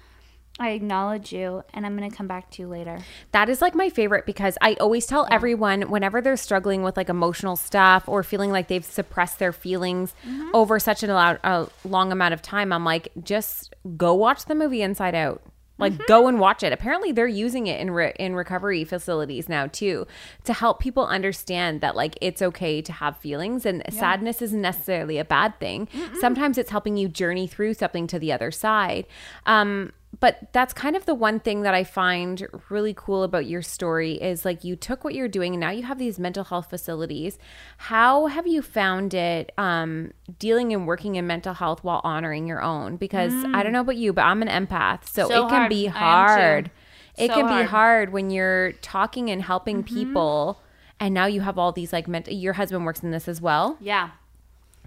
i 0.62 0.69
acknowledge 0.69 1.34
you 1.34 1.63
and 1.74 1.86
i'm 1.86 1.95
gonna 1.97 2.10
come 2.10 2.28
back 2.28 2.50
to 2.52 2.62
you 2.62 2.67
later 2.67 3.00
That 3.34 3.50
is 3.50 3.62
like 3.62 3.76
my 3.76 3.89
favorite 3.89 4.26
because 4.26 4.58
I 4.62 4.74
always 4.80 5.06
tell 5.06 5.28
everyone 5.32 5.84
whenever 5.89 6.21
they're 6.21 6.38
struggling 6.38 6.84
with 6.84 6.95
like 6.97 7.10
emotional 7.10 7.56
stuff 7.56 8.04
or 8.08 8.24
feeling 8.24 8.52
like 8.52 8.67
they've 8.67 8.86
suppressed 8.86 9.39
their 9.39 9.52
feelings 9.54 10.13
Mm-hmm. 10.26 10.50
over 10.54 10.80
such 10.80 11.04
an 11.04 11.10
allow- 11.10 11.39
a 11.43 11.67
long 11.84 12.12
amount 12.12 12.34
of 12.34 12.41
time, 12.41 12.71
I'm 12.74 12.86
like, 12.86 13.10
just 13.24 13.74
go 13.97 14.13
watch 14.13 14.45
the 14.45 14.56
movie 14.56 14.82
Inside 14.82 15.15
Out. 15.15 15.41
Like 15.80 15.93
Mm-hmm. 15.93 16.04
go 16.08 16.28
and 16.28 16.39
watch 16.39 16.62
it. 16.63 16.71
Apparently 16.74 17.12
they're 17.12 17.28
using 17.28 17.65
it 17.67 17.80
in 17.82 17.89
re- 17.89 18.13
in 18.19 18.36
recovery 18.36 18.84
facilities 18.84 19.50
now 19.50 19.65
too 19.67 20.06
to 20.43 20.54
help 20.54 20.80
people 20.80 21.06
understand 21.08 21.82
that 21.82 21.95
like 21.95 22.15
it's 22.21 22.41
okay 22.41 22.82
to 22.84 22.91
have 22.91 23.17
feelings 23.17 23.65
and 23.65 23.82
sadness 23.89 24.41
isn't 24.43 24.62
necessarily 24.62 25.17
a 25.17 25.26
bad 25.26 25.58
thing. 25.60 25.88
Sometimes 26.19 26.58
it's 26.60 26.69
helping 26.69 26.97
you 26.97 27.08
journey 27.08 27.47
through 27.47 27.74
something 27.74 28.06
to 28.08 28.19
the 28.19 28.32
other 28.32 28.52
side. 28.52 29.08
Um 29.47 29.91
but 30.19 30.50
that's 30.52 30.74
kind 30.74 30.95
of 30.95 31.06
the 31.06 31.15
one 31.15 31.39
thing 31.39 31.62
that 31.62 31.74
I 31.74 31.84
find 31.84 32.45
really 32.69 32.93
cool 32.95 33.24
about 33.24 33.45
your 33.45 33.62
story 33.62 34.13
is 34.21 34.43
like 34.43 34.63
you 34.63 34.76
took 34.76 35.04
what 35.04 35.13
you're 35.15 35.28
doing 35.30 35.54
and 35.54 35.62
now 35.62 35.69
you 35.71 35.84
have 35.84 35.97
these 35.97 36.19
mental 36.19 36.43
health 36.43 36.69
facilities. 36.69 37.39
How 37.78 38.28
have 38.28 38.45
you 38.45 38.62
found 38.62 39.13
it 39.13 39.52
um, 39.58 40.12
dealing 40.38 40.74
and 40.74 40.86
working 40.86 41.15
in 41.15 41.26
mental 41.28 41.54
health 41.54 41.84
while 41.84 42.02
honoring 42.04 42.45
your 42.45 42.62
own? 42.62 42.97
Because 42.97 43.34
I 43.54 43.63
don't 43.63 43.71
know 43.71 43.82
about 43.82 43.95
you, 43.95 44.12
but 44.13 44.24
I'm 44.24 44.41
an 44.41 44.50
empath, 44.50 45.08
so, 45.08 45.28
So 45.30 45.45
it 45.47 45.50
can 45.50 45.58
hard. 45.62 45.69
be 45.69 45.86
hard. 45.86 46.71
It 47.17 47.28
So 47.30 47.34
can 47.34 47.45
be 47.45 47.54
hard. 47.54 47.65
hard 47.67 48.13
when 48.13 48.30
you're 48.30 48.74
talking 48.74 49.30
and 49.32 49.41
helping 49.41 49.82
people, 49.84 50.62
and 51.00 51.13
now 51.13 51.26
you 51.26 51.41
have 51.41 51.58
all 51.58 51.71
these 51.71 51.91
like 51.93 52.08
mental. 52.08 52.34
Your 52.34 52.54
husband 52.54 52.86
works 52.86 53.02
in 53.02 53.12
this 53.12 53.28
as 53.28 53.41
well, 53.41 53.78
yeah 53.80 54.12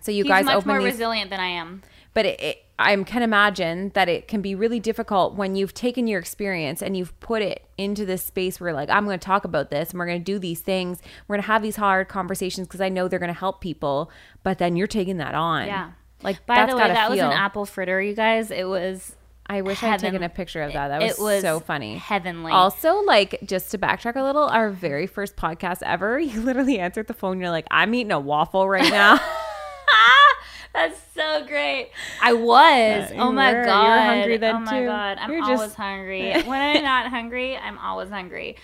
so 0.02 0.10
you 0.10 0.24
he's 0.24 0.30
guys 0.30 0.44
much 0.44 0.56
open 0.56 0.68
more 0.68 0.78
these 0.82 0.92
resilient 0.92 1.30
than 1.30 1.40
i 1.40 1.46
am 1.46 1.80
but 2.14 2.24
it, 2.24 2.40
it, 2.40 2.64
I 2.78 2.96
can 3.04 3.22
imagine 3.22 3.90
that 3.94 4.08
it 4.08 4.26
can 4.26 4.40
be 4.40 4.54
really 4.54 4.80
difficult 4.80 5.34
when 5.34 5.54
you've 5.54 5.74
taken 5.74 6.06
your 6.06 6.18
experience 6.18 6.82
and 6.82 6.96
you've 6.96 7.18
put 7.20 7.42
it 7.42 7.64
into 7.76 8.04
this 8.04 8.22
space 8.22 8.60
where 8.60 8.72
like 8.72 8.88
I'm 8.88 9.04
going 9.04 9.18
to 9.18 9.24
talk 9.24 9.44
about 9.44 9.70
this 9.70 9.90
and 9.90 9.98
we're 9.98 10.06
going 10.06 10.18
to 10.20 10.24
do 10.24 10.38
these 10.38 10.60
things. 10.60 11.00
We're 11.28 11.36
going 11.36 11.42
to 11.42 11.46
have 11.48 11.62
these 11.62 11.76
hard 11.76 12.08
conversations 12.08 12.66
because 12.66 12.80
I 12.80 12.88
know 12.88 13.06
they're 13.06 13.18
going 13.18 13.32
to 13.32 13.38
help 13.38 13.60
people. 13.60 14.10
But 14.42 14.58
then 14.58 14.76
you're 14.76 14.86
taking 14.86 15.18
that 15.18 15.34
on. 15.34 15.66
Yeah. 15.66 15.90
Like 16.22 16.44
By 16.46 16.66
the 16.66 16.76
way, 16.76 16.88
that 16.88 17.10
was 17.10 17.20
an 17.20 17.32
apple 17.32 17.66
fritter, 17.66 18.00
you 18.00 18.14
guys. 18.14 18.50
It 18.50 18.66
was 18.66 19.14
I 19.46 19.60
wish 19.60 19.82
I'd 19.82 19.88
heaven- 19.88 20.12
taken 20.12 20.22
a 20.22 20.28
picture 20.28 20.62
of 20.62 20.72
that. 20.72 20.88
That 20.88 21.02
was, 21.02 21.18
it 21.18 21.22
was 21.22 21.42
so 21.42 21.60
funny. 21.60 21.96
heavenly. 21.96 22.50
Also, 22.50 23.00
like 23.02 23.40
just 23.44 23.70
to 23.72 23.78
backtrack 23.78 24.16
a 24.16 24.22
little, 24.22 24.44
our 24.44 24.70
very 24.70 25.06
first 25.06 25.36
podcast 25.36 25.82
ever, 25.82 26.18
you 26.20 26.40
literally 26.40 26.78
answered 26.78 27.08
the 27.08 27.14
phone. 27.14 27.40
You're 27.40 27.50
like, 27.50 27.66
I'm 27.70 27.94
eating 27.94 28.12
a 28.12 28.20
waffle 28.20 28.68
right 28.68 28.90
now. 28.90 29.20
That's 30.74 31.00
so 31.14 31.46
great. 31.46 31.90
I 32.20 32.32
was. 32.32 33.12
you 33.12 33.16
oh 33.20 33.30
my 33.30 33.52
were. 33.52 33.58
You 33.58 33.60
were 33.60 33.64
god. 33.66 34.06
hungry 34.06 34.36
then, 34.38 34.56
oh 34.56 34.58
my 34.60 34.84
god. 34.84 35.18
I'm 35.20 35.30
You're 35.30 35.42
always 35.44 35.60
just- 35.60 35.76
hungry. 35.76 36.32
when 36.42 36.60
I'm 36.60 36.82
not 36.82 37.10
hungry, 37.10 37.56
I'm 37.56 37.78
always 37.78 38.10
hungry. 38.10 38.56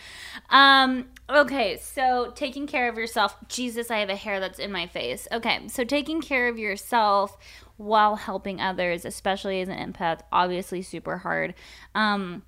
Um 0.51 1.07
okay, 1.29 1.79
so 1.79 2.33
taking 2.35 2.67
care 2.67 2.89
of 2.89 2.97
yourself. 2.99 3.37
Jesus, 3.49 3.91
I 3.93 3.99
have 3.99 4.09
a 4.11 4.17
hair 4.17 4.41
that's 4.41 4.59
in 4.59 4.73
my 4.73 4.87
face. 4.89 5.29
Okay, 5.31 5.69
so 5.69 5.85
taking 5.85 6.21
care 6.21 6.49
of 6.49 6.59
yourself 6.59 7.39
while 7.77 8.17
helping 8.17 8.61
others, 8.61 9.05
especially 9.05 9.61
as 9.61 9.69
an 9.69 9.93
empath, 9.93 10.21
obviously 10.33 10.83
super 10.83 11.19
hard. 11.19 11.55
Um 11.95 12.43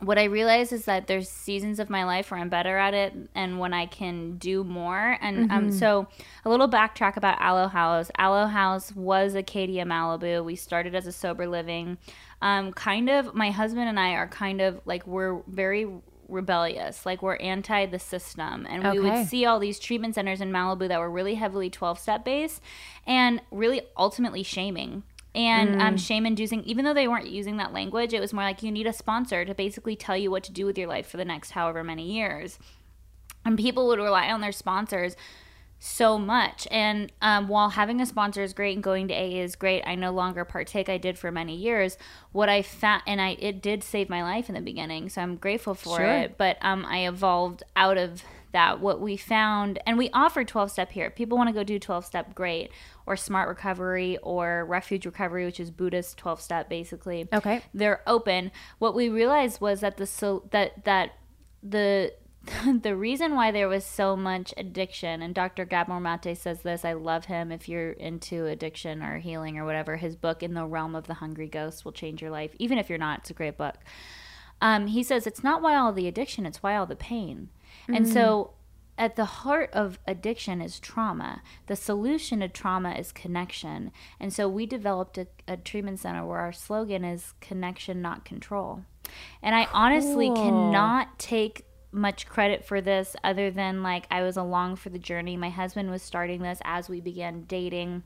what 0.00 0.18
I 0.18 0.24
realize 0.24 0.72
is 0.72 0.84
that 0.86 1.06
there's 1.06 1.28
seasons 1.28 1.78
of 1.78 1.88
my 1.88 2.04
life 2.04 2.30
where 2.30 2.40
I'm 2.40 2.48
better 2.48 2.76
at 2.76 2.94
it 2.94 3.14
and 3.34 3.58
when 3.58 3.72
I 3.72 3.86
can 3.86 4.36
do 4.36 4.64
more. 4.64 5.16
And 5.20 5.50
um, 5.50 5.70
so, 5.72 6.08
a 6.44 6.50
little 6.50 6.68
backtrack 6.68 7.16
about 7.16 7.40
Alo 7.40 7.68
House. 7.68 8.10
Alo 8.18 8.46
House 8.46 8.94
was 8.94 9.34
Acadia 9.34 9.84
Malibu. 9.84 10.44
We 10.44 10.56
started 10.56 10.94
as 10.94 11.06
a 11.06 11.12
sober 11.12 11.46
living. 11.46 11.98
Um, 12.42 12.72
kind 12.72 13.08
of, 13.08 13.34
my 13.34 13.50
husband 13.50 13.88
and 13.88 13.98
I 13.98 14.10
are 14.14 14.28
kind 14.28 14.60
of 14.60 14.80
like, 14.84 15.06
we're 15.06 15.40
very 15.46 15.86
rebellious. 16.28 17.06
Like, 17.06 17.22
we're 17.22 17.36
anti 17.36 17.86
the 17.86 17.98
system. 17.98 18.66
And 18.68 18.90
we 18.90 18.98
would 19.00 19.26
see 19.28 19.46
all 19.46 19.58
these 19.58 19.78
treatment 19.78 20.16
centers 20.16 20.40
in 20.40 20.50
Malibu 20.50 20.88
that 20.88 20.98
were 20.98 21.10
really 21.10 21.34
heavily 21.34 21.70
12 21.70 21.98
step 21.98 22.24
based 22.24 22.60
and 23.06 23.40
really 23.50 23.82
ultimately 23.96 24.42
shaming 24.42 25.04
and 25.34 25.80
um, 25.82 25.96
shame 25.96 26.24
inducing 26.26 26.62
even 26.64 26.84
though 26.84 26.94
they 26.94 27.08
weren't 27.08 27.28
using 27.28 27.56
that 27.56 27.72
language 27.72 28.12
it 28.12 28.20
was 28.20 28.32
more 28.32 28.44
like 28.44 28.62
you 28.62 28.70
need 28.70 28.86
a 28.86 28.92
sponsor 28.92 29.44
to 29.44 29.54
basically 29.54 29.96
tell 29.96 30.16
you 30.16 30.30
what 30.30 30.44
to 30.44 30.52
do 30.52 30.64
with 30.64 30.78
your 30.78 30.88
life 30.88 31.06
for 31.08 31.16
the 31.16 31.24
next 31.24 31.50
however 31.50 31.82
many 31.82 32.10
years. 32.12 32.58
And 33.44 33.58
people 33.58 33.86
would 33.88 33.98
rely 33.98 34.30
on 34.30 34.40
their 34.40 34.52
sponsors 34.52 35.16
so 35.78 36.18
much. 36.18 36.66
And 36.70 37.12
um, 37.20 37.46
while 37.48 37.70
having 37.70 38.00
a 38.00 38.06
sponsor 38.06 38.42
is 38.42 38.54
great 38.54 38.74
and 38.74 38.82
going 38.82 39.08
to 39.08 39.14
aa 39.14 39.42
is 39.42 39.54
great 39.54 39.82
i 39.86 39.94
no 39.94 40.12
longer 40.12 40.44
partake. 40.44 40.88
I 40.88 40.96
did 40.96 41.18
for 41.18 41.30
many 41.30 41.54
years. 41.56 41.98
What 42.32 42.48
i 42.48 42.62
found 42.62 43.02
and 43.06 43.20
i 43.20 43.36
it 43.38 43.60
did 43.60 43.82
save 43.84 44.08
my 44.08 44.22
life 44.22 44.48
in 44.48 44.54
the 44.54 44.60
beginning 44.62 45.08
so 45.10 45.20
i'm 45.20 45.36
grateful 45.36 45.74
for 45.74 45.98
Sure. 45.98 46.06
it. 46.06 46.38
But 46.38 46.56
um, 46.62 46.86
i 46.86 47.06
evolved 47.06 47.62
out 47.76 47.98
of 47.98 48.22
that 48.54 48.80
what 48.80 49.00
we 49.00 49.16
found 49.16 49.78
and 49.84 49.98
we 49.98 50.08
offer 50.14 50.44
12 50.44 50.70
step 50.70 50.92
here. 50.92 51.10
People 51.10 51.36
want 51.36 51.48
to 51.48 51.52
go 51.52 51.62
do 51.62 51.78
12 51.78 52.06
step 52.06 52.34
great. 52.34 52.70
Or 53.06 53.16
smart 53.16 53.48
recovery 53.48 54.16
or 54.22 54.64
refuge 54.64 55.04
recovery 55.04 55.44
which 55.44 55.60
is 55.60 55.70
buddhist 55.70 56.16
12 56.16 56.40
step 56.40 56.70
basically. 56.70 57.28
Okay. 57.32 57.60
they're 57.74 58.02
open. 58.06 58.50
What 58.78 58.94
we 58.94 59.10
realized 59.10 59.60
was 59.60 59.80
that 59.80 59.98
the 59.98 60.06
so 60.06 60.48
that 60.52 60.84
that 60.84 61.10
the 61.62 62.14
the 62.82 62.94
reason 62.94 63.34
why 63.34 63.50
there 63.50 63.68
was 63.68 63.84
so 63.84 64.14
much 64.14 64.52
addiction 64.58 65.22
and 65.22 65.34
dr 65.34 65.64
Gabor 65.64 65.94
Maté 65.94 66.36
says 66.36 66.60
this 66.60 66.84
i 66.84 66.92
love 66.92 67.24
him 67.24 67.50
if 67.50 67.70
you're 67.70 67.92
into 67.92 68.44
addiction 68.44 69.02
or 69.02 69.18
healing 69.18 69.56
or 69.56 69.64
whatever 69.64 69.96
his 69.96 70.14
book 70.14 70.42
in 70.42 70.52
the 70.52 70.66
realm 70.66 70.94
of 70.94 71.06
the 71.06 71.14
hungry 71.14 71.48
ghost 71.48 71.86
will 71.86 71.92
change 71.92 72.20
your 72.20 72.30
life 72.30 72.54
even 72.58 72.76
if 72.76 72.90
you're 72.90 72.98
not 72.98 73.20
it's 73.20 73.30
a 73.30 73.34
great 73.34 73.56
book. 73.56 73.76
Um, 74.60 74.86
he 74.88 75.02
says 75.02 75.26
it's 75.26 75.42
not 75.42 75.62
why 75.62 75.74
all 75.74 75.92
the 75.92 76.06
addiction 76.06 76.44
it's 76.46 76.62
why 76.62 76.76
all 76.76 76.86
the 76.86 76.96
pain 76.96 77.48
and 77.88 78.08
so 78.08 78.52
at 78.96 79.16
the 79.16 79.24
heart 79.24 79.70
of 79.72 79.98
addiction 80.06 80.60
is 80.60 80.78
trauma. 80.78 81.42
The 81.66 81.76
solution 81.76 82.40
to 82.40 82.48
trauma 82.48 82.92
is 82.92 83.10
connection. 83.10 83.90
And 84.20 84.32
so 84.32 84.48
we 84.48 84.66
developed 84.66 85.18
a, 85.18 85.26
a 85.48 85.56
treatment 85.56 85.98
center 85.98 86.24
where 86.24 86.38
our 86.38 86.52
slogan 86.52 87.04
is 87.04 87.34
connection 87.40 88.00
not 88.00 88.24
control. 88.24 88.84
And 89.42 89.54
i 89.54 89.68
honestly 89.72 90.28
cannot 90.28 91.18
take 91.18 91.66
much 91.92 92.26
credit 92.26 92.64
for 92.64 92.80
this 92.80 93.14
other 93.22 93.52
than 93.52 93.80
like 93.82 94.04
i 94.10 94.22
was 94.22 94.36
along 94.36 94.76
for 94.76 94.90
the 94.90 94.98
journey. 94.98 95.36
My 95.36 95.50
husband 95.50 95.90
was 95.90 96.02
starting 96.02 96.42
this 96.42 96.60
as 96.64 96.88
we 96.88 97.00
began 97.00 97.42
dating 97.42 98.04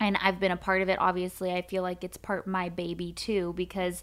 and 0.00 0.16
I've 0.22 0.38
been 0.38 0.52
a 0.52 0.56
part 0.56 0.82
of 0.82 0.88
it. 0.88 0.98
Obviously, 1.00 1.52
I 1.52 1.62
feel 1.62 1.82
like 1.82 2.04
it's 2.04 2.16
part 2.16 2.46
my 2.46 2.68
baby 2.68 3.12
too 3.12 3.52
because 3.56 4.02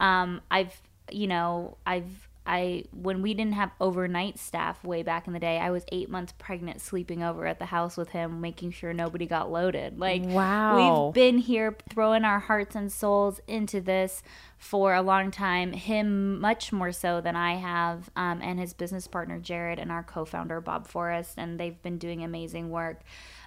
um, 0.00 0.40
I've 0.50 0.80
you 1.10 1.26
know 1.26 1.78
I've 1.86 2.28
I 2.44 2.84
when 2.92 3.22
we 3.22 3.34
didn't 3.34 3.52
have 3.54 3.70
overnight 3.80 4.38
staff 4.38 4.82
way 4.84 5.02
back 5.02 5.26
in 5.26 5.32
the 5.32 5.38
day, 5.38 5.58
I 5.58 5.70
was 5.70 5.84
eight 5.92 6.10
months 6.10 6.32
pregnant, 6.38 6.80
sleeping 6.80 7.22
over 7.22 7.46
at 7.46 7.58
the 7.58 7.66
house 7.66 7.96
with 7.96 8.08
him, 8.10 8.40
making 8.40 8.72
sure 8.72 8.92
nobody 8.92 9.26
got 9.26 9.50
loaded. 9.50 9.98
Like 9.98 10.22
Wow. 10.24 11.06
we've 11.06 11.14
been 11.14 11.38
here 11.38 11.76
throwing 11.90 12.24
our 12.24 12.40
hearts 12.40 12.74
and 12.74 12.90
souls 12.90 13.40
into 13.46 13.80
this 13.80 14.22
for 14.58 14.94
a 14.94 15.02
long 15.02 15.30
time. 15.30 15.72
Him 15.72 16.40
much 16.40 16.72
more 16.72 16.92
so 16.92 17.20
than 17.20 17.36
I 17.36 17.54
have, 17.54 18.10
um, 18.16 18.40
and 18.42 18.58
his 18.58 18.72
business 18.72 19.06
partner 19.06 19.38
Jared 19.38 19.78
and 19.78 19.92
our 19.92 20.02
co-founder 20.02 20.60
Bob 20.60 20.86
Forrest, 20.88 21.34
and 21.36 21.60
they've 21.60 21.80
been 21.82 21.98
doing 21.98 22.24
amazing 22.24 22.70
work. 22.70 23.02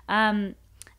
Um, 0.07 0.55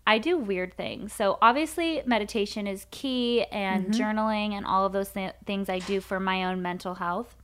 I 0.06 0.18
do 0.18 0.38
weird 0.38 0.74
things. 0.76 1.12
So 1.12 1.36
obviously, 1.42 2.02
meditation 2.06 2.66
is 2.66 2.86
key, 2.90 3.44
and 3.44 3.86
journaling 3.88 4.52
and 4.52 4.64
all 4.64 4.86
of 4.86 4.92
those 4.92 5.08
th- 5.10 5.32
things 5.46 5.68
I 5.68 5.80
do 5.80 6.00
for 6.00 6.20
my 6.20 6.44
own 6.44 6.62
mental 6.62 6.94
health. 6.94 7.34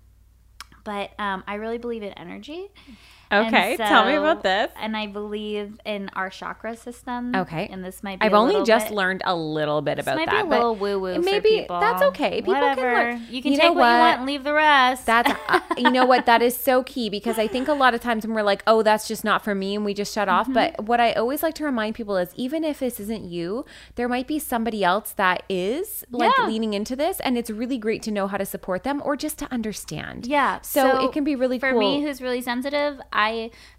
But 0.84 1.10
um, 1.18 1.44
I 1.46 1.54
really 1.54 1.78
believe 1.78 2.02
in 2.02 2.12
energy. 2.14 2.68
Okay, 3.32 3.76
tell 3.76 4.04
me 4.06 4.14
about 4.14 4.42
this. 4.42 4.70
And 4.80 4.96
I 4.96 5.06
believe 5.06 5.80
in 5.84 6.10
our 6.14 6.28
chakra 6.30 6.76
system. 6.76 7.34
Okay. 7.34 7.68
and 7.70 7.84
this 7.84 8.02
might 8.02 8.20
be. 8.20 8.26
I've 8.26 8.34
only 8.34 8.62
just 8.64 8.88
bit- 8.88 8.94
learned 8.96 9.22
a 9.24 9.34
little 9.34 9.80
bit 9.82 9.98
about 9.98 10.16
might 10.16 10.26
that. 10.26 10.42
be 10.42 10.48
a 10.48 10.50
little 10.50 10.74
woo 10.76 10.98
woo. 10.98 11.18
Maybe 11.20 11.48
people. 11.60 11.80
that's 11.80 12.02
okay. 12.02 12.40
People 12.42 12.54
Whatever. 12.54 12.80
can 12.80 12.92
learn. 12.94 13.26
You 13.30 13.42
can 13.42 13.52
You 13.52 13.58
take 13.58 13.68
what, 13.74 13.92
you 13.92 13.98
want 13.98 14.16
and 14.18 14.26
leave 14.26 14.44
the 14.44 14.52
rest. 14.52 15.06
That's 15.06 15.32
uh, 15.48 15.60
you 15.76 15.90
know 15.90 16.04
what 16.04 16.26
that 16.26 16.42
is 16.42 16.56
so 16.56 16.82
key 16.82 17.08
because 17.08 17.38
I 17.38 17.46
think 17.48 17.68
a 17.68 17.72
lot 17.74 17.94
of 17.94 18.00
times 18.00 18.26
when 18.26 18.34
we're 18.34 18.42
like, 18.42 18.62
oh, 18.66 18.82
that's 18.82 19.08
just 19.08 19.24
not 19.24 19.42
for 19.44 19.54
me, 19.54 19.74
and 19.76 19.84
we 19.84 19.94
just 19.94 20.12
shut 20.14 20.28
off. 20.28 20.46
But 20.52 20.72
Mm-hmm. 20.74 20.86
what 20.86 21.00
I 21.00 21.12
always 21.12 21.42
like 21.42 21.54
to 21.56 21.64
remind 21.64 21.94
people 21.94 22.16
is, 22.16 22.32
even 22.36 22.62
if 22.64 22.78
this 22.80 23.00
isn't 23.00 23.24
you, 23.24 23.64
there 23.96 24.08
might 24.08 24.26
be 24.26 24.38
somebody 24.38 24.84
else 24.84 25.12
that 25.14 25.42
is 25.48 26.04
like 26.10 26.32
Yeah. 26.38 26.46
leaning 26.46 26.74
into 26.74 26.94
this, 26.96 27.18
and 27.20 27.36
it's 27.38 27.50
really 27.50 27.78
great 27.78 28.02
to 28.04 28.10
know 28.10 28.26
how 28.26 28.36
to 28.36 28.44
support 28.46 28.84
them 28.84 29.00
or 29.04 29.16
just 29.16 29.38
to 29.38 29.52
understand. 29.52 30.26
Yeah. 30.26 30.60
So, 30.62 31.04
it 31.04 31.12
can 31.12 31.24
be 31.24 31.34
really 31.36 31.58
for 31.58 31.70
cool. 31.70 31.80
me, 31.80 32.02
who's 32.02 32.20
really 32.20 32.40
sensitive. 32.42 33.00
I 33.12 33.21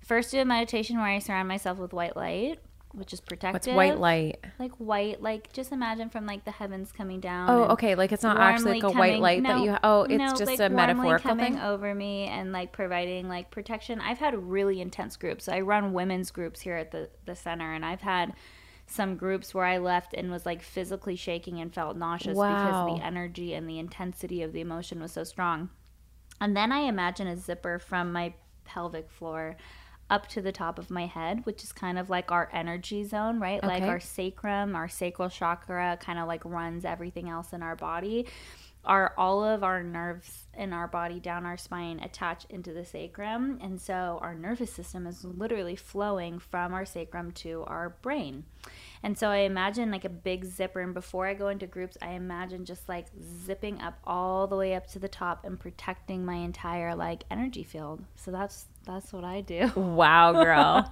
first 0.01 0.31
do 0.31 0.39
a 0.39 0.45
meditation 0.45 0.97
where 0.97 1.07
I 1.07 1.19
surround 1.19 1.47
myself 1.47 1.77
with 1.77 1.93
white 1.93 2.15
light, 2.15 2.59
which 2.93 3.13
is 3.13 3.19
protective. 3.19 3.53
What's 3.53 3.67
white 3.67 3.99
light? 3.99 4.39
Like 4.59 4.71
white, 4.77 5.21
like 5.21 5.51
just 5.51 5.71
imagine 5.71 6.09
from 6.09 6.25
like 6.25 6.45
the 6.45 6.51
heavens 6.51 6.91
coming 6.91 7.19
down. 7.19 7.49
Oh, 7.49 7.63
okay. 7.73 7.95
Like 7.95 8.11
it's 8.11 8.23
not 8.23 8.37
actually 8.37 8.81
like 8.81 8.83
a 8.83 8.87
white 8.97 9.13
coming- 9.13 9.21
light 9.21 9.43
that 9.43 9.61
you. 9.61 9.71
Ha- 9.71 9.79
oh, 9.83 10.03
it's 10.03 10.17
no, 10.17 10.29
just 10.29 10.45
like 10.45 10.59
a 10.59 10.69
metaphorical 10.69 11.29
coming 11.29 11.53
thing. 11.55 11.63
over 11.63 11.93
me 11.95 12.25
and 12.25 12.51
like 12.51 12.71
providing 12.71 13.27
like 13.27 13.51
protection. 13.51 13.99
I've 13.99 14.19
had 14.19 14.35
really 14.35 14.79
intense 14.79 15.17
groups. 15.17 15.49
I 15.49 15.61
run 15.61 15.93
women's 15.93 16.31
groups 16.31 16.61
here 16.61 16.75
at 16.75 16.91
the 16.91 17.09
the 17.25 17.35
center, 17.35 17.73
and 17.73 17.85
I've 17.85 18.01
had 18.01 18.33
some 18.85 19.15
groups 19.15 19.53
where 19.53 19.65
I 19.65 19.77
left 19.77 20.13
and 20.13 20.29
was 20.29 20.45
like 20.45 20.61
physically 20.61 21.15
shaking 21.15 21.59
and 21.59 21.73
felt 21.73 21.97
nauseous 21.97 22.37
because 22.37 22.97
the 22.97 23.03
energy 23.03 23.53
and 23.53 23.67
the 23.67 23.79
intensity 23.79 24.43
of 24.43 24.53
the 24.53 24.61
emotion 24.61 24.99
was 25.01 25.11
so 25.13 25.23
strong. 25.23 25.69
And 26.41 26.55
then 26.55 26.71
I 26.71 26.79
imagine 26.81 27.27
a 27.27 27.37
zipper 27.37 27.79
from 27.79 28.11
my 28.11 28.33
pelvic 28.65 29.09
floor 29.09 29.55
up 30.09 30.27
to 30.27 30.41
the 30.41 30.51
top 30.51 30.77
of 30.77 30.89
my 30.89 31.05
head, 31.05 31.45
which 31.45 31.63
is 31.63 31.71
kind 31.71 31.97
of 31.97 32.09
like 32.09 32.31
our 32.31 32.49
energy 32.53 33.03
zone, 33.03 33.39
right? 33.39 33.63
Like 33.63 33.83
our 33.83 33.99
sacrum, 33.99 34.75
our 34.75 34.87
sacral 34.87 35.29
chakra 35.29 35.97
kind 35.99 36.19
of 36.19 36.27
like 36.27 36.43
runs 36.45 36.85
everything 36.85 37.29
else 37.29 37.53
in 37.53 37.63
our 37.63 37.75
body. 37.75 38.27
Are 38.85 39.13
all 39.17 39.45
of 39.45 39.63
our 39.63 39.81
nerves 39.81 40.47
in 40.53 40.73
our 40.73 40.87
body 40.87 41.19
down 41.19 41.45
our 41.45 41.55
spine 41.55 41.99
attached 42.01 42.47
into 42.49 42.73
the 42.73 42.83
sacrum? 42.83 43.57
And 43.61 43.79
so 43.79 44.19
our 44.21 44.35
nervous 44.35 44.73
system 44.73 45.07
is 45.07 45.23
literally 45.23 45.77
flowing 45.77 46.37
from 46.37 46.73
our 46.73 46.85
sacrum 46.85 47.31
to 47.31 47.63
our 47.65 47.95
brain. 48.01 48.43
And 49.01 49.17
so 49.17 49.29
I 49.29 49.37
imagine 49.37 49.89
like 49.89 50.03
a 50.03 50.09
big 50.09 50.43
zipper. 50.43 50.81
And 50.81 50.93
before 50.93 51.27
I 51.27 51.33
go 51.33 51.47
into 51.47 51.65
groups, 51.65 51.97
I 52.01 52.11
imagine 52.11 52.65
just 52.65 52.89
like 52.89 53.07
zipping 53.45 53.81
up 53.81 53.99
all 54.03 54.47
the 54.47 54.57
way 54.57 54.75
up 54.75 54.87
to 54.87 54.99
the 54.99 55.07
top 55.07 55.45
and 55.45 55.57
protecting 55.57 56.25
my 56.25 56.35
entire 56.35 56.93
like 56.93 57.23
energy 57.31 57.63
field. 57.63 58.03
So 58.15 58.31
that's 58.31 58.65
that's 58.85 59.13
what 59.13 59.23
I 59.23 59.41
do. 59.41 59.71
Wow, 59.75 60.33
girl. 60.33 60.91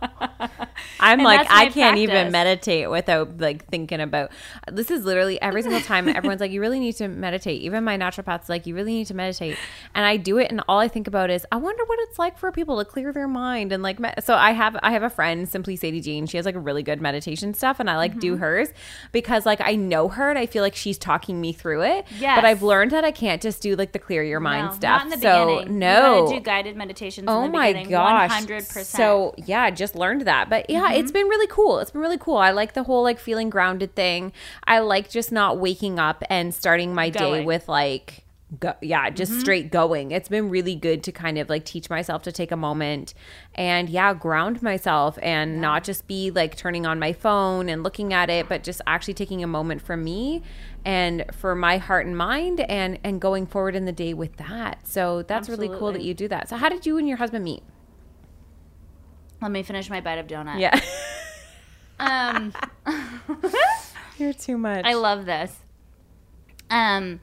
I'm 1.00 1.20
And 1.20 1.24
like, 1.24 1.48
I 1.50 1.70
can't 1.70 1.98
even 1.98 2.32
meditate 2.32 2.90
without 2.90 3.40
like 3.40 3.66
thinking 3.68 4.00
about 4.00 4.32
this 4.72 4.90
is 4.92 5.04
literally 5.06 5.42
every 5.42 5.62
single 5.62 5.82
time 5.82 6.08
everyone's 6.16 6.40
like, 6.40 6.52
you 6.52 6.62
really 6.62 6.80
need 6.80 6.94
to 6.98 7.08
meditate. 7.08 7.62
Even 7.62 7.84
my 7.84 7.98
naturopath's 7.98 8.48
like, 8.50 8.66
you 8.66 8.76
really 8.76 8.94
need 8.94 9.08
to 9.08 9.14
meditate. 9.14 9.58
And 9.94 10.06
I 10.06 10.18
do 10.18 10.38
it 10.38 10.50
and 10.52 10.62
all 10.70 10.80
I 10.80 10.88
think 10.88 11.08
about 11.08 11.30
is 11.30 11.46
I 11.52 11.58
wonder 11.58 11.84
what 11.86 12.00
it's 12.04 12.18
like 12.20 12.38
for 12.38 12.52
people 12.52 12.78
to 12.80 12.86
clear 12.86 13.12
their 13.12 13.28
mind 13.28 13.72
and 13.72 13.82
like 13.84 14.00
me- 14.00 14.14
so 14.24 14.36
I 14.36 14.52
have 14.52 14.78
I 14.84 14.92
have 14.92 15.04
a 15.04 15.10
friend, 15.10 15.48
Simply 15.50 15.76
Sadie 15.76 16.02
Jean. 16.02 16.28
She 16.28 16.38
has 16.38 16.46
like 16.46 16.56
a 16.56 16.60
really 16.60 16.84
good 16.84 17.02
meditation 17.02 17.54
stuff 17.54 17.80
and 17.80 17.90
I 17.90 17.98
like 17.98 18.12
Mm-hmm. 18.12 18.20
do 18.20 18.38
hers 18.38 18.70
because 19.12 19.46
like 19.46 19.62
I 19.62 19.76
know 19.76 20.08
her 20.10 20.30
and 20.30 20.38
I 20.40 20.46
feel 20.46 20.64
like 20.64 20.76
she's 20.76 20.98
talking 20.98 21.40
me 21.42 21.54
through 21.54 21.84
it. 21.84 22.06
Yes. 22.20 22.38
But 22.38 22.46
I've 22.46 22.62
learned 22.64 22.92
that 22.92 23.04
I 23.06 23.12
can't 23.12 23.42
just 23.42 23.62
do 23.62 23.76
like 23.76 23.92
the 23.94 24.00
clear 24.00 24.24
your 24.24 24.40
mind 24.40 24.68
No, 24.68 24.74
stuff. 24.74 25.04
Not 25.04 25.04
in 25.06 25.10
the 25.12 25.18
so 25.18 25.58
beginning. 25.60 25.80
no. 25.80 26.28
You 26.30 26.36
do 26.36 26.40
guided 26.42 26.76
meditations. 26.76 27.26
Oh 27.30 27.44
in 27.46 27.52
the 27.52 27.58
my 27.58 27.68
beginning, 27.70 27.81
gosh. 27.90 28.32
100%. 28.32 28.86
So, 28.86 29.34
yeah, 29.38 29.62
I 29.64 29.72
just 29.72 29.96
learned 29.96 30.22
that. 30.24 30.50
But 30.50 30.70
yeah, 30.70 30.82
Mm-hmm. 30.90 31.00
it's 31.00 31.12
been 31.12 31.28
really 31.28 31.48
cool. 31.48 31.80
It's 31.80 31.92
been 31.92 32.02
really 32.02 32.18
cool. 32.18 32.38
I 32.38 32.52
like 32.52 32.74
the 32.74 32.84
whole 32.84 33.04
like 33.04 33.20
feeling 33.20 33.50
grounded 33.50 33.96
thing. 33.96 34.32
I 34.66 34.80
like 34.80 35.10
just 35.10 35.32
not 35.32 35.58
waking 35.60 36.00
up 36.00 36.24
and 36.30 36.54
starting 36.54 36.94
my 36.94 37.10
day 37.10 37.20
Going. 37.20 37.40
Mm-hmm. 37.42 37.48
with 37.48 37.68
like 37.70 38.24
go, 38.60 38.74
yeah, 38.82 39.10
just 39.10 39.40
straight 39.40 39.72
going. 39.72 40.12
It's 40.12 40.30
been 40.30 40.50
really 40.50 40.76
good 40.76 41.04
to 41.04 41.12
kind 41.12 41.38
of 41.38 41.50
like 41.50 41.66
teach 41.66 41.90
myself 41.90 42.24
to 42.24 42.32
take 42.32 42.52
a 42.52 42.58
moment 42.58 43.14
and 43.56 43.90
yeah, 43.90 44.14
ground 44.14 44.62
myself 44.62 45.18
and 45.22 45.62
not 45.62 45.84
just 45.84 46.08
be 46.08 46.32
like 46.32 46.56
turning 46.56 46.86
on 46.86 47.00
my 47.00 47.14
phone 47.14 47.70
and 47.70 47.84
looking 47.84 48.14
at 48.14 48.30
it, 48.30 48.50
but 48.50 48.64
just 48.64 48.82
actually 48.86 49.14
taking 49.14 49.44
a 49.44 49.48
moment 49.48 49.82
for 49.82 49.96
me 49.96 50.42
and 50.84 51.26
for 51.34 51.56
my 51.56 51.78
heart 51.78 52.06
and 52.06 52.18
mind 52.18 52.60
and 52.62 53.00
and 53.04 53.22
going 53.22 53.46
forward 53.46 53.76
in 53.76 53.86
the 53.86 53.92
day 53.92 54.14
with 54.14 54.38
that. 54.38 54.88
So, 54.88 55.24
that's 55.24 55.48
really 55.50 55.70
cool 55.70 55.92
that 55.92 56.02
you 56.02 56.14
do 56.14 56.28
that. 56.28 56.50
So, 56.50 56.58
how 56.58 56.70
did 56.70 56.86
you 56.86 56.98
and 56.98 57.08
your 57.08 57.18
husband 57.18 57.46
meet? 57.46 57.64
let 59.42 59.50
me 59.50 59.64
finish 59.64 59.90
my 59.90 60.02
bite 60.02 60.20
of 60.20 60.28
donut. 60.28 60.60
Yeah. 60.60 60.80
Um, 62.02 62.52
You're 64.18 64.34
too 64.34 64.58
much. 64.58 64.86
I 64.86 64.96
love 64.96 65.28
this. 65.28 65.56
Um, 66.72 67.20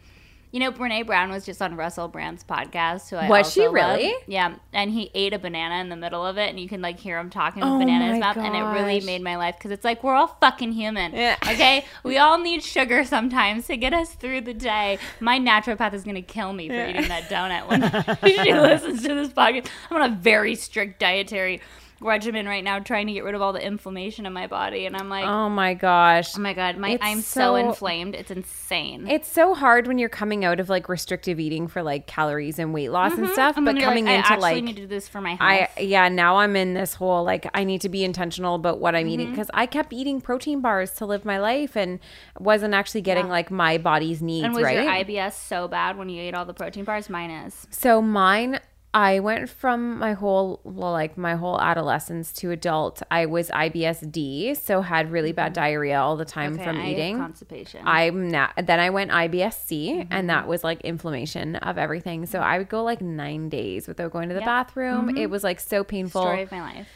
You 0.59 0.65
know, 0.65 0.73
Brene 0.73 1.07
Brown 1.07 1.31
was 1.31 1.47
just 1.47 1.63
on 1.63 1.77
Russell 1.77 2.09
Brand's 2.09 2.43
podcast. 2.43 3.11
Who 3.11 3.17
I 3.17 3.29
Was 3.29 3.53
she 3.53 3.69
really? 3.69 4.13
Yeah, 4.27 4.57
and 4.73 4.91
he 4.91 5.09
ate 5.15 5.33
a 5.33 5.39
banana 5.39 5.77
in 5.77 5.89
the 5.89 5.95
middle 5.95 6.27
of 6.27 6.37
it, 6.37 6.51
and 6.51 6.59
you 6.59 6.69
can 6.69 6.83
like 6.83 6.99
hear 6.99 7.17
him 7.17 7.31
talking 7.31 7.63
with 7.63 7.71
Oh 7.71 7.79
banana 7.79 8.07
in 8.07 8.11
his 8.15 8.21
mouth, 8.21 8.37
and 8.39 8.57
it 8.57 8.63
really 8.63 9.01
made 9.03 9.23
my 9.23 9.37
life 9.37 9.55
because 9.57 9.71
it's 9.71 9.85
like 9.85 10.03
we're 10.03 10.17
all 10.17 10.37
fucking 10.41 10.73
human. 10.73 11.13
Yeah. 11.13 11.37
Okay, 11.49 11.85
we 12.03 12.19
all 12.19 12.39
need 12.39 12.65
sugar 12.65 13.05
sometimes 13.05 13.69
to 13.69 13.77
get 13.77 13.95
us 13.95 14.15
through 14.15 14.41
the 14.41 14.53
day. 14.53 14.99
My 15.21 15.39
naturopath 15.39 15.95
is 15.95 16.03
gonna 16.03 16.23
kill 16.23 16.53
me 16.53 16.69
for 16.69 16.89
eating 16.89 17.07
that 17.07 17.29
donut 17.31 17.69
when 17.69 17.83
she 18.45 18.53
listens 18.53 19.03
to 19.03 19.15
this 19.15 19.29
podcast. 19.29 19.69
I'm 19.93 20.03
on 20.03 20.13
a 20.13 20.17
very 20.17 20.57
strict 20.57 20.99
dietary 20.99 21.61
regimen 22.01 22.47
right 22.47 22.63
now, 22.63 22.79
trying 22.79 23.07
to 23.07 23.13
get 23.13 23.25
rid 23.25 23.35
of 23.35 23.43
all 23.43 23.53
the 23.53 23.65
inflammation 23.65 24.27
in 24.27 24.33
my 24.33 24.47
body, 24.47 24.87
and 24.87 24.97
I'm 24.97 25.09
like. 25.09 25.27
Oh 25.27 25.49
my 25.49 25.75
gosh. 25.75 26.37
Oh 26.37 26.41
my 26.41 26.55
god, 26.55 26.77
my 26.77 26.91
It's 26.91 27.05
I'm 27.05 27.21
so, 27.21 27.41
so- 27.41 27.57
inflamed. 27.57 28.15
It's 28.15 28.31
insane. 28.31 29.09
It's 29.09 29.29
so 29.29 29.55
hard 29.55 29.87
when 29.87 29.99
you're 29.99 30.09
coming 30.09 30.45
out 30.45 30.61
of 30.61 30.69
like 30.69 30.89
restrictive 30.89 31.41
eating 31.41 31.69
for 31.69 31.83
like 31.83 32.07
calories 32.07 32.59
and 32.59 32.73
weight 32.73 32.91
loss 32.91 33.13
and 33.13 33.25
mm-hmm. 33.25 33.33
stuff, 33.33 33.57
And 33.57 33.67
but 33.67 33.79
coming 33.79 34.07
like, 34.07 34.17
into 34.17 34.29
I 34.29 34.33
actually 34.35 34.41
like 34.41 34.65
need 34.65 34.77
to 34.77 34.83
do 34.83 34.87
this 34.87 35.09
for 35.09 35.21
my 35.21 35.31
health. 35.31 35.71
I 35.77 35.81
yeah, 35.81 36.09
now 36.09 36.37
I'm 36.37 36.57
in 36.57 36.75
this 36.75 36.95
whole 36.95 37.25
like 37.25 37.49
I 37.55 37.65
need 37.65 37.81
to 37.83 37.89
be 37.89 38.05
intentional 38.05 38.55
about 38.55 38.79
what 38.79 38.95
I'm 38.95 39.09
eating 39.09 39.27
mm-hmm. 39.27 39.35
because 39.35 39.51
I 39.55 39.67
kept 39.67 39.93
eating 39.93 40.21
protein 40.21 40.61
bars 40.61 40.93
to 40.95 41.07
live 41.07 41.25
my 41.25 41.39
life 41.39 41.77
and 41.77 42.01
wasn't 42.39 42.75
actually 42.75 43.03
getting 43.03 43.29
like 43.29 43.51
my 43.51 43.79
body's 43.79 44.23
needs 44.23 44.45
and 44.45 44.55
was 44.55 44.65
right. 44.65 45.07
your 45.09 45.25
IBS 45.25 45.33
so 45.33 45.69
bad 45.69 45.97
when 45.97 46.09
you 46.09 46.21
ate 46.21 46.35
all 46.35 46.45
the 46.45 46.55
protein 46.55 46.85
bars? 46.85 47.09
Mine 47.09 47.31
is. 47.31 47.67
So 47.71 48.03
mine, 48.03 48.61
I 48.95 49.21
went 49.21 49.51
from 49.51 49.99
my 49.99 50.15
whole 50.15 50.61
like 50.65 51.19
my 51.19 51.35
whole 51.35 51.61
adolescence 51.61 52.33
to 52.35 52.51
adult. 52.51 53.03
I 53.11 53.27
was 53.27 53.51
IBS-D, 53.51 54.55
so 54.55 54.81
had 54.81 55.13
really 55.13 55.33
bad 55.33 55.53
diarrhea 55.53 56.01
all 56.01 56.17
the 56.17 56.25
time 56.25 56.55
Okay, 56.55 56.65
from 56.65 56.79
I 56.79 56.91
eating. 56.93 57.19
constipation. 57.19 57.83
I'm 57.85 58.31
not. 58.31 58.55
Then 58.65 58.81
I 58.81 58.89
went 58.91 59.11
IBS-C, 59.11 59.93
Mm-hmm. 59.93 60.09
and 60.13 60.31
that 60.31 60.49
was 60.49 60.65
like 60.65 60.81
inflammation 60.81 61.57
of 61.57 61.77
everything. 61.77 62.25
So 62.27 62.41
I 62.41 62.57
would 62.59 62.71
go 62.71 62.83
like 62.83 63.01
nine 63.03 63.49
days 63.51 63.87
without 63.87 64.11
going 64.11 64.31
to 64.31 64.35
the 64.35 64.41
Yep. 64.41 64.49
Mm-hmm. 64.49 64.57
bathroom. 64.67 65.17
It 65.19 65.29
was 65.29 65.45
like 65.45 65.61
so 65.61 65.85
painful. 65.85 66.23
Story 66.23 66.43
of 66.43 66.51
my 66.51 66.63
life. 66.63 66.89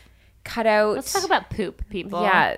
Cut 0.44 0.66
out. 0.66 0.96
Let's 0.96 1.12
talk 1.12 1.24
about 1.24 1.50
poop, 1.50 1.88
people. 1.88 2.22
Yeah, 2.22 2.56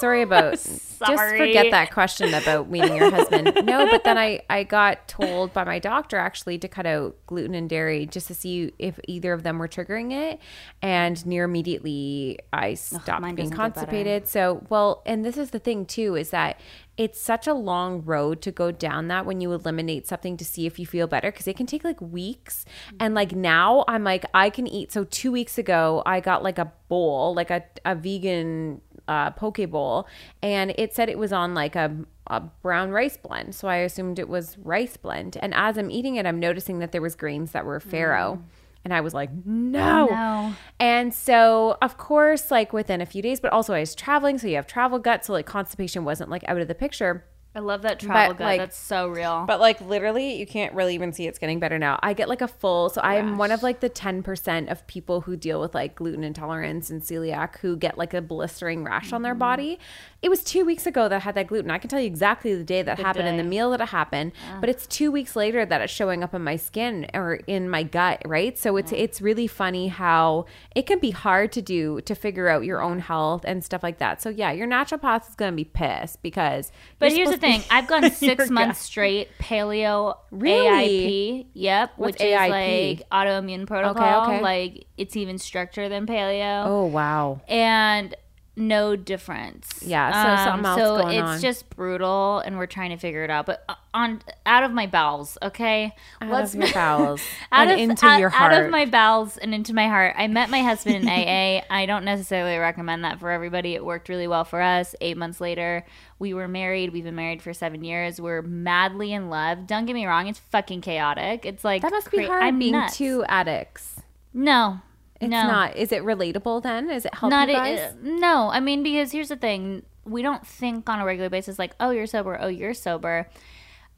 sorry 0.00 0.20
about. 0.22 0.58
sorry. 0.58 1.16
Just 1.16 1.36
forget 1.36 1.70
that 1.70 1.90
question 1.90 2.34
about 2.34 2.68
meeting 2.70 2.94
your 2.96 3.10
husband. 3.10 3.52
No, 3.66 3.88
but 3.90 4.04
then 4.04 4.16
I 4.18 4.40
I 4.50 4.64
got 4.64 5.08
told 5.08 5.52
by 5.52 5.64
my 5.64 5.78
doctor 5.78 6.18
actually 6.18 6.58
to 6.58 6.68
cut 6.68 6.84
out 6.86 7.16
gluten 7.26 7.54
and 7.54 7.68
dairy 7.68 8.06
just 8.06 8.28
to 8.28 8.34
see 8.34 8.72
if 8.78 9.00
either 9.08 9.32
of 9.32 9.42
them 9.42 9.58
were 9.58 9.66
triggering 9.68 10.12
it, 10.12 10.40
and 10.82 11.24
near 11.26 11.44
immediately 11.44 12.38
I 12.52 12.74
stopped 12.74 13.22
mine 13.22 13.34
being 13.34 13.48
doesn't 13.48 13.50
get 13.50 13.74
better. 13.74 13.74
constipated. 13.74 14.28
So 14.28 14.64
well, 14.68 15.02
and 15.06 15.24
this 15.24 15.36
is 15.36 15.50
the 15.50 15.58
thing 15.58 15.86
too 15.86 16.16
is 16.16 16.30
that 16.30 16.60
it's 16.96 17.20
such 17.20 17.46
a 17.46 17.54
long 17.54 18.02
road 18.02 18.40
to 18.42 18.50
go 18.50 18.70
down 18.70 19.08
that 19.08 19.26
when 19.26 19.40
you 19.40 19.52
eliminate 19.52 20.06
something 20.06 20.36
to 20.36 20.44
see 20.44 20.66
if 20.66 20.78
you 20.78 20.86
feel 20.86 21.06
better 21.06 21.30
because 21.30 21.46
it 21.46 21.56
can 21.56 21.66
take 21.66 21.84
like 21.84 22.00
weeks. 22.00 22.64
And 22.98 23.14
like 23.14 23.34
now 23.34 23.84
i'm 23.88 24.04
like 24.04 24.24
i 24.34 24.50
can 24.50 24.66
eat 24.66 24.92
so 24.92 25.04
two 25.04 25.32
weeks 25.32 25.58
ago 25.58 26.02
i 26.06 26.20
got 26.20 26.42
like 26.42 26.58
a 26.58 26.72
bowl 26.88 27.34
like 27.34 27.50
a, 27.50 27.62
a 27.84 27.94
vegan 27.94 28.80
uh, 29.08 29.30
poke 29.30 29.70
bowl 29.70 30.06
and 30.42 30.74
it 30.76 30.94
said 30.94 31.08
it 31.08 31.18
was 31.18 31.32
on 31.32 31.54
like 31.54 31.76
a, 31.76 31.94
a 32.26 32.40
brown 32.40 32.90
rice 32.90 33.16
blend. 33.16 33.54
So 33.54 33.68
i 33.68 33.76
assumed 33.76 34.18
it 34.18 34.28
was 34.28 34.58
rice 34.58 34.96
blend. 34.96 35.36
And 35.40 35.54
as 35.54 35.78
i'm 35.78 35.90
eating 35.90 36.16
it 36.16 36.26
i'm 36.26 36.40
noticing 36.40 36.78
that 36.80 36.92
there 36.92 37.02
was 37.02 37.14
grains 37.14 37.52
that 37.52 37.64
were 37.64 37.80
farro 37.80 38.42
and 38.86 38.94
i 38.94 39.00
was 39.00 39.12
like 39.12 39.30
no 39.44 40.06
oh, 40.08 40.14
No. 40.14 40.54
and 40.78 41.12
so, 41.12 41.76
of 41.82 41.98
course, 41.98 42.50
like 42.52 42.72
within 42.72 43.00
a 43.00 43.06
few 43.06 43.20
days, 43.20 43.40
but 43.40 43.52
also 43.52 43.74
I 43.74 43.80
was 43.80 43.94
traveling, 43.94 44.38
so 44.38 44.46
you 44.46 44.54
have 44.56 44.66
travel 44.66 44.98
gut, 45.00 45.24
so 45.24 45.32
like 45.32 45.44
constipation 45.46 46.04
wasn't 46.04 46.30
like 46.30 46.44
out 46.48 46.60
of 46.60 46.68
the 46.68 46.74
picture. 46.74 47.24
I 47.56 47.60
love 47.60 47.82
that 47.82 47.98
travel 47.98 48.34
But, 48.34 48.38
gut. 48.38 48.44
like- 48.46 48.60
That's 48.60 48.76
so 48.76 49.08
real. 49.08 49.44
But 49.46 49.60
like 49.60 49.80
literally, 49.80 50.34
you 50.34 50.46
can't 50.46 50.74
really 50.74 50.94
even 50.94 51.12
see 51.14 51.26
it's 51.26 51.38
getting 51.38 51.58
better 51.58 51.78
now. 51.78 51.98
I 52.02 52.12
get 52.12 52.28
like 52.28 52.42
a 52.42 52.48
full, 52.48 52.90
so 52.90 53.00
I'm 53.02 53.38
one 53.38 53.50
of 53.50 53.62
like 53.62 53.80
the 53.80 53.88
10% 53.88 54.70
of 54.70 54.86
people 54.86 55.22
who 55.22 55.36
deal 55.36 55.58
with 55.58 55.74
like 55.74 55.94
gluten 55.94 56.22
intolerance 56.22 56.90
and 56.90 57.00
celiac 57.00 57.56
who 57.60 57.74
get 57.76 57.96
like 57.96 58.12
a 58.12 58.20
blistering 58.20 58.84
rash 58.84 59.10
on 59.12 59.22
their 59.22 59.32
Mm-hmm. 59.32 59.38
body. 59.38 59.78
It 60.22 60.28
was 60.28 60.42
two 60.44 60.64
weeks 60.64 60.86
ago 60.86 61.08
that 61.08 61.16
I 61.16 61.18
had 61.20 61.34
that 61.36 61.46
gluten. 61.46 61.70
I 61.70 61.78
can 61.78 61.88
tell 61.88 62.00
you 62.00 62.06
exactly 62.06 62.54
the 62.54 62.64
day 62.64 62.82
that 62.82 62.98
happened 62.98 63.28
and 63.28 63.38
the 63.38 63.44
meal 63.44 63.70
that 63.70 63.80
it 63.80 63.88
happened, 63.88 64.32
but 64.60 64.68
it's 64.68 64.86
two 64.86 65.10
weeks 65.12 65.34
later 65.36 65.64
that 65.64 65.80
it's 65.80 65.92
showing 65.92 66.22
up 66.24 66.34
in 66.34 66.42
my 66.42 66.56
skin 66.56 67.06
or 67.14 67.34
in 67.46 67.70
my 67.70 67.82
gut, 67.84 68.20
right? 68.26 68.58
So 68.58 68.76
it's 68.76 68.92
it's 68.92 69.22
really 69.22 69.46
funny 69.46 69.88
how 69.88 70.44
it 70.74 70.86
can 70.86 70.98
be 70.98 71.10
hard 71.12 71.52
to 71.52 71.62
do 71.62 72.00
to 72.02 72.14
figure 72.14 72.48
out 72.48 72.64
your 72.64 72.82
own 72.82 72.98
health 72.98 73.44
and 73.46 73.64
stuff 73.64 73.82
like 73.82 73.98
that. 73.98 74.20
So 74.20 74.28
yeah, 74.30 74.50
your 74.52 74.66
naturopath 74.66 75.28
is 75.28 75.34
gonna 75.36 75.52
be 75.52 75.64
pissed 75.64 76.20
because. 76.22 76.72
But 76.98 77.12
here's 77.12 77.30
the 77.30 77.36
to 77.36 77.45
thing: 77.46 77.62
I've 77.70 77.86
gone 77.86 78.10
six 78.10 78.50
months 78.50 78.80
straight 78.80 79.28
paleo 79.38 80.16
Really? 80.30 81.44
AIP. 81.44 81.46
Yep, 81.54 81.92
What's 81.96 82.12
which 82.18 82.22
AIP? 82.22 82.94
is 82.94 82.98
like 83.00 83.10
autoimmune 83.10 83.66
protocol. 83.66 84.24
okay. 84.24 84.42
Like 84.42 84.86
it's 84.96 85.16
even 85.16 85.38
stricter 85.38 85.88
than 85.88 86.06
paleo. 86.06 86.64
Oh 86.66 86.84
wow. 86.86 87.40
and 87.48 88.14
no 88.56 88.96
difference. 88.96 89.68
Yeah, 89.82 90.10
so 90.38 90.44
something 90.50 90.66
else 90.66 90.80
So 90.80 91.08
it's 91.08 91.22
on. 91.22 91.40
just 91.40 91.68
brutal, 91.70 92.38
and 92.40 92.56
we're 92.56 92.66
trying 92.66 92.90
to 92.90 92.96
figure 92.96 93.22
it 93.22 93.30
out. 93.30 93.44
But 93.46 93.62
uh, 93.68 93.74
on 93.92 94.22
out 94.46 94.64
of 94.64 94.70
my 94.72 94.86
bowels, 94.86 95.36
okay. 95.42 95.94
Out 96.22 96.42
of 96.44 96.54
your 96.54 96.72
bowels 96.74 97.20
out 97.52 97.68
and 97.68 97.72
of, 97.72 97.78
into 97.78 98.06
out, 98.06 98.18
your 98.18 98.30
heart, 98.30 98.52
out 98.52 98.64
of 98.64 98.70
my 98.70 98.86
bowels 98.86 99.36
and 99.36 99.54
into 99.54 99.74
my 99.74 99.88
heart. 99.88 100.14
I 100.16 100.26
met 100.26 100.48
my 100.48 100.62
husband 100.62 100.96
in 100.96 101.08
AA. 101.08 101.62
I 101.70 101.84
don't 101.86 102.04
necessarily 102.04 102.56
recommend 102.56 103.04
that 103.04 103.20
for 103.20 103.30
everybody. 103.30 103.74
It 103.74 103.84
worked 103.84 104.08
really 104.08 104.26
well 104.26 104.44
for 104.44 104.60
us. 104.62 104.94
Eight 105.02 105.16
months 105.18 105.40
later, 105.40 105.84
we 106.18 106.32
were 106.32 106.48
married. 106.48 106.92
We've 106.92 107.04
been 107.04 107.14
married 107.14 107.42
for 107.42 107.52
seven 107.52 107.84
years. 107.84 108.20
We're 108.20 108.42
madly 108.42 109.12
in 109.12 109.28
love. 109.28 109.66
Don't 109.66 109.84
get 109.84 109.92
me 109.94 110.06
wrong; 110.06 110.28
it's 110.28 110.38
fucking 110.38 110.80
chaotic. 110.80 111.44
It's 111.44 111.62
like 111.64 111.82
that 111.82 111.92
must 111.92 112.10
be 112.10 112.24
hard 112.24 112.42
I'm 112.42 112.58
being 112.58 112.72
nuts. 112.72 112.96
two 112.96 113.22
addicts. 113.28 114.00
No, 114.32 114.80
It's 115.20 115.30
no. 115.30 115.42
not. 115.42 115.76
Is 115.76 115.92
it 115.92 116.02
relatable 116.02 116.62
then? 116.62 116.90
Is 116.90 117.04
it 117.06 117.14
help 117.14 117.30
not 117.30 117.48
it- 117.48 117.96
no 118.02 118.50
i 118.50 118.60
mean 118.60 118.82
because 118.82 119.12
here's 119.12 119.28
the 119.28 119.36
thing 119.36 119.82
we 120.04 120.22
don't 120.22 120.46
think 120.46 120.88
on 120.88 121.00
a 121.00 121.04
regular 121.04 121.28
basis 121.30 121.58
like 121.58 121.74
oh 121.80 121.90
you're 121.90 122.06
sober 122.06 122.38
oh 122.40 122.46
you're 122.48 122.74
sober 122.74 123.28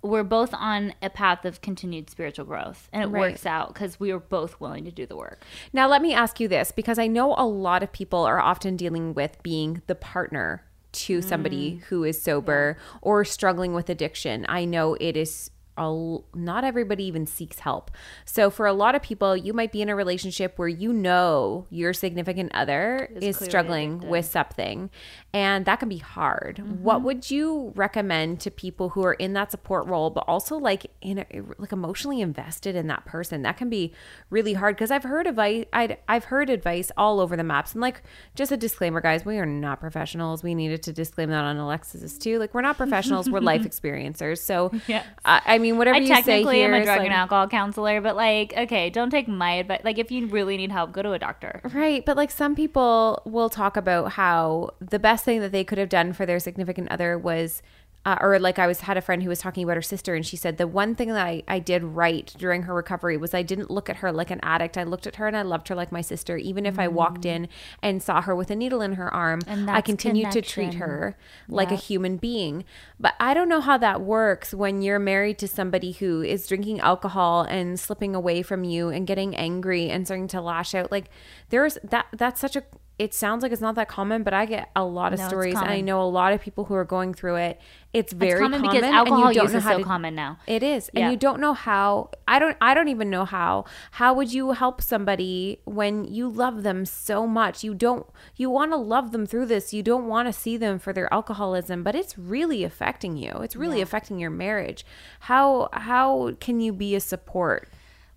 we're 0.01 0.23
both 0.23 0.55
on 0.55 0.95
a 1.03 1.11
path 1.11 1.45
of 1.45 1.61
continued 1.61 2.09
spiritual 2.09 2.45
growth 2.45 2.89
and 2.93 3.03
it 3.03 3.09
Right. 3.09 3.33
works 3.33 3.45
out 3.45 3.75
because 3.75 3.99
we 3.99 4.13
are 4.13 4.21
both 4.21 4.61
willing 4.61 4.85
to 4.85 4.93
do 4.93 5.07
the 5.07 5.17
work 5.17 5.43
Now, 5.73 5.89
let 5.89 6.01
me 6.03 6.15
ask 6.15 6.39
you 6.41 6.47
this 6.49 6.71
because 6.71 6.99
I 7.01 7.09
know 7.09 7.35
a 7.37 7.45
lot 7.45 7.83
of 7.83 7.91
people 7.93 8.21
are 8.25 8.39
often 8.41 8.77
dealing 8.77 9.13
with 9.13 9.43
being 9.43 9.83
the 9.89 9.97
partner 9.97 10.63
to 10.93 11.21
somebody 11.21 11.73
Mm. 11.73 11.83
who 11.89 12.05
is 12.05 12.23
sober 12.23 12.79
or 13.03 13.25
struggling 13.25 13.75
with 13.75 13.91
addiction. 13.91 14.47
I 14.49 14.65
know 14.65 14.95
it 15.01 15.17
is. 15.17 15.51
A, 15.79 16.19
not 16.35 16.65
everybody 16.65 17.05
even 17.05 17.27
seeks 17.27 17.61
help. 17.61 17.91
So, 18.25 18.51
for 18.51 18.67
a 18.67 18.73
lot 18.73 18.95
of 18.95 19.03
people, 19.03 19.37
you 19.37 19.53
might 19.53 19.73
be 19.73 19.83
in 19.83 19.89
a 19.89 19.97
relationship 19.97 20.59
where 20.59 20.69
you 20.69 20.93
know 20.93 21.67
your 21.71 21.93
significant 21.93 22.51
other 22.55 23.09
is, 23.15 23.37
clearly 23.37 23.51
struggling 23.51 23.91
addicted. 23.91 24.11
with 24.11 24.27
something, 24.27 24.91
and 25.33 25.65
that 25.67 25.81
can 25.81 25.89
be 25.89 25.99
hard. 25.99 26.57
Mm-hmm. 26.57 26.83
What 26.83 27.03
would 27.03 27.31
you 27.31 27.73
recommend 27.75 28.41
to 28.41 28.51
people 28.51 28.91
who 28.91 29.05
are 29.05 29.15
in 29.15 29.33
that 29.35 29.51
support 29.51 29.87
role, 29.87 30.11
but 30.11 30.25
also 30.27 30.57
like 30.57 30.91
in 31.01 31.19
a, 31.19 31.27
like 31.59 31.73
emotionally 31.73 32.21
invested 32.21 32.75
in 32.75 32.87
that 32.89 33.05
person? 33.05 33.43
That 33.43 33.57
can 33.57 33.71
be 33.71 33.93
really 34.31 34.55
hard 34.55 34.77
because 34.77 34.91
I've 34.91 35.05
heard 35.05 35.27
advice. 35.27 35.67
I've 35.73 36.25
heard 36.25 36.51
advice 36.51 36.91
all 36.97 37.21
over 37.21 37.37
the 37.37 37.45
maps, 37.45 37.73
and 37.73 37.81
like 37.81 38.03
just 38.35 38.53
a 38.53 38.57
disclaimer, 38.57 39.01
guys, 39.01 39.25
we 39.25 39.39
are 39.39 39.47
not 39.47 39.81
professionals. 39.81 40.43
We 40.43 40.55
needed 40.55 40.83
to 40.85 40.93
disclaim 40.93 41.31
that 41.31 41.45
on 41.45 41.57
Alexis's 41.57 42.19
too. 42.19 42.39
Like 42.39 42.55
we're 42.55 42.63
not 42.63 42.77
professionals. 42.77 43.31
we're 43.31 43.41
life 43.41 43.63
experiencers. 43.69 44.39
So 44.39 44.73
Yes. 44.87 45.07
I, 45.25 45.43
I 45.45 45.59
mean, 45.59 45.68
whatever 45.77 45.97
i 45.97 46.01
you 46.01 46.07
say 46.07 46.15
technically 46.15 46.57
here 46.57 46.73
am 46.73 46.81
a 46.81 46.85
drug 46.85 46.99
like- 46.99 47.07
and 47.07 47.15
alcohol 47.15 47.49
counselor 47.49 48.01
but 48.01 48.17
like 48.17 48.55
okay 48.57 48.89
don't 48.91 49.11
take 49.11 49.29
my 49.29 49.53
advice 49.53 49.81
like 49.85 49.99
if 49.99 50.11
you 50.11 50.27
really 50.27 50.57
need 50.57 50.71
help 50.71 50.93
go 50.93 51.03
to 51.03 51.13
a 51.13 51.19
doctor. 51.19 51.61
Right, 51.73 52.05
but 52.05 52.17
like 52.17 52.31
some 52.31 52.55
people 52.55 53.23
will 53.25 53.51
talk 53.51 53.77
about 53.77 54.13
how 54.13 54.71
the 54.81 54.99
best 54.99 55.25
thing 55.25 55.41
that 55.41 55.53
they 55.53 55.65
could 55.65 55.79
have 55.79 55.89
done 55.89 56.13
for 56.13 56.27
their 56.27 56.39
significant 56.39 56.91
other 56.91 57.19
was 57.19 57.63
uh, 58.09 58.17
or 58.23 58.39
like 58.39 58.59
I 58.59 58.67
was 58.67 58.81
had 58.81 58.97
a 58.97 59.03
friend 59.03 59.23
who 59.23 59.29
was 59.29 59.39
talking 59.39 59.63
about 59.65 59.77
her 59.77 59.83
sister 59.83 60.15
and 60.15 60.25
she 60.25 60.35
said 60.35 60.57
the 60.57 60.67
one 60.67 60.95
thing 60.95 61.09
that 61.09 61.27
I, 61.27 61.43
I 61.47 61.59
did 61.59 61.85
right 61.85 62.33
during 62.39 62.63
her 62.63 62.73
recovery 62.73 63.19
was 63.19 63.35
I 63.35 63.43
didn't 63.43 63.71
look 63.71 63.91
at 63.91 63.97
her 63.97 64.11
like 64.11 64.31
an 64.31 64.41
addict. 64.43 64.79
I 64.79 64.85
looked 64.85 65.07
at 65.07 65.17
her 65.17 65.27
and 65.27 65.37
I 65.37 65.43
loved 65.43 65.69
her 65.69 65.75
like 65.75 65.93
my 65.93 66.01
sister. 66.01 66.39
Even 66.39 66.65
if 66.65 66.79
I 66.79 66.89
walked 66.89 67.27
in 67.27 67.49
and 67.83 68.03
saw 68.03 68.23
her 68.23 68.35
with 68.35 68.51
a 68.51 68.57
needle 68.57 68.81
in 68.81 68.95
her 68.95 69.13
arm, 69.13 69.41
And 69.47 69.71
I 69.71 69.83
continued 69.83 70.31
to 70.31 70.41
treat 70.41 70.75
her 70.75 71.19
like 71.49 71.71
a 71.71 71.77
human 71.77 72.17
being. 72.17 72.65
But 72.99 73.13
I 73.21 73.35
don't 73.35 73.49
know 73.49 73.61
how 73.61 73.77
that 73.77 74.01
works 74.01 74.55
when 74.55 74.81
you're 74.81 74.99
married 74.99 75.39
to 75.41 75.49
somebody 75.49 75.93
who 75.93 76.23
is 76.23 76.47
drinking 76.47 76.81
alcohol 76.81 77.43
and 77.43 77.79
slipping 77.79 78.15
away 78.15 78.41
from 78.41 78.65
you 78.65 78.89
and 78.89 79.07
getting 79.07 79.37
angry 79.37 79.91
and 79.91 80.07
starting 80.07 80.29
to 80.29 80.41
lash 80.41 80.75
out. 80.75 80.91
Like 80.91 81.11
there's 81.51 81.77
that 81.85 82.07
that's 82.15 82.41
such 82.41 82.57
a 82.57 82.63
it 82.99 83.15
sounds 83.15 83.45
like 83.45 83.53
it's 83.53 83.61
not 83.61 83.77
that 83.77 83.89
common, 83.89 84.25
but 84.25 84.35
I 84.35 84.45
get 84.45 84.71
a 84.75 84.85
lot 84.85 85.13
of 85.13 85.21
No, 85.21 85.29
stories, 85.29 85.55
and 85.55 85.71
I 85.71 85.81
know 85.81 86.03
a 86.03 86.11
lot 86.11 86.33
of 86.33 86.41
people 86.41 86.65
who 86.65 86.75
are 86.75 86.85
going 86.85 87.15
through 87.15 87.37
it. 87.37 87.61
It's 87.93 88.13
very 88.13 88.33
it's 88.33 88.41
common, 88.41 88.61
common, 88.61 88.75
because 88.75 88.87
and 88.87 88.95
alcohol 88.95 89.29
you 89.29 89.35
don't 89.35 89.45
use 89.45 89.55
is 89.55 89.65
so 89.65 89.79
to- 89.79 89.85
common 89.85 90.15
now. 90.17 90.39
It 90.49 90.63
is, 90.65 90.91
and 90.95 91.11
you 91.13 91.17
don't 91.17 91.41
know 91.41 91.55
how. 91.55 92.11
I 92.27 92.39
don't. 92.39 92.57
I 92.61 92.75
don't 92.75 92.89
even 92.89 93.09
know 93.09 93.25
how. 93.25 93.67
How 93.93 94.13
would 94.15 94.33
you 94.33 94.51
help 94.53 94.83
somebody 94.83 95.61
when 95.65 96.05
you 96.05 96.29
love 96.29 96.65
them 96.65 96.85
so 96.85 97.27
much? 97.27 97.63
You 97.63 97.73
don't. 97.75 98.05
You 98.37 98.51
want 98.51 98.73
to 98.73 98.77
love 98.77 99.13
them 99.13 99.27
through 99.27 99.47
this. 99.47 99.73
You 99.73 99.83
don't 99.83 100.07
want 100.07 100.27
to 100.27 100.33
see 100.33 100.57
them 100.57 100.79
for 100.79 100.93
their 100.93 101.13
alcoholism, 101.15 101.83
but 101.83 101.95
it's 101.95 102.19
really 102.19 102.65
affecting 102.65 103.17
you. 103.17 103.31
It's 103.43 103.55
really 103.57 103.81
affecting 103.81 104.19
your 104.19 104.31
marriage. 104.31 104.85
How 105.21 105.69
how 105.73 106.33
can 106.41 106.61
you 106.61 106.73
be 106.73 106.95
a 106.95 107.01
support? 107.01 107.69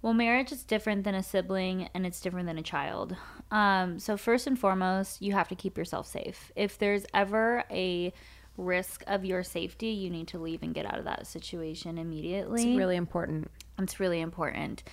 Well, 0.01 0.13
marriage 0.13 0.51
is 0.51 0.63
different 0.63 1.03
than 1.03 1.13
a 1.13 1.21
sibling 1.21 1.87
and 1.93 2.07
it's 2.07 2.19
different 2.19 2.47
than 2.47 2.57
a 2.57 2.63
child. 2.63 3.15
Um, 3.51 3.99
so, 3.99 4.17
first 4.17 4.47
and 4.47 4.57
foremost, 4.57 5.21
you 5.21 5.33
have 5.33 5.47
to 5.49 5.55
keep 5.55 5.77
yourself 5.77 6.07
safe. 6.07 6.51
If 6.55 6.77
there's 6.77 7.05
ever 7.13 7.63
a 7.69 8.13
risk 8.57 9.03
of 9.07 9.25
your 9.25 9.43
safety, 9.43 9.87
you 9.87 10.09
need 10.09 10.27
to 10.29 10.39
leave 10.39 10.63
and 10.63 10.73
get 10.73 10.85
out 10.85 10.97
of 10.97 11.05
that 11.05 11.27
situation 11.27 11.97
immediately. 11.97 12.69
It's 12.69 12.77
really 12.77 12.95
important. 12.95 13.51
It's 13.79 13.99
really 13.99 14.21
important. 14.21 14.83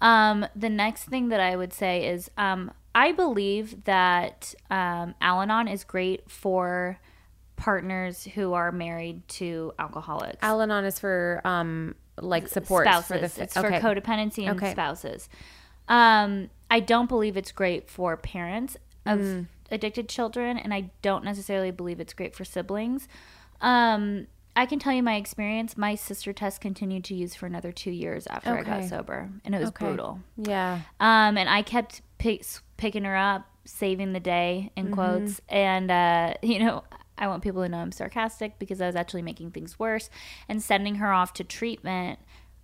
Um, 0.00 0.46
the 0.56 0.68
next 0.68 1.04
thing 1.04 1.28
that 1.28 1.40
I 1.40 1.56
would 1.56 1.72
say 1.72 2.06
is 2.08 2.30
um, 2.36 2.70
I 2.94 3.12
believe 3.12 3.84
that 3.84 4.54
um, 4.70 5.14
Al 5.20 5.40
Anon 5.40 5.68
is 5.68 5.84
great 5.84 6.30
for 6.30 6.98
partners 7.56 8.24
who 8.24 8.52
are 8.54 8.72
married 8.72 9.26
to 9.28 9.72
alcoholics. 9.78 10.38
Al 10.42 10.60
Anon 10.60 10.84
is 10.84 10.98
for 10.98 11.40
um 11.44 11.94
like 12.20 12.48
support 12.48 12.86
spouses. 12.86 13.06
for 13.06 13.18
the 13.18 13.42
it's 13.44 13.54
for 13.54 13.70
codependency 13.70 14.48
and 14.48 14.56
Okay. 14.58 14.72
spouses. 14.72 15.28
Um, 15.88 16.50
I 16.72 16.80
don't 16.80 17.08
believe 17.08 17.36
it's 17.36 17.52
great 17.52 17.88
for 17.90 18.16
parents 18.16 18.76
of 19.04 19.18
Mm. 19.20 19.46
addicted 19.70 20.08
children, 20.08 20.56
and 20.56 20.72
I 20.72 20.90
don't 21.02 21.24
necessarily 21.24 21.70
believe 21.70 22.00
it's 22.00 22.14
great 22.14 22.34
for 22.34 22.44
siblings. 22.44 23.06
Um, 23.60 24.26
I 24.56 24.66
can 24.66 24.78
tell 24.78 24.92
you 24.92 25.02
my 25.02 25.16
experience. 25.16 25.76
My 25.76 25.94
sister 25.94 26.32
Tess 26.32 26.58
continued 26.58 27.04
to 27.04 27.14
use 27.14 27.34
for 27.34 27.46
another 27.46 27.72
two 27.72 27.90
years 27.90 28.26
after 28.26 28.56
I 28.56 28.62
got 28.62 28.84
sober, 28.84 29.30
and 29.44 29.54
it 29.54 29.58
was 29.58 29.68
Okay. 29.68 29.84
brutal. 29.86 30.20
Yeah. 30.36 30.80
Um, 31.00 31.36
and 31.38 31.48
I 31.48 31.62
kept 31.62 32.02
pick, 32.18 32.44
picking 32.76 33.04
her 33.04 33.16
up, 33.16 33.46
saving 33.64 34.12
the 34.12 34.20
day 34.20 34.70
in 34.76 34.86
Mm-hmm. 34.86 34.94
quotes. 34.94 35.40
And 35.48 35.90
uh, 35.90 36.34
you 36.42 36.58
know, 36.58 36.84
I 37.18 37.28
want 37.28 37.42
people 37.42 37.62
to 37.62 37.68
know 37.68 37.78
I'm 37.78 37.92
sarcastic 37.92 38.58
because 38.58 38.80
I 38.80 38.86
was 38.86 38.96
actually 38.96 39.22
making 39.22 39.50
things 39.52 39.78
worse 39.78 40.10
and 40.48 40.62
sending 40.62 40.96
her 40.96 41.12
off 41.12 41.32
to 41.34 41.44
treatment 41.44 42.18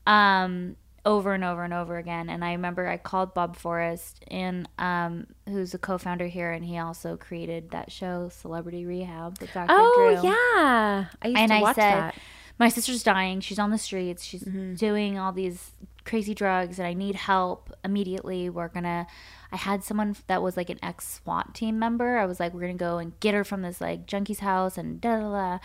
um, 0.07 0.77
over 1.05 1.33
and 1.33 1.45
over 1.45 1.65
and 1.65 1.73
over 1.73 1.97
again. 1.97 2.29
And 2.29 2.45
I 2.45 2.53
remember 2.53 2.87
I 2.89 2.97
called 2.97 3.35
Bob 3.35 3.57
Forrest, 3.57 4.25
and 4.29 4.69
um, 4.79 5.27
who's 5.47 5.73
a 5.75 5.79
co-founder 5.79 6.27
here, 6.27 6.53
and 6.53 6.65
he 6.65 6.79
also 6.79 7.17
created 7.17 7.71
that 7.71 7.91
show, 7.91 8.29
Celebrity 8.31 8.85
Rehab, 8.85 9.41
with 9.41 9.53
Dr. 9.53 9.67
Oh 9.71 10.19
Drew 10.21 10.31
yeah. 10.31 11.07
I 11.23 11.29
used 11.29 11.39
and 11.39 11.51
to 11.51 11.55
I 11.57 11.61
watch 11.61 11.77
said, 11.77 11.95
that. 11.95 12.15
"My 12.59 12.69
sister's 12.69 13.03
dying. 13.03 13.41
She's 13.41 13.59
on 13.59 13.71
the 13.71 13.79
streets. 13.79 14.25
She's 14.25 14.43
Mm-hmm. 14.45 14.75
doing 14.75 15.19
all 15.19 15.33
these 15.33 15.71
crazy 16.05 16.35
drugs, 16.35 16.79
and 16.79 16.87
I 16.89 16.95
need 16.95 17.15
help 17.15 17.73
immediately. 17.85 18.51
We're 18.51 18.69
gonna." 18.69 19.07
I 19.51 19.57
had 19.57 19.83
someone 19.83 20.15
that 20.27 20.43
was 20.43 20.59
like 20.59 20.69
an 20.69 20.79
ex 20.83 21.09
SWAT 21.09 21.55
team 21.55 21.79
member. 21.79 22.19
I 22.19 22.27
was 22.27 22.39
like, 22.39 22.53
"We're 22.53 22.61
gonna 22.61 22.75
go 22.75 22.99
and 22.99 23.19
get 23.21 23.33
her 23.35 23.45
from 23.45 23.63
this 23.63 23.81
like 23.81 24.05
junkie's 24.07 24.41
house," 24.41 24.77
and 24.77 25.01
da 25.01 25.21
da 25.21 25.31
da. 25.31 25.59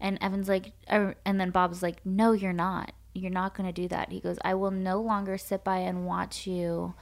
And 0.00 0.16
Evan's 0.22 0.48
like, 0.48 0.72
er- 0.90 1.16
and 1.26 1.40
then 1.40 1.50
Bob's 1.50 1.82
like, 1.82 2.06
"No, 2.06 2.30
you're 2.32 2.52
not. 2.52 2.92
You're 3.18 3.30
not 3.30 3.54
gonna 3.54 3.72
do 3.72 3.88
that." 3.88 4.10
He 4.10 4.20
goes, 4.20 4.38
"I 4.44 4.54
will 4.54 4.70
no 4.70 5.00
longer 5.00 5.36
sit 5.38 5.64
by 5.64 5.78
and 5.78 6.06
watch 6.06 6.46
you." 6.46 6.94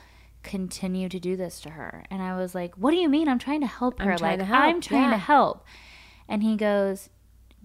continue 0.47 1.09
to 1.09 1.19
do 1.19 1.37
this 1.37 1.61
to 1.61 1.71
her. 1.71 2.05
And 2.09 2.23
i 2.23 2.37
was 2.37 2.55
like 2.55 2.75
what 2.77 2.93
do 2.93 2.97
you 2.97 3.09
mean? 3.09 3.29
I'm 3.29 3.39
trying 3.39 3.61
to 3.61 3.67
help 3.67 3.99
her. 3.99 4.17
Trying 4.17 4.39
like 4.39 4.49
help, 4.49 4.61
i'm 4.63 4.81
trying 4.81 5.11
to 5.11 5.19
help. 5.19 5.67
And 6.29 6.43
he 6.43 6.57
goes 6.57 7.11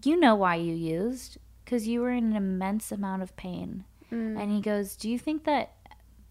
you 0.03 0.19
know 0.19 0.33
why 0.33 0.55
you 0.55 0.73
used? 0.73 1.37
Because 1.63 1.87
you 1.87 2.01
were 2.01 2.11
in 2.11 2.31
an 2.31 2.35
immense 2.35 2.91
amount 2.91 3.21
of 3.21 3.35
pain. 3.35 3.85
Mm. 4.11 4.41
And 4.41 4.51
he 4.51 4.61
goes 4.61 4.95
do 4.95 5.09
you 5.09 5.19
think 5.19 5.43
that 5.45 5.73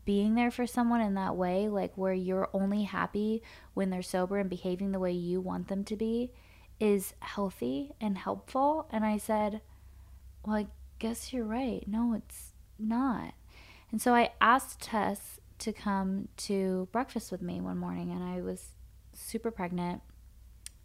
being 0.04 0.34
there 0.34 0.50
for 0.50 0.66
someone 0.66 1.00
in 1.00 1.14
that 1.14 1.36
way 1.36 1.68
like 1.68 1.96
where 1.96 2.12
you're 2.12 2.50
only 2.52 2.82
happy 2.82 3.42
when 3.74 3.90
they're 3.90 4.02
sober 4.02 4.38
and 4.38 4.50
behaving 4.50 4.90
the 4.90 4.98
way 4.98 5.12
you 5.12 5.40
want 5.40 5.68
them 5.68 5.84
to 5.84 5.94
be 5.94 6.32
is 6.80 7.14
healthy 7.20 7.92
and 8.00 8.18
helpful? 8.18 8.88
And 8.90 9.04
i 9.04 9.18
said 9.18 9.60
well 10.44 10.56
i 10.56 10.66
guess 11.00 11.32
you're 11.32 11.44
right. 11.44 11.82
No 11.88 12.14
it's 12.14 12.52
not. 12.78 13.34
And 13.90 14.00
so 14.00 14.14
i 14.14 14.30
asked 14.40 14.80
tess 14.80 15.40
to 15.58 15.72
come 15.72 16.28
to 16.36 16.88
breakfast 16.92 17.32
with 17.32 17.42
me 17.42 17.60
one 17.60 17.76
morning 17.76 18.10
and 18.12 18.22
i 18.22 18.40
was 18.40 18.68
super 19.12 19.50
pregnant 19.50 20.00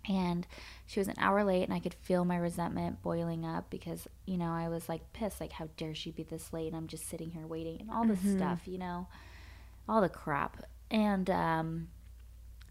and 0.09 0.45
she 0.85 0.99
was 0.99 1.07
an 1.07 1.15
hour 1.17 1.43
late 1.43 1.63
and 1.63 1.73
i 1.73 1.79
could 1.79 1.93
feel 1.93 2.25
my 2.25 2.35
resentment 2.35 3.01
boiling 3.01 3.45
up 3.45 3.69
because 3.69 4.07
you 4.25 4.37
know 4.37 4.51
i 4.51 4.67
was 4.67 4.89
like 4.89 5.13
pissed 5.13 5.39
like 5.39 5.53
how 5.53 5.69
dare 5.77 5.95
she 5.95 6.11
be 6.11 6.23
this 6.23 6.51
late? 6.51 6.67
And 6.67 6.75
i'm 6.75 6.87
just 6.87 7.07
sitting 7.07 7.29
here 7.31 7.45
waiting 7.45 7.79
and 7.79 7.91
all 7.91 8.05
this 8.05 8.19
stuff 8.37 8.61
you 8.65 8.77
know 8.79 9.07
all 9.87 10.01
the 10.01 10.09
crap. 10.09 10.63
And 10.89 11.29
um 11.29 11.87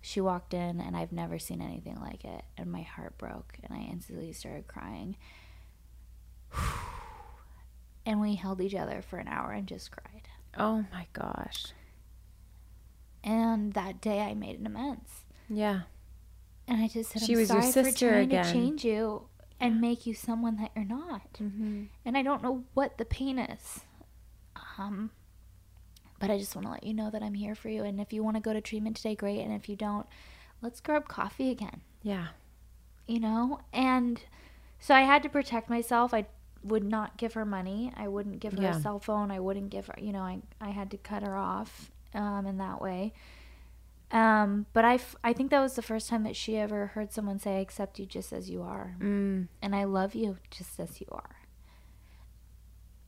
she 0.01 0.20
walked 0.20 0.53
in 0.53 0.80
and 0.80 0.97
i've 0.97 1.12
never 1.12 1.38
seen 1.38 1.62
anything 1.62 1.99
like 2.01 2.24
it 2.24 2.45
and 2.59 2.70
my 2.70 2.82
heart 2.82 3.16
broke 3.16 3.55
and 3.62 3.76
i 3.76 3.82
instantly 3.90 4.32
started 4.32 4.66
crying 4.66 5.16
and 8.07 8.21
we 8.21 8.35
held 8.35 8.61
each 8.61 8.75
other 8.75 9.03
for 9.03 9.19
an 9.19 9.29
hour 9.29 9.53
and 9.53 9.67
just 9.67 9.91
cried 9.91 10.29
Oh 10.57 10.85
my 10.93 11.07
gosh. 11.13 11.67
and 13.23 13.73
that 13.75 14.01
day 14.01 14.21
i 14.21 14.35
made 14.35 14.59
an 14.61 14.67
amends 14.67 15.25
Yeah. 15.49 15.83
And 16.67 16.83
I 16.83 16.89
just 16.89 17.11
said, 17.11 17.21
She 17.23 17.35
I'm 17.35 17.41
was 17.41 17.51
your 17.51 17.61
sorry 17.61 17.73
sister 17.73 18.07
for 18.09 18.13
trying 18.15 18.25
again. 18.25 18.45
to 18.47 18.53
change 18.53 18.85
you 18.87 19.27
and 19.61 19.83
make 19.83 20.07
you 20.07 20.15
someone 20.15 20.57
that 20.57 20.71
you're 20.75 20.87
not. 20.87 21.35
Mm-hmm. 21.35 21.83
And 22.07 22.17
I 22.17 22.23
don't 22.23 22.43
know 22.43 22.65
what 22.73 22.97
the 22.97 23.05
pain 23.05 23.39
is. 23.39 23.81
Um, 24.79 25.11
but 26.19 26.31
I 26.31 26.39
just 26.39 26.57
want 26.57 26.67
to 26.67 26.73
let 26.73 26.83
you 26.85 26.95
know 26.95 27.11
that 27.11 27.23
I'm 27.23 27.35
here 27.35 27.55
for 27.55 27.69
you. 27.69 27.85
And 27.85 28.01
if 28.01 28.15
you 28.15 28.25
want 28.25 28.37
to 28.37 28.41
go 28.41 28.55
to 28.55 28.63
treatment 28.63 28.97
today, 28.97 29.15
great. 29.15 29.41
And 29.41 29.53
if 29.53 29.69
you 29.69 29.77
don't, 29.77 30.07
let's 30.63 30.81
grab 30.81 31.07
coffee 31.07 31.51
again. 31.51 31.83
Yeah. 32.03 32.29
You 33.07 33.21
know? 33.21 33.61
And 33.75 34.23
so 34.81 34.95
I 34.95 35.03
had 35.03 35.23
to 35.25 35.29
protect 35.29 35.69
myself. 35.69 36.15
I 36.15 36.25
would 36.65 36.83
not 36.85 37.17
give 37.19 37.35
her 37.35 37.45
money. 37.45 37.93
I 37.97 38.09
wouldn't 38.09 38.41
give 38.41 38.55
her 38.55 38.62
Yeah. 38.62 38.77
a 38.77 38.81
cell 38.81 38.99
phone. 38.99 39.31
I 39.31 39.39
wouldn't 39.39 39.71
give 39.71 39.87
her, 39.87 39.95
you 39.99 40.12
know, 40.12 40.23
I, 40.23 40.41
I 40.61 40.71
had 40.71 40.91
to 40.93 40.97
cut 40.97 41.23
her 41.23 41.37
off 41.37 41.91
um, 42.15 42.47
in 42.47 42.57
that 42.59 42.81
way. 42.81 43.12
Um, 44.11 44.67
but 44.73 44.85
I, 44.85 44.95
f- 44.95 45.17
I 45.25 45.33
think 45.33 45.51
that 45.51 45.61
was 45.61 45.75
the 45.75 45.83
first 45.83 46.09
time 46.09 46.23
that 46.25 46.37
she 46.37 46.57
ever 46.57 46.89
heard 46.89 47.12
someone 47.12 47.39
say, 47.39 47.57
I 47.57 47.61
accept 47.61 47.99
you 47.99 48.07
just 48.07 48.33
as 48.33 48.49
you 48.49 48.62
are. 48.62 48.97
Mm. 49.01 49.49
And 49.61 49.75
I 49.77 49.85
love 49.85 50.15
you 50.15 50.39
just 50.51 50.79
as 50.81 51.01
you 51.01 51.07
are. 51.11 51.37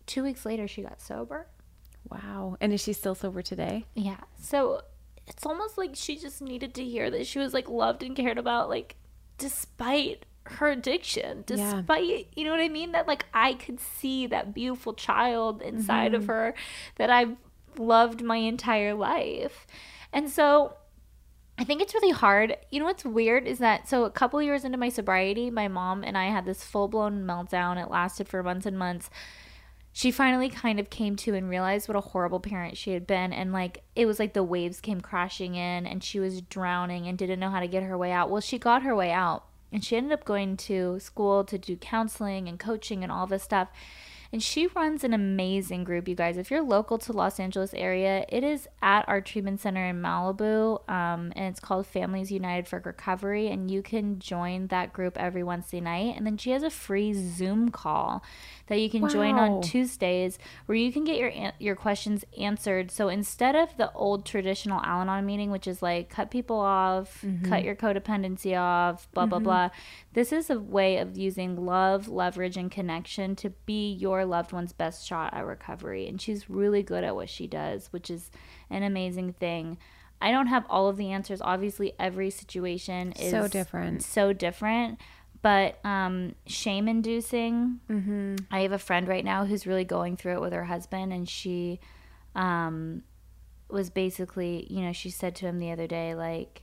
Two 0.06 0.22
weeks 0.22 0.44
later, 0.44 0.68
she 0.68 0.82
got 0.82 1.00
sober. 1.00 1.46
Wow. 2.10 2.56
And 2.60 2.72
is 2.72 2.80
she 2.82 2.92
still 2.92 3.14
sober 3.14 3.42
today? 3.42 3.84
Yeah. 3.94 4.18
So 4.40 4.82
it's 5.26 5.44
almost 5.46 5.76
like 5.78 5.90
she 5.94 6.16
just 6.16 6.40
needed 6.40 6.74
to 6.74 6.84
hear 6.84 7.10
that 7.10 7.26
she 7.26 7.38
was 7.38 7.52
like 7.54 7.68
loved 7.68 8.02
and 8.02 8.14
cared 8.14 8.38
about, 8.38 8.68
like, 8.68 8.96
despite 9.38 10.24
her 10.52 10.68
addiction, 10.68 11.44
Yeah. 11.46 11.56
despite, 11.56 12.28
you 12.34 12.44
know 12.44 12.50
what 12.50 12.60
I 12.60 12.68
mean? 12.68 12.92
That, 12.92 13.06
like, 13.06 13.26
I 13.34 13.54
could 13.54 13.80
see 13.80 14.26
that 14.28 14.54
beautiful 14.54 14.94
child 14.94 15.62
inside 15.62 16.14
of 16.14 16.22
mm-hmm. 16.22 16.30
her 16.30 16.54
that 16.96 17.10
I've 17.10 17.36
loved 17.78 18.22
my 18.22 18.36
entire 18.36 18.94
life. 18.94 19.66
And 20.12 20.30
so 20.30 20.74
I 21.58 21.64
think 21.64 21.80
it's 21.80 21.94
really 21.94 22.12
hard. 22.12 22.56
You 22.70 22.80
know 22.80 22.86
what's 22.86 23.04
weird 23.04 23.46
is 23.46 23.58
that 23.58 23.88
so 23.88 24.04
a 24.04 24.10
couple 24.10 24.40
years 24.42 24.64
into 24.64 24.78
my 24.78 24.88
sobriety, 24.88 25.50
my 25.50 25.68
mom 25.68 26.04
and 26.04 26.16
I 26.16 26.26
had 26.26 26.44
this 26.44 26.62
full 26.62 26.88
blown 26.88 27.24
meltdown. 27.24 27.82
It 27.82 27.90
lasted 27.90 28.28
for 28.28 28.42
months 28.42 28.66
and 28.66 28.78
months. 28.78 29.08
She 29.92 30.10
finally 30.10 30.50
kind 30.50 30.78
of 30.78 30.90
came 30.90 31.16
to 31.16 31.34
and 31.34 31.48
realized 31.48 31.88
what 31.88 31.96
a 31.96 32.02
horrible 32.02 32.40
parent 32.40 32.76
she 32.76 32.90
had 32.90 33.06
been. 33.06 33.32
And 33.32 33.52
like, 33.54 33.82
it 33.94 34.04
was 34.04 34.18
like 34.18 34.34
the 34.34 34.42
waves 34.42 34.82
came 34.82 35.00
crashing 35.00 35.54
in 35.54 35.86
and 35.86 36.04
she 36.04 36.20
was 36.20 36.42
drowning 36.42 37.06
and 37.06 37.16
didn't 37.16 37.40
know 37.40 37.48
how 37.48 37.60
to 37.60 37.66
get 37.66 37.82
her 37.82 37.96
way 37.96 38.12
out. 38.12 38.28
Well, 38.28 38.42
she 38.42 38.58
got 38.58 38.82
her 38.82 38.94
way 38.94 39.10
out 39.10 39.44
and 39.76 39.84
she 39.84 39.94
ended 39.94 40.12
up 40.12 40.24
going 40.24 40.56
to 40.56 40.98
school 41.00 41.44
to 41.44 41.58
do 41.58 41.76
counseling 41.76 42.48
and 42.48 42.58
coaching 42.58 43.02
and 43.02 43.12
all 43.12 43.26
this 43.26 43.42
stuff. 43.42 43.68
And 44.32 44.42
she 44.42 44.68
runs 44.68 45.04
an 45.04 45.12
amazing 45.12 45.84
group, 45.84 46.08
you 46.08 46.14
guys. 46.14 46.38
If 46.38 46.50
you're 46.50 46.62
local 46.62 46.96
to 46.96 47.12
Los 47.12 47.38
Angeles 47.38 47.74
area, 47.74 48.24
it 48.30 48.42
is 48.42 48.68
at 48.80 49.06
our 49.06 49.20
treatment 49.20 49.60
center 49.60 49.84
in 49.84 50.00
Malibu, 50.00 50.80
um, 50.88 51.30
and 51.36 51.44
it's 51.44 51.60
called 51.60 51.86
Families 51.86 52.32
United 52.32 52.66
for 52.66 52.80
Recovery. 52.82 53.48
And 53.48 53.70
you 53.70 53.82
can 53.82 54.18
join 54.18 54.68
that 54.68 54.94
group 54.94 55.18
every 55.18 55.42
Wednesday 55.42 55.82
night. 55.82 56.14
And 56.16 56.24
then 56.26 56.38
she 56.38 56.52
has 56.52 56.62
a 56.62 56.70
free 56.70 57.12
Zoom 57.12 57.68
call 57.68 58.22
that 58.68 58.80
you 58.80 58.90
can 58.90 59.08
join 59.08 59.36
on 59.36 59.62
Tuesdays, 59.62 60.38
where 60.66 60.76
you 60.76 60.92
can 60.92 61.04
get 61.04 61.18
your 61.18 61.28
an- 61.28 61.52
your 61.58 61.76
questions 61.76 62.24
answered. 62.38 62.90
So 62.90 63.08
instead 63.08 63.54
of 63.54 63.76
the 63.76 63.92
old 63.92 64.24
traditional 64.26 64.80
Al-Anon 64.80 65.24
meeting, 65.24 65.50
which 65.50 65.66
is 65.66 65.82
like 65.82 66.08
cut 66.08 66.30
people 66.30 66.58
off, 66.58 67.20
cut 67.20 67.30
mm-hmm. 67.30 67.64
your 67.64 67.76
codependency 67.76 68.58
off, 68.58 69.10
blah 69.12 69.26
blah 69.26 69.38
mm-hmm. 69.38 69.44
blah, 69.44 69.70
this 70.14 70.32
is 70.32 70.50
a 70.50 70.58
way 70.58 70.98
of 70.98 71.16
using 71.16 71.64
love, 71.64 72.08
leverage, 72.08 72.56
and 72.56 72.70
connection 72.70 73.36
to 73.36 73.50
be 73.66 73.92
your 73.92 74.24
loved 74.24 74.52
one's 74.52 74.72
best 74.72 75.06
shot 75.06 75.32
at 75.34 75.46
recovery. 75.46 76.08
And 76.08 76.20
she's 76.20 76.50
really 76.50 76.82
good 76.82 77.04
at 77.04 77.14
what 77.14 77.28
she 77.28 77.46
does, 77.46 77.88
which 77.92 78.10
is 78.10 78.30
an 78.70 78.82
amazing 78.82 79.34
thing. 79.34 79.78
I 80.20 80.30
don't 80.30 80.46
have 80.46 80.64
all 80.70 80.88
of 80.88 80.96
the 80.96 81.10
answers. 81.10 81.40
Obviously, 81.42 81.92
every 81.98 82.30
situation 82.30 83.12
is 83.12 83.30
So 83.30 83.48
different. 83.48 84.02
So 84.02 84.32
different. 84.32 84.98
But 85.46 85.78
um, 85.84 86.34
shame 86.46 86.88
inducing. 86.88 87.78
Mm-hmm. 87.88 88.34
I 88.50 88.62
have 88.62 88.72
a 88.72 88.80
friend 88.80 89.06
right 89.06 89.24
now 89.24 89.44
who's 89.44 89.64
really 89.64 89.84
going 89.84 90.16
through 90.16 90.32
it 90.32 90.40
with 90.40 90.52
her 90.52 90.64
husband, 90.64 91.12
and 91.12 91.28
she 91.28 91.78
um, 92.34 93.04
was 93.70 93.88
basically, 93.88 94.66
you 94.68 94.80
know, 94.80 94.92
she 94.92 95.08
said 95.08 95.36
to 95.36 95.46
him 95.46 95.60
the 95.60 95.70
other 95.70 95.86
day, 95.86 96.16
like, 96.16 96.62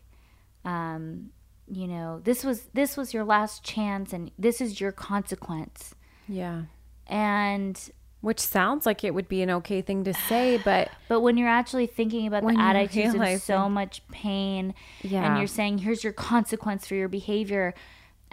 um, 0.66 1.30
you 1.72 1.88
know, 1.88 2.20
this 2.26 2.44
was 2.44 2.66
this 2.74 2.98
was 2.98 3.14
your 3.14 3.24
last 3.24 3.64
chance, 3.64 4.12
and 4.12 4.32
this 4.38 4.60
is 4.60 4.82
your 4.82 4.92
consequence. 4.92 5.96
Yeah. 6.28 6.64
And 7.08 7.80
Which 8.20 8.42
sounds 8.42 8.86
like 8.86 9.06
it 9.06 9.14
would 9.14 9.30
be 9.30 9.42
an 9.44 9.50
okay 9.50 9.82
thing 9.82 10.04
to 10.04 10.14
say, 10.14 10.58
but 10.66 10.90
But 11.08 11.22
when 11.22 11.38
you're 11.38 11.48
actually 11.48 11.88
thinking 11.88 12.28
about 12.28 12.46
the 12.46 12.60
attitudes 12.60 13.16
of 13.16 13.42
so 13.42 13.70
much 13.70 14.06
pain, 14.10 14.74
Yeah. 15.04 15.26
and 15.26 15.38
you're 15.38 15.48
saying, 15.48 15.78
here's 15.78 16.04
your 16.04 16.12
consequence 16.12 16.86
for 16.86 16.96
your 16.96 17.08
behavior, 17.08 17.74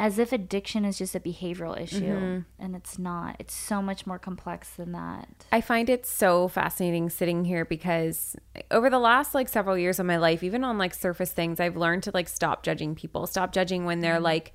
as 0.01 0.19
if 0.19 0.33
addiction 0.33 0.87
is 0.87 0.97
just 0.97 1.15
a 1.15 1.21
behavioral 1.21 1.79
issue. 1.79 2.01
Mm-hmm. 2.01 2.39
And 2.59 2.75
it's 2.75 2.99
not. 2.99 3.37
It's 3.39 3.53
so 3.53 3.83
much 3.83 4.07
more 4.07 4.19
complex 4.19 4.71
than 4.71 4.93
that. 4.93 5.45
I 5.53 5.61
find 5.61 5.91
it 5.91 6.07
so 6.07 6.49
fascinating 6.49 7.11
sitting 7.11 7.45
here 7.45 7.67
because 7.67 8.35
over 8.71 8.89
the 8.89 8.99
last 8.99 9.35
like 9.35 9.47
several 9.47 9.77
years 9.77 10.01
of 10.01 10.07
my 10.07 10.17
life, 10.17 10.43
even 10.43 10.65
on 10.65 10.79
like 10.79 10.95
surface 10.95 11.33
things, 11.33 11.61
I've 11.61 11.77
learned 11.77 12.03
to 12.05 12.13
like 12.15 12.31
stop 12.31 12.63
judging 12.63 12.95
people, 12.95 13.27
stop 13.27 13.53
judging 13.53 13.85
when 13.85 14.01
they're 14.01 14.21
like 14.21 14.55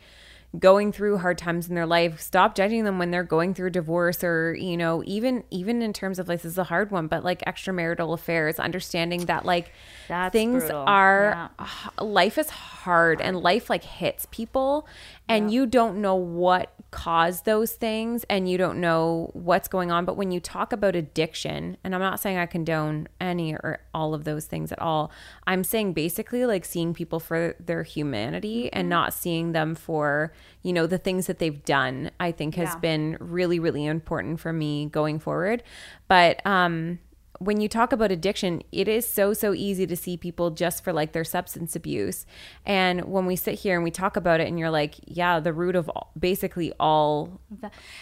going 0.60 0.92
through 0.92 1.18
hard 1.18 1.38
times 1.38 1.68
in 1.70 1.76
their 1.76 1.86
life, 1.86 2.20
stop 2.20 2.56
judging 2.56 2.84
them 2.84 3.00
when 3.00 3.12
they're 3.12 3.24
going 3.24 3.54
through 3.54 3.72
divorce 3.72 4.24
or, 4.24 4.56
you 4.56 4.78
know, 4.78 5.04
even 5.06 5.44
even 5.52 5.82
in 5.82 5.94
terms 5.94 6.20
of 6.20 6.28
like 6.28 6.42
this 6.42 6.52
is 6.52 6.58
a 6.58 6.66
hard 6.66 6.92
one, 6.92 7.08
but 7.08 7.24
like 7.24 7.42
extramarital 7.46 8.14
affairs, 8.14 8.60
understanding 8.60 9.26
that 9.26 9.46
like 9.46 9.72
That's 10.08 10.32
things 10.32 10.64
brutal. 10.64 10.84
are 10.88 11.50
h- 11.60 12.02
life 12.02 12.38
is 12.38 12.50
hard 12.50 13.22
and 13.22 13.38
life 13.40 13.70
like 13.70 13.84
hits 13.84 14.28
people 14.32 14.88
and 15.28 15.52
you 15.52 15.66
don't 15.66 16.02
know 16.02 16.16
what 16.16 16.74
caused 16.92 17.44
those 17.46 17.74
things 17.74 18.24
and 18.30 18.50
you 18.50 18.58
don't 18.58 18.80
know 18.80 19.30
what's 19.34 19.68
going 19.68 19.92
on. 19.92 20.06
But 20.06 20.16
when 20.16 20.32
you 20.32 20.40
talk 20.40 20.72
about 20.72 20.96
addiction 20.96 21.76
and 21.84 21.94
I'm 21.94 22.00
not 22.00 22.20
saying 22.22 22.38
I 22.38 22.46
condone 22.46 23.08
any 23.20 23.54
or 23.54 23.80
all 23.94 24.14
of 24.14 24.24
those 24.24 24.46
things 24.46 24.72
at 24.72 24.80
all 24.80 25.12
I'm 25.46 25.64
saying 25.64 25.92
basically 25.94 26.46
like 26.46 26.64
seeing 26.64 26.94
people 26.94 27.20
for 27.20 27.56
their 27.60 27.84
humanity 27.84 28.72
and 28.72 28.88
not 28.88 29.14
seeing 29.14 29.52
them 29.52 29.76
for 29.76 30.32
you 30.62 30.72
know 30.72 30.88
the 30.88 30.98
things 30.98 31.28
that 31.28 31.40
they've 31.40 31.64
done 31.66 32.12
I 32.20 32.32
think 32.32 32.56
has 32.56 32.70
Yeah. 32.76 32.80
been 32.80 33.18
really 33.20 33.60
really 33.60 33.86
important 33.86 34.40
for 34.40 34.54
me 34.54 34.86
going 34.86 35.20
forward. 35.20 35.64
But 36.08 36.46
um 36.46 37.00
when 37.40 37.60
you 37.62 37.68
talk 37.68 37.92
about 37.92 38.12
addiction, 38.12 38.62
it 38.72 38.88
is 38.88 39.08
so, 39.08 39.34
so 39.34 39.54
easy 39.54 39.86
to 39.88 39.96
see 39.96 40.18
people 40.18 40.52
just 40.52 40.84
for 40.84 40.94
like 40.94 41.12
their 41.12 41.24
substance 41.24 41.76
abuse. 41.76 42.26
And 42.66 43.06
when 43.06 43.26
we 43.26 43.36
sit 43.36 43.60
here 43.60 43.76
and 43.76 43.84
we 43.84 43.92
talk 43.92 44.16
about 44.18 44.40
it, 44.40 44.48
and 44.48 44.58
you're 44.60 44.70
like, 44.70 44.96
yeah, 45.06 45.40
the 45.40 45.54
root 45.54 45.76
of 45.76 45.90
all, 45.90 46.12
basically 46.18 46.72
all, 46.80 47.40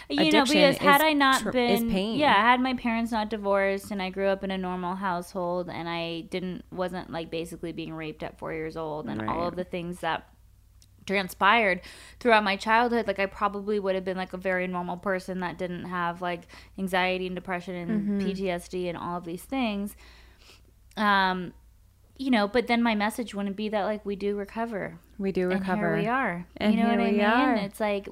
You 0.10 0.32
know, 0.32 0.46
because 0.46 0.78
had 0.78 1.02
is 1.02 1.06
I 1.06 1.14
not 1.14 1.42
tr- 1.42 1.50
is 1.50 1.82
been, 1.82 1.92
pain. 1.92 2.20
yeah, 2.20 2.34
had 2.34 2.60
my 2.60 2.74
parents 2.74 3.12
not 3.12 3.30
divorced 3.30 3.92
and 3.92 4.02
I 4.02 4.10
grew 4.10 4.28
up 4.28 4.44
in 4.44 4.52
a 4.52 4.58
normal 4.58 4.96
household 4.96 5.70
and 5.70 5.88
I 5.90 6.22
didn't, 6.30 6.66
wasn't 6.72 7.12
like 7.12 7.32
basically 7.32 7.72
being 7.72 7.94
raped 7.94 8.24
at 8.24 8.38
four 8.38 8.54
years 8.54 8.78
old 8.78 9.08
and 9.08 9.22
all 9.30 9.48
of 9.48 9.56
the 9.56 9.64
things 9.64 10.00
that 10.00 10.28
transpired 11.06 11.82
throughout 12.20 12.44
my 12.44 12.56
childhood 12.56 13.08
like 13.08 13.20
i 13.20 13.26
probably 13.26 13.80
would 13.80 13.96
have 13.96 14.06
been 14.06 14.18
like 14.18 14.34
a 14.34 14.38
very 14.38 14.68
normal 14.68 14.98
person 14.98 15.40
that 15.40 15.58
didn't 15.58 15.86
have 15.86 16.22
like 16.22 16.44
anxiety 16.78 17.28
and 17.28 17.36
depression 17.36 17.76
and 17.76 18.22
ptsd 18.22 18.88
and 18.88 18.98
all 18.98 19.18
of 19.18 19.26
these 19.26 19.44
things 19.44 19.96
um 20.98 21.54
you 22.18 22.30
know 22.30 22.48
but 22.48 22.68
then 22.68 22.82
my 22.82 22.96
message 22.96 23.34
wouldn't 23.34 23.56
be 23.56 23.70
that 23.70 23.84
like 23.84 24.06
we 24.06 24.16
do 24.16 24.36
recover 24.36 25.00
we 25.18 25.32
do 25.32 25.48
recover. 25.48 25.94
and 25.94 26.02
here 26.04 26.04
we 26.04 26.08
are. 26.08 26.48
And 26.58 26.74
you 26.74 26.82
know 26.82 26.90
what 26.90 27.00
I 27.00 27.06
we 27.06 27.12
mean? 27.12 27.22
are. 27.22 27.56
It's 27.56 27.80
like 27.80 28.08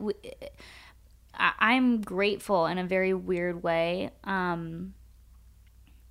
I'm 1.33 2.01
grateful 2.01 2.65
in 2.67 2.77
a 2.77 2.85
very 2.85 3.13
weird 3.13 3.63
way 3.63 4.11
um, 4.23 4.93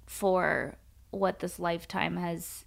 for 0.06 0.76
what 1.10 1.38
this 1.40 1.58
lifetime 1.58 2.16
has 2.16 2.64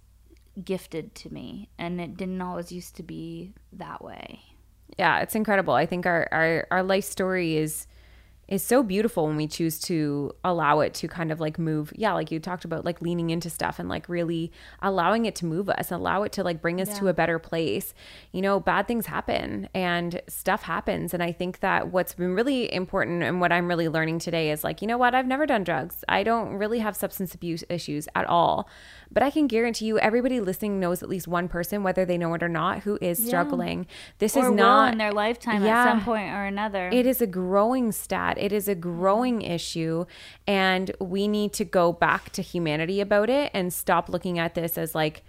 gifted 0.62 1.14
to 1.16 1.32
me, 1.32 1.68
and 1.78 2.00
it 2.00 2.16
didn't 2.16 2.40
always 2.40 2.70
used 2.70 2.96
to 2.96 3.02
be 3.02 3.52
that 3.72 4.02
way. 4.04 4.40
yeah 4.98 5.20
it's 5.20 5.34
incredible 5.34 5.74
i 5.74 5.86
think 5.86 6.06
our, 6.06 6.28
our 6.30 6.66
our 6.70 6.82
life 6.82 7.04
story 7.04 7.56
is 7.56 7.86
is 8.46 8.62
so 8.62 8.82
beautiful 8.82 9.26
when 9.26 9.36
we 9.36 9.46
choose 9.46 9.78
to 9.80 10.32
allow 10.44 10.80
it 10.80 10.92
to 10.94 11.08
kind 11.08 11.32
of 11.32 11.40
like 11.40 11.58
move. 11.58 11.92
Yeah 11.96 12.12
like 12.12 12.30
you 12.30 12.38
talked 12.40 12.64
about 12.64 12.84
like 12.84 13.00
leaning 13.00 13.30
into 13.30 13.48
stuff 13.48 13.78
and 13.78 13.88
like 13.88 14.08
really 14.08 14.52
allowing 14.82 15.24
it 15.26 15.34
to 15.36 15.46
move 15.46 15.68
us 15.70 15.90
allow 15.90 16.22
it 16.22 16.32
to 16.32 16.42
like 16.44 16.60
bring 16.60 16.80
us 16.80 16.98
to 16.98 17.08
a 17.08 17.14
better 17.14 17.38
place. 17.38 17.94
You 18.32 18.42
know 18.42 18.60
bad 18.60 18.86
things 18.86 19.06
happen 19.06 19.68
and 19.74 20.20
stuff 20.28 20.62
happens. 20.62 21.14
And 21.14 21.22
i 21.22 21.32
think 21.32 21.60
that 21.60 21.90
what's 21.92 22.14
been 22.14 22.34
really 22.34 22.72
important 22.72 23.22
and 23.22 23.40
what 23.40 23.52
i'm 23.52 23.66
really 23.68 23.88
learning 23.88 24.18
today 24.18 24.50
is 24.50 24.62
like 24.64 24.82
you 24.82 24.88
know 24.88 24.98
what? 24.98 25.14
I've 25.14 25.26
never 25.26 25.46
done 25.46 25.64
drugs. 25.64 26.04
I 26.08 26.22
don't 26.22 26.54
really 26.54 26.80
have 26.80 26.96
substance 26.96 27.34
abuse 27.34 27.64
issues 27.68 28.08
at 28.14 28.26
all. 28.26 28.68
But 29.10 29.22
i 29.22 29.30
can 29.30 29.46
guarantee 29.46 29.86
you 29.86 29.98
everybody 29.98 30.40
listening 30.40 30.80
knows 30.80 31.02
at 31.02 31.08
least 31.08 31.26
one 31.28 31.48
person 31.48 31.82
whether 31.82 32.04
they 32.04 32.18
know 32.18 32.34
it 32.34 32.42
or 32.42 32.48
not 32.48 32.80
who 32.80 32.98
is 33.00 33.24
struggling. 33.24 33.86
This 34.18 34.36
or 34.36 34.46
is 34.46 34.50
not 34.52 34.92
in 34.92 34.98
their 34.98 35.12
lifetime 35.12 35.64
Yeah. 35.64 35.84
at 35.84 35.88
some 35.88 36.04
point 36.04 36.28
or 36.30 36.44
another. 36.44 36.90
it 36.92 37.06
is 37.06 37.22
a 37.22 37.26
growing 37.26 37.92
stat. 37.92 38.33
It 38.38 38.52
is 38.52 38.68
a 38.68 38.74
growing 38.74 39.42
issue. 39.42 40.06
And 40.46 40.90
we 41.00 41.28
need 41.28 41.52
to 41.54 41.64
go 41.64 41.92
back 41.92 42.30
to 42.30 42.42
humanity 42.42 43.00
about 43.00 43.30
it 43.30 43.50
and 43.54 43.72
stop 43.72 44.08
looking 44.08 44.38
at 44.38 44.54
this 44.54 44.76
as 44.78 44.94
like, 44.94 45.24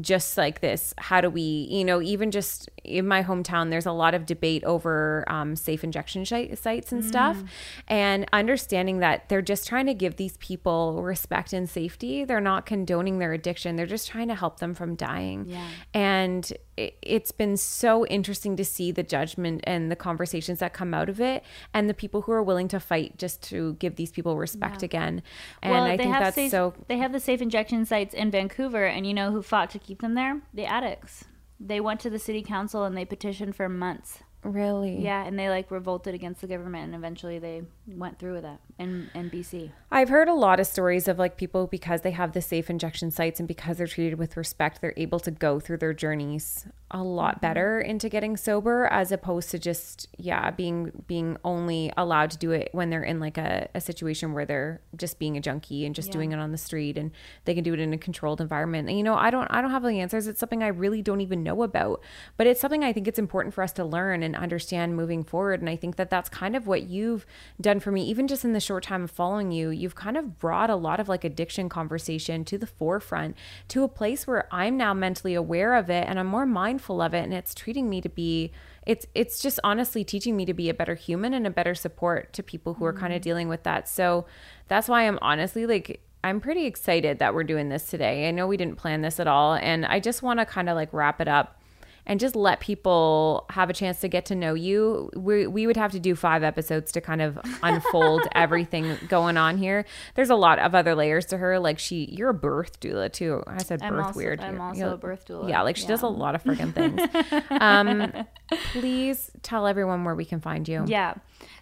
just 0.00 0.36
like 0.36 0.60
this. 0.60 0.94
How 0.98 1.20
do 1.20 1.30
we, 1.30 1.66
you 1.70 1.84
know, 1.84 2.00
even 2.00 2.30
just 2.30 2.68
in 2.84 3.06
my 3.06 3.22
hometown, 3.22 3.70
there's 3.70 3.86
a 3.86 3.92
lot 3.92 4.14
of 4.14 4.26
debate 4.26 4.62
over 4.64 5.24
um, 5.28 5.56
safe 5.56 5.82
injection 5.82 6.24
shi- 6.24 6.54
sites 6.54 6.92
and 6.92 7.04
stuff. 7.04 7.42
And 7.88 8.26
understanding 8.32 9.00
that 9.00 9.28
they're 9.28 9.42
just 9.42 9.66
trying 9.66 9.86
to 9.86 9.94
give 9.94 10.16
these 10.16 10.36
people 10.36 11.02
respect 11.02 11.52
and 11.52 11.68
safety. 11.68 12.24
They're 12.24 12.40
not 12.40 12.66
condoning 12.66 13.18
their 13.18 13.32
addiction, 13.32 13.76
they're 13.76 13.86
just 13.86 14.08
trying 14.08 14.28
to 14.28 14.34
help 14.34 14.60
them 14.60 14.74
from 14.74 14.94
dying. 14.94 15.46
Yeah. 15.48 15.68
And 15.94 16.52
it, 16.76 16.96
it's 17.02 17.32
been 17.32 17.56
so 17.56 18.06
interesting 18.06 18.56
to 18.56 18.64
see 18.64 18.92
the 18.92 19.02
judgment 19.02 19.62
and 19.64 19.90
the 19.90 19.96
conversations 19.96 20.60
that 20.60 20.72
come 20.72 20.94
out 20.94 21.08
of 21.08 21.20
it 21.20 21.44
and 21.74 21.88
the 21.90 21.94
people 21.94 22.22
who 22.22 22.32
are 22.32 22.42
willing 22.42 22.68
to 22.68 22.78
fight 22.78 23.18
just 23.18 23.42
to 23.44 23.74
give 23.74 23.96
these 23.96 24.12
people 24.12 24.36
respect 24.36 24.82
again. 24.82 25.22
And 25.62 25.74
I 25.76 25.96
think 25.96 26.12
that's 26.12 26.36
safe, 26.36 26.50
so 26.50 26.74
They 26.86 26.98
have 26.98 27.12
the 27.12 27.20
safe 27.20 27.42
injection 27.42 27.84
sites 27.84 28.14
in 28.14 28.30
Vancouver, 28.30 28.84
and 28.84 29.06
you 29.06 29.14
know 29.14 29.32
who 29.32 29.42
fought 29.42 29.70
to 29.70 29.77
keep 29.78 30.00
them 30.00 30.14
there? 30.14 30.40
The 30.54 30.66
addicts. 30.66 31.24
They 31.60 31.80
went 31.80 32.00
to 32.00 32.10
the 32.10 32.18
city 32.18 32.42
council 32.42 32.84
and 32.84 32.96
they 32.96 33.04
petitioned 33.04 33.56
for 33.56 33.68
months. 33.68 34.20
really. 34.44 35.02
Yeah, 35.02 35.24
and 35.24 35.36
they 35.38 35.48
like 35.48 35.70
revolted 35.70 36.14
against 36.14 36.40
the 36.40 36.46
government, 36.46 36.86
and 36.86 36.94
eventually 36.94 37.38
they 37.40 37.62
went 37.88 38.18
through 38.18 38.34
with 38.34 38.42
that 38.42 38.60
in 38.78 39.10
in 39.14 39.30
BC. 39.30 39.72
I've 39.90 40.08
heard 40.08 40.28
a 40.28 40.34
lot 40.34 40.60
of 40.60 40.66
stories 40.66 41.08
of 41.08 41.18
like 41.18 41.36
people 41.36 41.66
because 41.66 42.02
they 42.02 42.12
have 42.12 42.32
the 42.32 42.40
safe 42.40 42.70
injection 42.70 43.10
sites 43.10 43.40
and 43.40 43.48
because 43.48 43.78
they're 43.78 43.88
treated 43.88 44.18
with 44.18 44.36
respect, 44.36 44.80
they're 44.80 44.94
able 44.96 45.18
to 45.20 45.32
go 45.32 45.58
through 45.58 45.78
their 45.78 45.92
journeys 45.92 46.66
a 46.90 47.02
lot 47.02 47.36
mm-hmm. 47.36 47.40
better 47.40 47.80
into 47.80 48.08
getting 48.08 48.36
sober 48.36 48.86
as 48.86 49.12
opposed 49.12 49.50
to 49.50 49.58
just 49.58 50.08
yeah 50.16 50.50
being 50.50 50.90
being 51.06 51.36
only 51.44 51.92
allowed 51.96 52.30
to 52.30 52.38
do 52.38 52.50
it 52.50 52.70
when 52.72 52.88
they're 52.88 53.02
in 53.02 53.20
like 53.20 53.36
a, 53.36 53.68
a 53.74 53.80
situation 53.80 54.32
where 54.32 54.46
they're 54.46 54.80
just 54.96 55.18
being 55.18 55.36
a 55.36 55.40
junkie 55.40 55.84
and 55.84 55.94
just 55.94 56.10
doing 56.10 56.32
it 56.32 56.38
on 56.38 56.50
the 56.50 56.58
street 56.58 56.96
and 56.96 57.10
they 57.44 57.54
can 57.54 57.62
do 57.62 57.74
it 57.74 57.80
in 57.80 57.92
a 57.92 57.98
controlled 57.98 58.40
environment. 58.40 58.88
And 58.88 58.96
you 58.96 59.04
know 59.04 59.14
i 59.14 59.30
don't 59.30 59.48
i 59.50 59.60
don't 59.60 59.70
have 59.70 59.82
the 59.82 60.00
answers. 60.00 60.26
It's 60.26 60.40
something 60.40 60.62
i 60.62 60.68
really 60.68 61.02
don't 61.02 61.20
even 61.20 61.42
know 61.42 61.62
about. 61.62 62.02
But 62.36 62.46
it's 62.46 62.60
something 62.60 62.82
i 62.84 62.92
think 62.92 63.06
it's 63.06 63.18
important 63.18 63.54
for 63.54 63.62
us 63.62 63.72
to 63.72 63.84
learn 63.84 64.22
and 64.22 64.34
understand 64.34 64.96
moving 64.96 65.24
forward. 65.24 65.60
And 65.60 65.68
i 65.68 65.76
think 65.76 65.96
that 65.96 66.10
that's 66.10 66.28
kind 66.28 66.56
of 66.56 66.66
what 66.66 66.84
you've 66.84 67.26
done 67.60 67.80
for 67.80 67.92
me 67.92 68.02
even 68.04 68.26
just 68.26 68.44
in 68.44 68.52
the 68.54 68.60
short 68.60 68.84
time 68.84 69.04
of 69.04 69.10
following 69.10 69.52
you 69.52 69.70
you've 69.70 69.94
kind 69.94 70.16
of 70.16 70.38
brought 70.38 70.70
a 70.70 70.76
lot 70.76 71.00
of 71.00 71.08
like 71.08 71.24
addiction 71.24 71.68
conversation 71.68 72.44
to 72.44 72.56
the 72.56 72.66
forefront 72.66 73.36
to 73.68 73.82
a 73.82 73.88
place 73.88 74.26
where 74.26 74.48
i'm 74.52 74.76
now 74.76 74.94
mentally 74.94 75.34
aware 75.34 75.74
of 75.74 75.90
it 75.90 76.06
and 76.08 76.18
i'm 76.18 76.26
more 76.26 76.46
mindful 76.46 76.77
of 77.02 77.14
it 77.14 77.24
and 77.24 77.34
it's 77.34 77.54
treating 77.54 77.88
me 77.88 78.00
to 78.00 78.08
be 78.08 78.52
it's 78.86 79.06
it's 79.14 79.40
just 79.40 79.60
honestly 79.62 80.04
teaching 80.04 80.36
me 80.36 80.44
to 80.46 80.54
be 80.54 80.68
a 80.68 80.74
better 80.74 80.94
human 80.94 81.34
and 81.34 81.46
a 81.46 81.50
better 81.50 81.74
support 81.74 82.32
to 82.32 82.42
people 82.42 82.74
who 82.74 82.84
are 82.84 82.92
kind 82.92 83.12
of 83.12 83.18
mm-hmm. 83.18 83.24
dealing 83.24 83.48
with 83.48 83.62
that. 83.64 83.88
So 83.88 84.26
that's 84.68 84.88
why 84.88 85.06
i'm 85.06 85.18
honestly 85.20 85.66
like 85.66 86.00
i'm 86.24 86.40
pretty 86.40 86.64
excited 86.66 87.18
that 87.18 87.34
we're 87.34 87.44
doing 87.44 87.68
this 87.68 87.88
today. 87.88 88.28
I 88.28 88.30
know 88.30 88.46
we 88.46 88.56
didn't 88.56 88.76
plan 88.76 89.02
this 89.02 89.20
at 89.20 89.26
all 89.26 89.54
and 89.54 89.84
i 89.86 90.00
just 90.00 90.22
want 90.22 90.40
to 90.40 90.46
kind 90.46 90.68
of 90.68 90.76
like 90.76 90.92
wrap 90.92 91.20
it 91.20 91.28
up 91.28 91.60
and 92.08 92.18
just 92.18 92.34
let 92.34 92.58
people 92.58 93.44
have 93.50 93.68
a 93.70 93.72
chance 93.72 94.00
to 94.00 94.08
get 94.08 94.24
to 94.26 94.34
know 94.34 94.54
you. 94.54 95.10
We, 95.14 95.46
we 95.46 95.66
would 95.66 95.76
have 95.76 95.92
to 95.92 96.00
do 96.00 96.16
five 96.16 96.42
episodes 96.42 96.90
to 96.92 97.00
kind 97.02 97.20
of 97.22 97.38
unfold 97.62 98.22
everything 98.34 98.96
going 99.08 99.36
on 99.36 99.58
here. 99.58 99.84
There's 100.14 100.30
a 100.30 100.34
lot 100.34 100.58
of 100.58 100.74
other 100.74 100.94
layers 100.94 101.26
to 101.26 101.36
her. 101.36 101.58
Like 101.60 101.78
she, 101.78 102.06
you're 102.10 102.30
a 102.30 102.34
birth 102.34 102.80
doula 102.80 103.12
too. 103.12 103.44
I 103.46 103.58
said 103.58 103.80
birth 103.80 103.92
I'm 103.92 104.00
also, 104.00 104.18
weird. 104.18 104.40
I'm 104.40 104.54
You're- 104.54 104.64
also 104.64 104.80
you're- 104.80 104.94
a 104.94 104.96
birth 104.96 105.26
doula. 105.28 105.48
Yeah, 105.48 105.62
like 105.62 105.76
she 105.76 105.86
does 105.86 106.02
a 106.02 106.08
lot 106.08 106.34
of 106.34 106.42
friggin' 106.42 106.74
things. 106.74 107.44
um, 107.60 108.26
please 108.72 109.30
tell 109.42 109.66
everyone 109.66 110.04
where 110.04 110.14
we 110.14 110.24
can 110.24 110.40
find 110.40 110.66
you. 110.66 110.84
Yeah. 110.86 111.14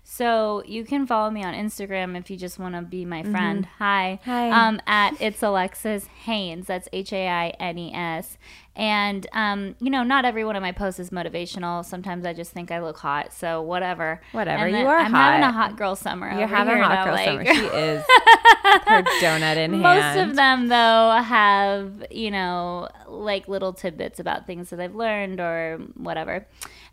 So 0.04 0.62
you 0.64 0.84
can 0.84 1.06
follow 1.06 1.30
me 1.30 1.42
on 1.42 1.52
Instagram 1.52 2.16
if 2.16 2.30
you 2.30 2.36
just 2.36 2.60
want 2.60 2.76
to 2.76 2.82
be 2.82 3.04
my 3.04 3.24
friend. 3.24 3.66
Hi. 3.78 4.20
Mm-hmm. 4.22 4.30
Hi. 4.30 4.68
Um, 4.68 4.80
at 4.86 5.20
it's 5.20 5.42
Alexis 5.42 6.06
Haines. 6.06 6.68
That's 6.68 6.88
H 6.92 7.12
A 7.12 7.26
I 7.28 7.48
N 7.58 7.76
E 7.78 7.92
S. 7.92 8.38
And 8.76 9.26
um, 9.32 9.74
you 9.80 9.88
know, 9.90 10.02
not 10.02 10.24
every 10.26 10.44
one 10.44 10.54
of 10.54 10.60
my 10.62 10.72
posts 10.72 11.00
is 11.00 11.08
motivational. 11.10 11.84
Sometimes 11.84 12.26
I 12.26 12.34
just 12.34 12.52
think 12.52 12.70
I 12.70 12.80
look 12.80 12.98
hot. 12.98 13.32
So 13.32 13.62
whatever. 13.62 14.20
Whatever, 14.32 14.66
And 14.66 14.76
you 14.76 14.86
are 14.86 14.98
I'm 14.98 15.12
having 15.12 15.42
a 15.42 15.50
hot. 15.50 15.70
hot 15.70 15.78
girl 15.78 15.96
summer. 15.96 16.30
You're 16.38 16.46
having 16.46 16.78
a 16.78 16.84
hot 16.84 17.04
girl 17.06 17.14
like- 17.14 17.24
summer. 17.26 17.44
She 17.54 17.64
is. 17.64 18.04
Her 18.86 19.02
donut 19.20 19.56
in 19.56 19.80
Most 19.80 20.02
hand. 20.02 20.18
Most 20.18 20.28
of 20.30 20.36
them, 20.36 20.68
though, 20.68 21.20
have, 21.22 22.04
you 22.10 22.30
know, 22.30 22.88
like 23.08 23.48
little 23.48 23.72
tidbits 23.72 24.20
about 24.20 24.46
things 24.46 24.70
that 24.70 24.80
I've 24.80 24.94
learned 24.94 25.40
or 25.40 25.78
whatever. 25.94 26.46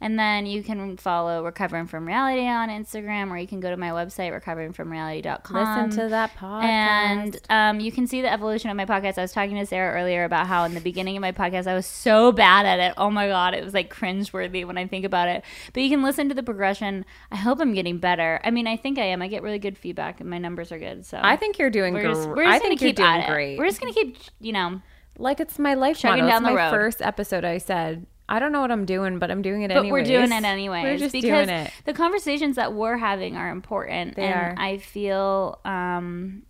And 0.03 0.19
then 0.19 0.45
you 0.45 0.61
can 0.63 0.97
follow 0.97 1.45
Recovering 1.45 1.87
from 1.87 2.05
Reality 2.05 2.45
on 2.45 2.67
Instagram 2.67 3.31
or 3.31 3.37
you 3.37 3.47
can 3.47 3.61
go 3.61 3.69
to 3.69 3.77
my 3.77 3.91
website, 3.91 4.37
recoveringfromreality.com. 4.37 5.87
Listen 5.87 6.03
to 6.03 6.09
that 6.09 6.35
podcast. 6.35 6.63
And 6.63 7.39
um, 7.49 7.79
you 7.79 7.89
can 7.89 8.05
see 8.05 8.21
the 8.21 8.29
evolution 8.29 8.69
of 8.69 8.75
my 8.75 8.85
podcast. 8.85 9.17
I 9.17 9.21
was 9.21 9.31
talking 9.31 9.55
to 9.55 9.65
Sarah 9.65 9.97
earlier 9.97 10.25
about 10.25 10.47
how 10.47 10.65
in 10.65 10.73
the 10.73 10.81
beginning 10.81 11.15
of 11.15 11.21
my 11.21 11.31
podcast 11.31 11.67
I 11.67 11.73
was 11.73 11.85
so 11.85 12.33
bad 12.33 12.65
at 12.65 12.81
it. 12.81 12.95
Oh 12.97 13.09
my 13.09 13.27
god, 13.29 13.53
it 13.53 13.63
was 13.63 13.73
like 13.73 13.93
cringeworthy 13.93 14.67
when 14.67 14.77
I 14.77 14.87
think 14.87 15.05
about 15.05 15.29
it. 15.29 15.41
But 15.71 15.83
you 15.83 15.89
can 15.89 16.03
listen 16.03 16.27
to 16.27 16.35
the 16.35 16.43
progression. 16.43 17.05
I 17.31 17.37
hope 17.37 17.61
I'm 17.61 17.73
getting 17.73 17.97
better. 17.99 18.41
I 18.43 18.51
mean, 18.51 18.67
I 18.67 18.75
think 18.75 18.99
I 18.99 19.03
am. 19.05 19.21
I 19.21 19.29
get 19.29 19.41
really 19.41 19.57
good 19.59 19.77
feedback 19.77 20.19
and 20.19 20.29
my 20.29 20.37
numbers 20.37 20.73
are 20.73 20.79
good. 20.79 21.05
So 21.05 21.17
I 21.23 21.37
think 21.37 21.57
you're 21.57 21.69
doing 21.69 21.93
we're 21.93 22.03
just, 22.03 22.25
great. 22.27 22.35
we're 22.35 22.43
just 22.43 22.55
I 22.55 22.59
gonna 22.59 22.69
think 22.71 22.79
keep 22.81 22.99
you're 22.99 23.07
at 23.07 23.27
doing 23.27 23.53
it. 23.53 23.57
We're 23.57 23.67
just 23.67 23.79
gonna 23.79 23.93
keep, 23.93 24.17
you 24.41 24.51
know. 24.51 24.81
like 25.17 25.39
it's 25.39 25.57
my 25.57 25.75
life 25.75 25.97
Chugging 25.97 26.25
motto. 26.25 26.29
down 26.29 26.41
it's 26.43 26.49
the 26.49 26.55
my 26.55 26.65
road. 26.65 26.71
first 26.71 27.01
episode. 27.01 27.45
I 27.45 27.57
said 27.57 28.05
I 28.33 28.39
don't 28.39 28.51
know 28.51 28.61
what 28.61 28.71
I'm 28.71 28.85
doing, 28.85 29.19
but 29.19 29.29
I'm 29.29 29.41
doing 29.43 29.61
it 29.61 29.65
anyway. 29.69 29.75
But 29.75 29.85
anyways. 29.85 30.09
we're 30.09 30.17
doing 30.27 30.31
it 30.31 30.43
anyway. 30.43 30.81
We're 30.83 30.97
just 30.97 31.13
because 31.13 31.47
doing 31.47 31.49
it. 31.49 31.71
the 31.85 31.93
conversations 31.93 32.55
that 32.55 32.73
we're 32.73 32.97
having 32.97 33.37
are 33.37 33.49
important, 33.49 34.15
They 34.15 34.23
and 34.23 34.57
are. 34.57 34.63
I 34.63 34.77
feel 34.79 35.59
um, 35.65 36.43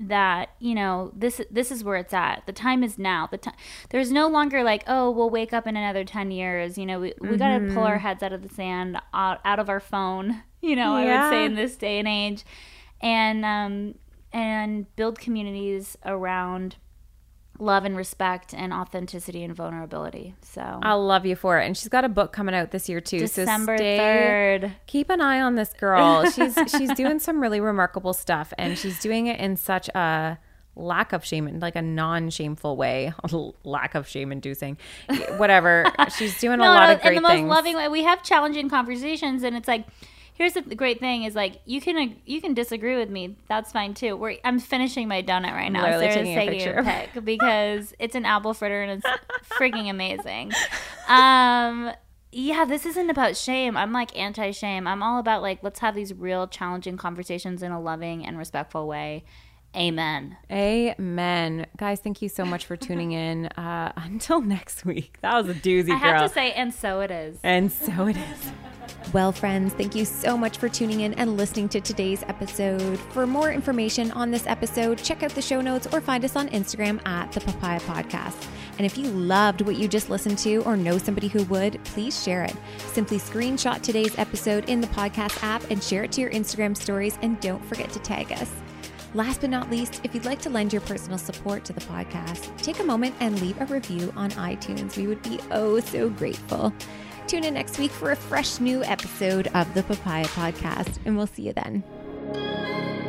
that 0.00 0.50
you 0.60 0.76
know 0.76 1.10
this 1.16 1.40
this 1.50 1.72
is 1.72 1.82
where 1.82 1.96
it's 1.96 2.14
at. 2.14 2.44
The 2.46 2.52
time 2.52 2.84
is 2.84 2.98
now. 2.98 3.26
The 3.26 3.38
time 3.38 3.54
there's 3.90 4.12
no 4.12 4.28
longer 4.28 4.62
like 4.62 4.84
oh 4.86 5.10
we'll 5.10 5.28
wake 5.30 5.52
up 5.52 5.66
in 5.66 5.76
another 5.76 6.04
ten 6.04 6.30
years. 6.30 6.78
You 6.78 6.86
know 6.86 7.00
we 7.00 7.14
we 7.20 7.36
got 7.36 7.58
to 7.58 7.58
pull 7.58 7.68
Mm-hmm. 7.68 7.78
our 7.78 7.98
heads 7.98 8.22
out 8.22 8.32
of 8.32 8.42
the 8.46 8.54
sand, 8.54 8.96
out, 9.12 9.40
out 9.44 9.58
of 9.58 9.68
our 9.68 9.80
phone. 9.80 10.42
You 10.60 10.74
know 10.74 10.94
I 10.94 11.04
would 11.04 11.30
say 11.30 11.44
in 11.44 11.54
this 11.54 11.76
day 11.76 12.00
and 12.00 12.08
age, 12.08 12.44
and 13.00 13.44
um, 13.44 13.94
and 14.32 14.86
build 14.96 15.20
communities 15.20 15.96
around 16.04 16.76
love 17.58 17.84
and 17.84 17.96
respect 17.96 18.54
and 18.54 18.72
authenticity 18.72 19.42
and 19.42 19.54
vulnerability. 19.54 20.34
So 20.42 20.62
I'll 20.82 21.04
love 21.04 21.26
you 21.26 21.36
for 21.36 21.58
it. 21.58 21.66
And 21.66 21.76
she's 21.76 21.88
got 21.88 22.04
a 22.04 22.08
book 22.08 22.32
coming 22.32 22.54
out 22.54 22.70
this 22.70 22.88
year 22.88 23.00
too. 23.00 23.20
December 23.20 23.76
so 23.76 23.84
third. 23.84 24.72
Keep 24.86 25.10
an 25.10 25.20
eye 25.20 25.40
on 25.40 25.54
this 25.56 25.72
girl. 25.72 26.28
She's 26.38 26.56
she's 26.68 26.92
doing 26.94 27.18
some 27.18 27.40
really 27.40 27.60
remarkable 27.60 28.12
stuff, 28.12 28.52
and 28.58 28.78
she's 28.78 29.00
doing 29.00 29.26
it 29.26 29.40
in 29.40 29.56
such 29.56 29.88
a 29.90 30.38
lack 30.78 31.12
of 31.12 31.24
shame, 31.24 31.48
and 31.48 31.60
like 31.60 31.76
a 31.76 31.82
non-shameful 31.82 32.76
way. 32.76 33.12
lack 33.64 33.94
of 33.94 34.08
shame-inducing, 34.08 34.78
whatever. 35.36 35.90
She's 36.16 36.38
doing 36.40 36.60
a 36.60 36.64
lot 36.64 36.90
of 36.90 37.02
great 37.02 37.16
in 37.16 37.22
the 37.22 37.28
most 37.28 37.32
things. 37.32 37.50
loving 37.50 37.76
way. 37.76 37.88
We 37.88 38.04
have 38.04 38.22
challenging 38.22 38.68
conversations, 38.68 39.42
and 39.42 39.56
it's 39.56 39.68
like, 39.68 39.84
here's 40.38 40.54
the 40.54 40.62
great 40.62 41.00
thing: 41.00 41.24
is 41.24 41.34
like 41.34 41.60
you 41.66 41.80
can 41.80 42.16
you 42.24 42.40
can 42.40 42.54
disagree 42.54 42.96
with 42.96 43.10
me. 43.10 43.36
That's 43.48 43.72
fine 43.72 43.92
too. 43.92 44.16
We're, 44.16 44.36
I'm 44.44 44.58
finishing 44.58 45.08
my 45.08 45.22
donut 45.22 45.52
right 45.52 45.70
now. 45.70 45.82
Literally 45.82 46.10
Sarah's 46.10 46.28
taking 46.28 46.62
a 46.62 46.82
picture. 46.82 46.82
pic 46.84 47.24
because 47.24 47.92
it's 47.98 48.14
an 48.14 48.24
apple 48.24 48.54
fritter 48.54 48.82
and 48.82 49.02
it's 49.02 49.22
freaking 49.50 49.90
amazing. 49.90 50.52
Um. 51.08 51.92
Yeah, 52.30 52.66
this 52.66 52.84
isn't 52.84 53.08
about 53.08 53.38
shame. 53.38 53.74
I'm 53.74 53.92
like 53.92 54.16
anti 54.16 54.50
shame. 54.50 54.86
I'm 54.86 55.02
all 55.02 55.18
about 55.18 55.40
like, 55.40 55.60
let's 55.62 55.80
have 55.80 55.94
these 55.94 56.12
real 56.12 56.46
challenging 56.46 56.98
conversations 56.98 57.62
in 57.62 57.72
a 57.72 57.80
loving 57.80 58.24
and 58.26 58.36
respectful 58.36 58.86
way. 58.86 59.24
Amen. 59.76 60.36
Amen. 60.50 61.66
Guys, 61.76 62.00
thank 62.00 62.22
you 62.22 62.28
so 62.28 62.44
much 62.44 62.64
for 62.66 62.76
tuning 62.76 63.12
in. 63.26 63.46
Uh, 63.46 63.92
until 63.96 64.40
next 64.40 64.84
week. 64.84 65.18
That 65.20 65.34
was 65.34 65.48
a 65.48 65.58
doozy, 65.58 65.90
I 65.92 66.00
girl. 66.00 66.12
have 66.20 66.28
to 66.28 66.34
say, 66.34 66.52
and 66.52 66.72
so 66.74 67.00
it 67.00 67.10
is. 67.10 67.38
and 67.42 67.70
so 67.70 68.06
it 68.06 68.16
is. 68.16 68.50
Well, 69.12 69.32
friends, 69.32 69.72
thank 69.74 69.94
you 69.94 70.04
so 70.04 70.36
much 70.36 70.58
for 70.58 70.68
tuning 70.68 71.00
in 71.00 71.14
and 71.14 71.36
listening 71.36 71.68
to 71.70 71.80
today's 71.80 72.22
episode. 72.24 72.98
For 72.98 73.26
more 73.26 73.52
information 73.52 74.10
on 74.12 74.30
this 74.30 74.46
episode, 74.46 74.98
check 74.98 75.22
out 75.22 75.30
the 75.30 75.40
show 75.42 75.60
notes 75.60 75.86
or 75.92 76.00
find 76.00 76.24
us 76.24 76.36
on 76.36 76.48
Instagram 76.48 77.06
at 77.06 77.30
the 77.32 77.40
Papaya 77.40 77.80
Podcast. 77.80 78.46
And 78.78 78.84
if 78.86 78.98
you 78.98 79.04
loved 79.08 79.62
what 79.62 79.76
you 79.76 79.88
just 79.88 80.10
listened 80.10 80.38
to 80.38 80.58
or 80.64 80.76
know 80.76 80.98
somebody 80.98 81.28
who 81.28 81.42
would, 81.44 81.82
please 81.84 82.22
share 82.22 82.44
it. 82.44 82.54
Simply 82.92 83.18
screenshot 83.18 83.80
today's 83.82 84.16
episode 84.18 84.68
in 84.68 84.80
the 84.80 84.86
podcast 84.88 85.42
app 85.42 85.68
and 85.70 85.82
share 85.82 86.04
it 86.04 86.12
to 86.12 86.20
your 86.20 86.30
Instagram 86.30 86.76
stories. 86.76 87.18
And 87.22 87.40
don't 87.40 87.64
forget 87.64 87.90
to 87.92 87.98
tag 88.00 88.30
us. 88.32 88.50
Last 89.14 89.40
but 89.40 89.50
not 89.50 89.70
least, 89.70 90.00
if 90.04 90.14
you'd 90.14 90.26
like 90.26 90.40
to 90.42 90.50
lend 90.50 90.72
your 90.72 90.82
personal 90.82 91.18
support 91.18 91.64
to 91.64 91.72
the 91.72 91.80
podcast, 91.80 92.54
take 92.62 92.78
a 92.80 92.84
moment 92.84 93.14
and 93.20 93.40
leave 93.40 93.60
a 93.60 93.66
review 93.66 94.12
on 94.16 94.30
iTunes. 94.32 94.96
We 94.96 95.06
would 95.06 95.22
be 95.22 95.40
oh 95.50 95.80
so 95.80 96.10
grateful. 96.10 96.72
Tune 97.26 97.44
in 97.44 97.54
next 97.54 97.78
week 97.78 97.90
for 97.90 98.12
a 98.12 98.16
fresh 98.16 98.60
new 98.60 98.82
episode 98.84 99.48
of 99.54 99.72
the 99.74 99.82
Papaya 99.82 100.26
Podcast, 100.26 100.98
and 101.04 101.16
we'll 101.16 101.26
see 101.26 101.42
you 101.42 101.52
then. 101.54 103.07